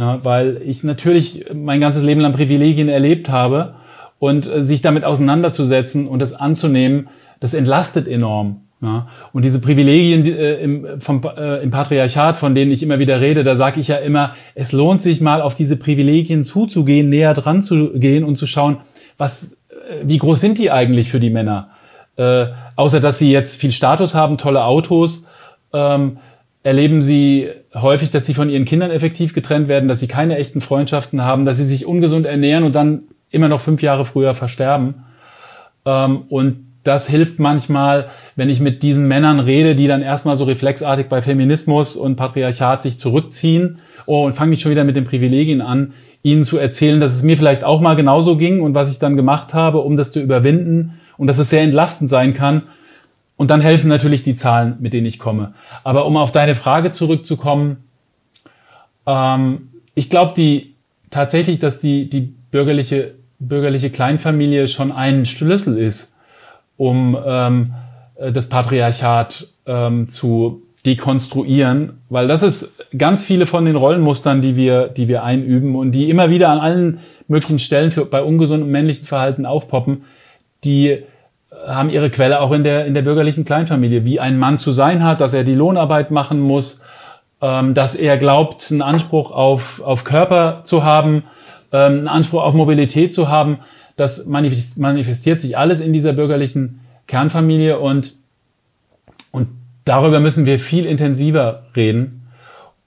ja, 0.00 0.24
weil 0.24 0.62
ich 0.64 0.82
natürlich 0.82 1.44
mein 1.52 1.78
ganzes 1.78 2.02
Leben 2.02 2.22
lang 2.22 2.32
Privilegien 2.32 2.88
erlebt 2.88 3.28
habe 3.28 3.74
und 4.18 4.50
äh, 4.50 4.62
sich 4.62 4.80
damit 4.80 5.04
auseinanderzusetzen 5.04 6.08
und 6.08 6.20
das 6.20 6.32
anzunehmen, 6.32 7.08
das 7.38 7.52
entlastet 7.52 8.08
enorm. 8.08 8.62
Ja, 8.80 9.08
und 9.34 9.44
diese 9.44 9.60
Privilegien 9.60 10.24
äh, 10.24 10.54
im, 10.54 10.86
vom, 11.00 11.20
äh, 11.36 11.58
im 11.58 11.70
Patriarchat, 11.70 12.38
von 12.38 12.54
denen 12.54 12.70
ich 12.70 12.82
immer 12.82 12.98
wieder 12.98 13.20
rede, 13.20 13.44
da 13.44 13.56
sage 13.56 13.78
ich 13.78 13.88
ja 13.88 13.96
immer, 13.96 14.34
es 14.54 14.72
lohnt 14.72 15.02
sich 15.02 15.20
mal 15.20 15.42
auf 15.42 15.54
diese 15.54 15.76
Privilegien 15.76 16.44
zuzugehen, 16.44 17.10
näher 17.10 17.34
dran 17.34 17.60
zu 17.60 17.90
gehen 17.92 18.24
und 18.24 18.36
zu 18.36 18.46
schauen, 18.46 18.78
was, 19.18 19.58
äh, 19.68 19.96
wie 20.04 20.16
groß 20.16 20.40
sind 20.40 20.56
die 20.56 20.70
eigentlich 20.70 21.10
für 21.10 21.20
die 21.20 21.28
Männer? 21.28 21.72
Äh, 22.16 22.46
außer 22.74 23.00
dass 23.00 23.18
sie 23.18 23.30
jetzt 23.30 23.60
viel 23.60 23.72
Status 23.72 24.14
haben, 24.14 24.38
tolle 24.38 24.64
Autos, 24.64 25.26
ähm, 25.74 26.16
erleben 26.62 27.00
sie 27.00 27.48
häufig, 27.74 28.10
dass 28.10 28.26
sie 28.26 28.34
von 28.34 28.50
ihren 28.50 28.64
Kindern 28.64 28.90
effektiv 28.90 29.34
getrennt 29.34 29.68
werden, 29.68 29.88
dass 29.88 30.00
sie 30.00 30.08
keine 30.08 30.36
echten 30.36 30.60
Freundschaften 30.60 31.24
haben, 31.24 31.44
dass 31.44 31.56
sie 31.56 31.64
sich 31.64 31.86
ungesund 31.86 32.26
ernähren 32.26 32.64
und 32.64 32.74
dann 32.74 33.02
immer 33.30 33.48
noch 33.48 33.60
fünf 33.60 33.82
Jahre 33.82 34.04
früher 34.04 34.34
versterben. 34.34 35.04
Ähm, 35.86 36.22
und 36.28 36.66
das 36.82 37.08
hilft 37.08 37.38
manchmal, 37.38 38.08
wenn 38.36 38.48
ich 38.48 38.60
mit 38.60 38.82
diesen 38.82 39.06
Männern 39.06 39.38
rede, 39.40 39.74
die 39.74 39.86
dann 39.86 40.02
erstmal 40.02 40.36
so 40.36 40.44
reflexartig 40.44 41.08
bei 41.08 41.22
Feminismus 41.22 41.96
und 41.96 42.16
Patriarchat 42.16 42.82
sich 42.82 42.98
zurückziehen. 42.98 43.78
Oh, 44.06 44.24
und 44.24 44.34
fange 44.34 44.54
ich 44.54 44.60
schon 44.60 44.72
wieder 44.72 44.84
mit 44.84 44.96
den 44.96 45.04
Privilegien 45.04 45.60
an, 45.60 45.92
ihnen 46.22 46.44
zu 46.44 46.58
erzählen, 46.58 47.00
dass 47.00 47.14
es 47.14 47.22
mir 47.22 47.36
vielleicht 47.36 47.64
auch 47.64 47.80
mal 47.80 47.96
genauso 47.96 48.36
ging 48.36 48.60
und 48.60 48.74
was 48.74 48.90
ich 48.90 48.98
dann 48.98 49.16
gemacht 49.16 49.54
habe, 49.54 49.78
um 49.78 49.96
das 49.96 50.12
zu 50.12 50.20
überwinden 50.20 51.00
und 51.16 51.26
dass 51.26 51.38
es 51.38 51.50
sehr 51.50 51.62
entlastend 51.62 52.10
sein 52.10 52.34
kann. 52.34 52.62
Und 53.40 53.50
dann 53.50 53.62
helfen 53.62 53.88
natürlich 53.88 54.22
die 54.22 54.34
Zahlen, 54.34 54.76
mit 54.80 54.92
denen 54.92 55.06
ich 55.06 55.18
komme. 55.18 55.54
Aber 55.82 56.04
um 56.04 56.18
auf 56.18 56.30
deine 56.30 56.54
Frage 56.54 56.90
zurückzukommen, 56.90 57.78
ähm, 59.06 59.70
ich 59.94 60.10
glaube 60.10 60.34
die 60.36 60.74
tatsächlich, 61.08 61.58
dass 61.58 61.80
die, 61.80 62.10
die 62.10 62.20
bürgerliche, 62.20 63.14
bürgerliche 63.38 63.88
Kleinfamilie 63.88 64.68
schon 64.68 64.92
ein 64.92 65.24
Schlüssel 65.24 65.78
ist 65.78 66.18
um 66.76 67.16
ähm, 67.26 67.72
äh, 68.16 68.30
das 68.30 68.50
Patriarchat 68.50 69.48
ähm, 69.64 70.06
zu 70.06 70.62
dekonstruieren, 70.84 72.00
weil 72.10 72.28
das 72.28 72.42
ist 72.42 72.86
ganz 72.96 73.24
viele 73.24 73.46
von 73.46 73.64
den 73.64 73.76
Rollenmustern, 73.76 74.42
die 74.42 74.56
wir, 74.56 74.88
die 74.88 75.08
wir 75.08 75.22
einüben 75.22 75.76
und 75.76 75.92
die 75.92 76.10
immer 76.10 76.28
wieder 76.28 76.50
an 76.50 76.58
allen 76.58 76.98
möglichen 77.26 77.58
Stellen 77.58 77.90
für, 77.90 78.04
bei 78.04 78.22
ungesundem 78.22 78.70
männlichen 78.70 79.06
Verhalten 79.06 79.46
aufpoppen, 79.46 80.04
die 80.64 81.04
haben 81.66 81.90
ihre 81.90 82.10
Quelle 82.10 82.40
auch 82.40 82.52
in 82.52 82.64
der, 82.64 82.86
in 82.86 82.94
der 82.94 83.02
bürgerlichen 83.02 83.44
Kleinfamilie, 83.44 84.04
wie 84.04 84.20
ein 84.20 84.38
Mann 84.38 84.58
zu 84.58 84.72
sein 84.72 85.04
hat, 85.04 85.20
dass 85.20 85.34
er 85.34 85.44
die 85.44 85.54
Lohnarbeit 85.54 86.10
machen 86.10 86.40
muss, 86.40 86.82
ähm, 87.42 87.74
dass 87.74 87.94
er 87.96 88.16
glaubt, 88.16 88.68
einen 88.70 88.82
Anspruch 88.82 89.30
auf, 89.30 89.82
auf 89.82 90.04
Körper 90.04 90.62
zu 90.64 90.84
haben, 90.84 91.24
ähm, 91.72 91.98
einen 91.98 92.08
Anspruch 92.08 92.42
auf 92.42 92.54
Mobilität 92.54 93.12
zu 93.12 93.28
haben 93.28 93.58
das 94.00 94.24
manifestiert 94.26 95.42
sich 95.42 95.58
alles 95.58 95.80
in 95.80 95.92
dieser 95.92 96.14
bürgerlichen 96.14 96.80
Kernfamilie 97.06 97.78
und, 97.78 98.14
und 99.30 99.48
darüber 99.84 100.20
müssen 100.20 100.46
wir 100.46 100.58
viel 100.58 100.86
intensiver 100.86 101.66
reden. 101.76 102.28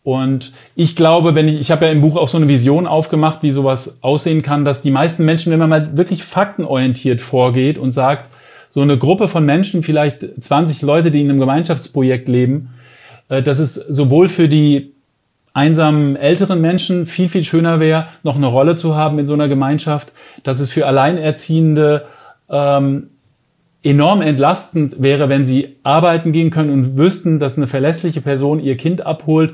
Und 0.01 0.53
ich 0.75 0.95
glaube, 0.95 1.35
wenn 1.35 1.47
ich, 1.47 1.59
ich 1.59 1.71
habe 1.71 1.85
ja 1.85 1.91
im 1.91 2.01
Buch 2.01 2.17
auch 2.17 2.27
so 2.27 2.37
eine 2.37 2.47
Vision 2.47 2.87
aufgemacht, 2.87 3.43
wie 3.43 3.51
sowas 3.51 3.99
aussehen 4.01 4.41
kann, 4.41 4.65
dass 4.65 4.81
die 4.81 4.89
meisten 4.89 5.23
Menschen, 5.23 5.51
wenn 5.51 5.59
man 5.59 5.69
mal 5.69 5.95
wirklich 5.95 6.23
faktenorientiert 6.23 7.21
vorgeht 7.21 7.77
und 7.77 7.91
sagt, 7.91 8.32
so 8.73 8.81
eine 8.81 8.97
Gruppe 8.97 9.27
von 9.27 9.45
Menschen, 9.45 9.83
vielleicht 9.83 10.43
20 10.43 10.81
Leute, 10.81 11.11
die 11.11 11.21
in 11.21 11.29
einem 11.29 11.39
Gemeinschaftsprojekt 11.39 12.27
leben, 12.27 12.71
äh, 13.29 13.43
dass 13.43 13.59
es 13.59 13.75
sowohl 13.75 14.29
für 14.29 14.49
die 14.49 14.93
einsamen 15.53 16.15
älteren 16.15 16.59
Menschen 16.59 17.05
viel, 17.05 17.29
viel 17.29 17.43
schöner 17.43 17.79
wäre, 17.79 18.07
noch 18.23 18.35
eine 18.35 18.47
Rolle 18.47 18.75
zu 18.75 18.95
haben 18.95 19.19
in 19.19 19.27
so 19.27 19.35
einer 19.35 19.47
Gemeinschaft, 19.47 20.11
dass 20.43 20.59
es 20.59 20.71
für 20.71 20.87
Alleinerziehende 20.87 22.05
ähm, 22.49 23.11
enorm 23.83 24.23
entlastend 24.23 24.95
wäre, 25.03 25.29
wenn 25.29 25.45
sie 25.45 25.75
arbeiten 25.83 26.31
gehen 26.31 26.49
können 26.49 26.71
und 26.71 26.97
wüssten, 26.97 27.37
dass 27.37 27.57
eine 27.57 27.67
verlässliche 27.67 28.21
Person 28.21 28.59
ihr 28.59 28.75
Kind 28.75 29.05
abholt 29.05 29.53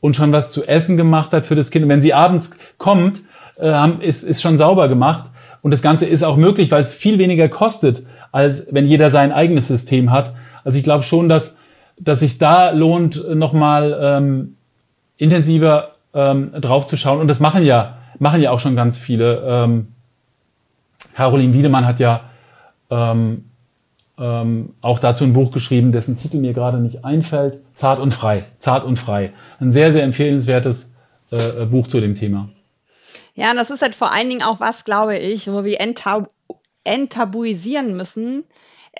und 0.00 0.14
schon 0.14 0.30
was 0.34 0.50
zu 0.50 0.68
essen 0.68 0.98
gemacht 0.98 1.32
hat 1.32 1.46
für 1.46 1.54
das 1.54 1.70
Kind. 1.70 1.84
Und 1.84 1.88
wenn 1.88 2.02
sie 2.02 2.12
abends 2.12 2.50
kommt, 2.76 3.20
äh, 3.58 3.88
ist, 4.00 4.24
ist 4.24 4.42
schon 4.42 4.58
sauber 4.58 4.88
gemacht. 4.88 5.30
Und 5.62 5.70
das 5.70 5.80
Ganze 5.80 6.04
ist 6.04 6.22
auch 6.22 6.36
möglich, 6.36 6.70
weil 6.70 6.82
es 6.82 6.92
viel 6.92 7.18
weniger 7.18 7.48
kostet, 7.48 8.04
als 8.32 8.68
wenn 8.70 8.86
jeder 8.86 9.10
sein 9.10 9.32
eigenes 9.32 9.68
System 9.68 10.10
hat. 10.10 10.34
Also 10.64 10.78
ich 10.78 10.84
glaube 10.84 11.02
schon, 11.02 11.28
dass, 11.28 11.58
dass 11.98 12.20
sich 12.20 12.38
da 12.38 12.70
lohnt, 12.70 13.24
nochmal 13.34 13.98
ähm, 14.00 14.56
intensiver 15.16 15.92
ähm, 16.14 16.50
drauf 16.52 16.86
zu 16.86 16.96
schauen. 16.96 17.20
Und 17.20 17.28
das 17.28 17.40
machen 17.40 17.64
ja, 17.64 17.98
machen 18.18 18.40
ja 18.40 18.50
auch 18.50 18.60
schon 18.60 18.76
ganz 18.76 18.98
viele. 18.98 19.42
Ähm, 19.46 19.88
Caroline 21.14 21.54
Wiedemann 21.54 21.86
hat 21.86 22.00
ja 22.00 22.22
ähm, 22.90 23.44
ähm, 24.18 24.74
auch 24.80 24.98
dazu 24.98 25.24
ein 25.24 25.32
Buch 25.32 25.52
geschrieben, 25.52 25.92
dessen 25.92 26.18
Titel 26.18 26.38
mir 26.38 26.52
gerade 26.52 26.78
nicht 26.78 27.04
einfällt. 27.04 27.60
Zart 27.74 28.00
und 28.00 28.12
frei. 28.12 28.42
Zart 28.58 28.84
und 28.84 28.98
frei. 28.98 29.32
Ein 29.60 29.72
sehr, 29.72 29.92
sehr 29.92 30.02
empfehlenswertes 30.02 30.94
äh, 31.30 31.66
Buch 31.66 31.86
zu 31.86 32.00
dem 32.00 32.14
Thema. 32.14 32.48
Ja, 33.34 33.54
das 33.54 33.70
ist 33.70 33.82
halt 33.82 33.94
vor 33.94 34.12
allen 34.12 34.28
Dingen 34.28 34.42
auch 34.42 34.58
was, 34.58 34.84
glaube 34.84 35.16
ich, 35.16 35.50
wo 35.50 35.62
wir 35.62 35.80
enttabu 35.80 36.26
enttabuisieren 36.88 37.96
müssen, 37.96 38.44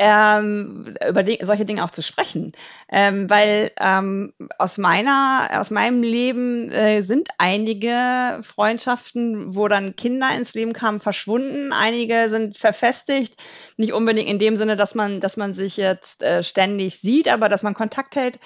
ähm, 0.01 0.95
über 1.09 1.25
solche 1.43 1.65
Dinge 1.65 1.85
auch 1.85 1.91
zu 1.91 2.03
sprechen. 2.03 2.53
Ähm, 2.89 3.29
weil 3.29 3.73
ähm, 3.81 4.33
aus 4.59 4.79
meiner, 4.79 5.49
aus 5.55 5.71
meinem 5.71 6.03
Leben 6.03 6.71
äh, 6.71 7.03
sind 7.03 7.31
einige 7.39 8.41
Freundschaften, 8.43 9.57
wo 9.57 9.67
dann 9.67 9.97
Kinder 9.97 10.29
ins 10.37 10.55
Leben 10.55 10.73
kamen, 10.73 11.01
verschwunden. 11.01 11.73
Einige 11.73 12.29
sind 12.31 12.57
verfestigt. 12.57 13.35
Nicht 13.77 13.93
unbedingt 13.93 14.29
in 14.29 14.39
dem 14.39 14.57
Sinne, 14.57 14.77
dass 14.77 14.95
man, 14.95 15.21
dass 15.21 15.37
man 15.37 15.53
sich 15.53 15.77
jetzt 15.77 16.23
äh, 16.23 16.43
ständig 16.45 17.01
sieht, 17.01 17.29
aber 17.29 17.49
dass 17.49 17.65
man 17.65 17.75
Kontakt 17.75 18.15
hält. 18.15 18.39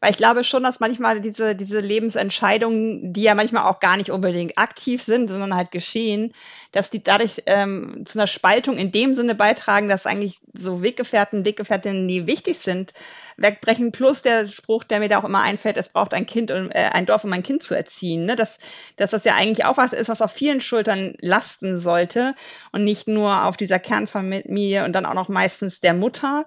Weil 0.00 0.12
ich 0.12 0.16
glaube 0.16 0.44
schon, 0.44 0.62
dass 0.62 0.78
manchmal 0.78 1.20
diese, 1.20 1.56
diese 1.56 1.80
Lebensentscheidungen, 1.80 3.12
die 3.12 3.22
ja 3.22 3.34
manchmal 3.34 3.64
auch 3.64 3.80
gar 3.80 3.96
nicht 3.96 4.12
unbedingt 4.12 4.56
aktiv 4.56 5.02
sind, 5.02 5.28
sondern 5.28 5.56
halt 5.56 5.72
geschehen, 5.72 6.32
dass 6.70 6.90
die 6.90 7.02
dadurch 7.02 7.42
ähm, 7.46 8.04
zu 8.04 8.18
einer 8.18 8.28
Spaltung 8.28 8.76
in 8.76 8.92
dem 8.92 9.16
Sinne 9.16 9.34
beitragen, 9.34 9.88
dass 9.88 10.06
eigentlich 10.06 10.40
so 10.52 10.82
Weggefährten, 10.82 11.44
Weggefährtinnen, 11.44 12.06
die 12.06 12.28
wichtig 12.28 12.58
sind, 12.58 12.92
wegbrechen. 13.38 13.90
Plus 13.90 14.22
der 14.22 14.46
Spruch, 14.48 14.84
der 14.84 15.00
mir 15.00 15.08
da 15.08 15.18
auch 15.18 15.24
immer 15.24 15.40
einfällt, 15.40 15.76
es 15.76 15.88
braucht 15.88 16.14
ein 16.14 16.26
Kind, 16.26 16.52
um, 16.52 16.70
äh, 16.70 16.90
ein 16.92 17.06
Dorf, 17.06 17.24
um 17.24 17.32
ein 17.32 17.42
Kind 17.42 17.64
zu 17.64 17.74
erziehen. 17.74 18.26
Ne? 18.26 18.36
Dass, 18.36 18.58
dass 18.96 19.10
das 19.10 19.24
ja 19.24 19.34
eigentlich 19.34 19.64
auch 19.64 19.78
was 19.78 19.92
ist, 19.92 20.08
was 20.08 20.22
auf 20.22 20.32
vielen 20.32 20.60
Schultern 20.60 21.14
lasten 21.20 21.76
sollte 21.76 22.34
und 22.70 22.84
nicht 22.84 23.08
nur 23.08 23.44
auf 23.46 23.56
dieser 23.56 23.78
Kernfamilie 23.78 24.84
und 24.84 24.92
dann 24.92 25.06
auch 25.06 25.14
noch 25.14 25.28
meistens 25.28 25.80
der 25.80 25.94
Mutter 25.94 26.46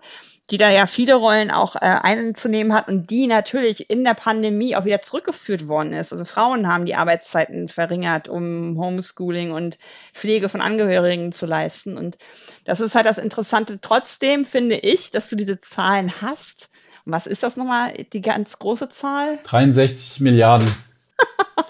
die 0.52 0.58
da 0.58 0.70
ja 0.70 0.86
viele 0.86 1.16
Rollen 1.16 1.50
auch 1.50 1.78
äh, 1.78 1.80
einzunehmen 1.80 2.74
hat 2.74 2.90
und 2.90 3.10
die 3.10 3.26
natürlich 3.26 3.90
in 3.90 4.04
der 4.04 4.14
Pandemie 4.14 4.76
auch 4.76 4.84
wieder 4.84 5.02
zurückgeführt 5.02 5.70
worden 5.70 5.94
ist. 5.94 6.12
Also 6.12 6.26
Frauen 6.26 6.68
haben 6.68 6.86
die 6.86 6.96
Arbeitszeiten 6.96 7.70
verringert, 7.70 8.28
um 8.28 8.78
Homeschooling 8.78 9.52
und 9.52 9.80
Pflege 10.14 10.50
von 10.50 10.60
Angehörigen 10.60 11.32
zu 11.32 11.46
leisten. 11.46 11.98
Und 11.98 12.18
das 12.66 12.82
ist 12.82 12.96
halt 12.96 13.06
das 13.06 13.18
Interessante. 13.18 13.80
Trotzdem 13.82 14.44
finde 14.44 14.76
ich, 14.76 15.12
dass 15.12 15.30
du 15.30 15.38
diese 15.38 15.62
Zahlen 15.62 16.12
hast. 16.22 16.70
Und 17.06 17.14
was 17.14 17.28
ist 17.28 17.44
das 17.44 17.56
nochmal, 17.56 17.94
die 18.12 18.22
ganz 18.22 18.60
große 18.60 18.90
Zahl? 18.90 19.40
63 19.44 20.20
Milliarden. 20.20 20.70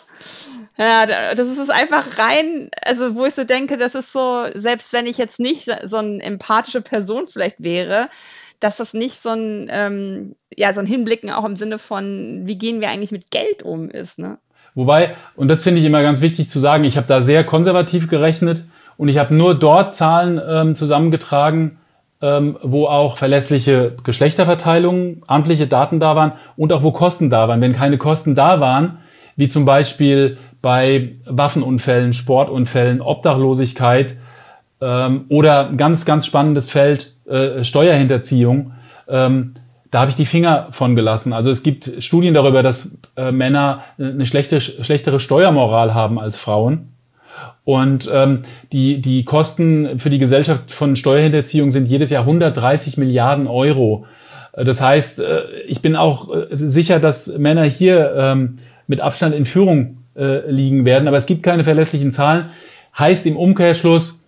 Ja, 0.77 1.05
das 1.35 1.47
ist 1.47 1.69
einfach 1.69 2.17
rein, 2.17 2.71
also 2.83 3.13
wo 3.13 3.25
ich 3.25 3.35
so 3.35 3.43
denke, 3.43 3.77
das 3.77 3.93
ist 3.93 4.11
so, 4.11 4.47
selbst 4.55 4.91
wenn 4.93 5.05
ich 5.05 5.19
jetzt 5.19 5.39
nicht 5.39 5.69
so 5.83 5.97
eine 5.97 6.23
empathische 6.23 6.81
Person 6.81 7.27
vielleicht 7.27 7.57
wäre, 7.59 8.09
dass 8.61 8.77
das 8.77 8.93
nicht 8.93 9.21
so 9.21 9.29
ein, 9.29 9.69
ähm, 9.69 10.35
ja, 10.55 10.73
so 10.73 10.79
ein 10.79 10.85
Hinblicken 10.85 11.29
auch 11.29 11.43
im 11.43 11.57
Sinne 11.57 11.77
von, 11.77 12.43
wie 12.45 12.57
gehen 12.57 12.79
wir 12.79 12.89
eigentlich 12.89 13.11
mit 13.11 13.31
Geld 13.31 13.63
um 13.63 13.89
ist. 13.89 14.19
Ne? 14.19 14.37
Wobei, 14.75 15.15
und 15.35 15.49
das 15.49 15.61
finde 15.61 15.81
ich 15.81 15.85
immer 15.85 16.01
ganz 16.01 16.21
wichtig 16.21 16.49
zu 16.49 16.59
sagen, 16.59 16.85
ich 16.85 16.95
habe 16.95 17.07
da 17.07 17.21
sehr 17.21 17.43
konservativ 17.43 18.07
gerechnet 18.07 18.63
und 18.97 19.09
ich 19.09 19.17
habe 19.17 19.35
nur 19.35 19.55
dort 19.55 19.95
Zahlen 19.95 20.39
ähm, 20.47 20.75
zusammengetragen, 20.75 21.79
ähm, 22.21 22.57
wo 22.61 22.85
auch 22.85 23.17
verlässliche 23.17 23.95
Geschlechterverteilungen, 24.03 25.23
amtliche 25.25 25.67
Daten 25.67 25.99
da 25.99 26.15
waren 26.15 26.33
und 26.55 26.71
auch 26.71 26.83
wo 26.83 26.91
Kosten 26.91 27.31
da 27.31 27.47
waren. 27.47 27.61
Wenn 27.61 27.73
keine 27.73 27.97
Kosten 27.97 28.35
da 28.35 28.59
waren, 28.59 28.99
wie 29.35 29.47
zum 29.47 29.65
Beispiel 29.65 30.37
bei 30.61 31.15
Waffenunfällen, 31.25 32.13
Sportunfällen, 32.13 33.01
Obdachlosigkeit 33.01 34.17
ähm, 34.81 35.25
oder 35.29 35.71
ganz, 35.75 36.05
ganz 36.05 36.27
spannendes 36.27 36.69
Feld 36.69 37.15
äh, 37.31 37.63
Steuerhinterziehung, 37.63 38.73
ähm, 39.07 39.53
da 39.91 39.99
habe 39.99 40.09
ich 40.09 40.15
die 40.15 40.25
Finger 40.25 40.69
von 40.71 40.95
gelassen. 40.95 41.33
Also 41.33 41.49
es 41.49 41.63
gibt 41.63 41.91
Studien 41.99 42.33
darüber, 42.33 42.63
dass 42.63 42.97
äh, 43.17 43.31
Männer 43.31 43.83
eine 43.97 44.25
schlechte, 44.25 44.61
schlechtere 44.61 45.19
Steuermoral 45.19 45.93
haben 45.93 46.17
als 46.17 46.39
Frauen. 46.39 46.93
Und 47.63 48.09
ähm, 48.11 48.43
die, 48.71 49.01
die 49.01 49.25
Kosten 49.25 49.99
für 49.99 50.09
die 50.09 50.17
Gesellschaft 50.17 50.71
von 50.71 50.95
Steuerhinterziehung 50.95 51.69
sind 51.69 51.87
jedes 51.87 52.09
Jahr 52.09 52.23
130 52.23 52.97
Milliarden 52.97 53.47
Euro. 53.47 54.05
Äh, 54.53 54.63
das 54.63 54.81
heißt, 54.81 55.19
äh, 55.19 55.43
ich 55.67 55.81
bin 55.81 55.95
auch 55.95 56.33
äh, 56.33 56.47
sicher, 56.51 56.99
dass 56.99 57.37
Männer 57.37 57.65
hier 57.65 58.13
ähm, 58.15 58.57
mit 58.87 59.01
Abstand 59.01 59.35
in 59.35 59.45
Führung 59.45 59.97
äh, 60.15 60.49
liegen 60.49 60.85
werden, 60.85 61.07
aber 61.07 61.17
es 61.17 61.25
gibt 61.25 61.43
keine 61.43 61.63
verlässlichen 61.63 62.11
Zahlen. 62.11 62.45
Heißt 62.97 63.25
im 63.25 63.37
Umkehrschluss, 63.37 64.20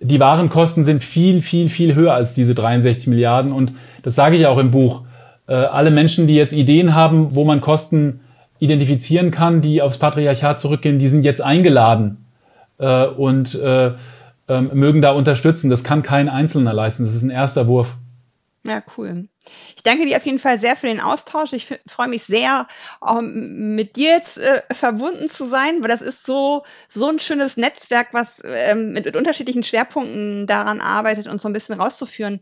die 0.00 0.20
Warenkosten 0.20 0.84
sind 0.84 1.02
viel, 1.02 1.42
viel, 1.42 1.68
viel 1.68 1.94
höher 1.94 2.14
als 2.14 2.34
diese 2.34 2.54
63 2.54 3.08
Milliarden. 3.08 3.52
Und 3.52 3.72
das 4.02 4.14
sage 4.14 4.36
ich 4.36 4.46
auch 4.46 4.58
im 4.58 4.70
Buch. 4.70 5.02
Äh, 5.46 5.54
alle 5.54 5.90
Menschen, 5.90 6.26
die 6.26 6.36
jetzt 6.36 6.52
Ideen 6.52 6.94
haben, 6.94 7.34
wo 7.34 7.44
man 7.44 7.60
Kosten 7.60 8.20
identifizieren 8.60 9.30
kann, 9.30 9.60
die 9.60 9.82
aufs 9.82 9.98
Patriarchat 9.98 10.60
zurückgehen, 10.60 10.98
die 10.98 11.08
sind 11.08 11.24
jetzt 11.24 11.40
eingeladen 11.40 12.26
äh, 12.78 13.06
und 13.06 13.54
äh, 13.56 13.92
ähm, 14.48 14.70
mögen 14.72 15.02
da 15.02 15.12
unterstützen. 15.12 15.70
Das 15.70 15.84
kann 15.84 16.02
kein 16.02 16.28
Einzelner 16.28 16.72
leisten. 16.72 17.04
Das 17.04 17.14
ist 17.14 17.22
ein 17.22 17.30
erster 17.30 17.66
Wurf. 17.66 17.96
Ja, 18.64 18.82
cool. 18.96 19.28
Ich 19.76 19.82
danke 19.82 20.04
dir 20.04 20.16
auf 20.16 20.26
jeden 20.26 20.38
Fall 20.38 20.58
sehr 20.58 20.76
für 20.76 20.88
den 20.88 21.00
Austausch. 21.00 21.52
Ich 21.52 21.74
freue 21.86 22.08
mich 22.08 22.24
sehr, 22.24 22.66
auch 23.00 23.20
mit 23.22 23.96
dir 23.96 24.10
jetzt 24.10 24.36
äh, 24.38 24.62
verbunden 24.70 25.30
zu 25.30 25.46
sein, 25.46 25.80
weil 25.80 25.88
das 25.88 26.02
ist 26.02 26.26
so, 26.26 26.62
so 26.88 27.06
ein 27.08 27.18
schönes 27.18 27.56
Netzwerk, 27.56 28.08
was 28.12 28.42
ähm, 28.44 28.92
mit, 28.92 29.06
mit 29.06 29.16
unterschiedlichen 29.16 29.62
Schwerpunkten 29.62 30.46
daran 30.46 30.80
arbeitet, 30.80 31.28
uns 31.28 31.42
so 31.42 31.48
ein 31.48 31.52
bisschen 31.52 31.80
rauszuführen, 31.80 32.40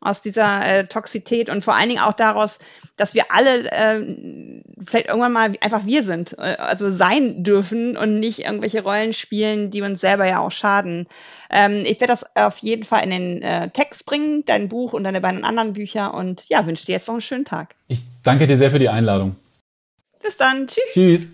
aus 0.00 0.22
dieser 0.22 0.64
äh, 0.64 0.86
Toxität 0.86 1.50
und 1.50 1.64
vor 1.64 1.74
allen 1.74 1.88
Dingen 1.88 2.00
auch 2.00 2.12
daraus, 2.12 2.60
dass 2.96 3.14
wir 3.14 3.24
alle 3.30 3.70
äh, 3.70 4.62
vielleicht 4.84 5.08
irgendwann 5.08 5.32
mal 5.32 5.52
einfach 5.60 5.86
wir 5.86 6.02
sind, 6.02 6.36
äh, 6.38 6.56
also 6.58 6.90
sein 6.90 7.42
dürfen 7.42 7.96
und 7.96 8.20
nicht 8.20 8.40
irgendwelche 8.40 8.82
Rollen 8.82 9.12
spielen, 9.12 9.70
die 9.70 9.82
uns 9.82 10.00
selber 10.00 10.26
ja 10.26 10.40
auch 10.40 10.52
schaden. 10.52 11.06
Ähm, 11.50 11.82
ich 11.84 12.00
werde 12.00 12.12
das 12.12 12.36
auf 12.36 12.58
jeden 12.58 12.84
Fall 12.84 13.04
in 13.04 13.10
den 13.10 13.42
äh, 13.42 13.70
Text 13.70 14.06
bringen, 14.06 14.44
dein 14.44 14.68
Buch 14.68 14.92
und 14.92 15.04
deine 15.04 15.20
beiden 15.20 15.44
anderen 15.44 15.72
Bücher 15.72 16.14
und 16.14 16.48
ja, 16.48 16.66
wünsche 16.66 16.86
dir 16.86 16.92
jetzt 16.92 17.08
noch 17.08 17.14
einen 17.14 17.22
schönen 17.22 17.44
Tag. 17.44 17.74
Ich 17.88 18.02
danke 18.22 18.46
dir 18.46 18.56
sehr 18.56 18.70
für 18.70 18.78
die 18.78 18.88
Einladung. 18.88 19.36
Bis 20.22 20.36
dann. 20.36 20.66
Tschüss. 20.66 20.92
Tschüss. 20.92 21.26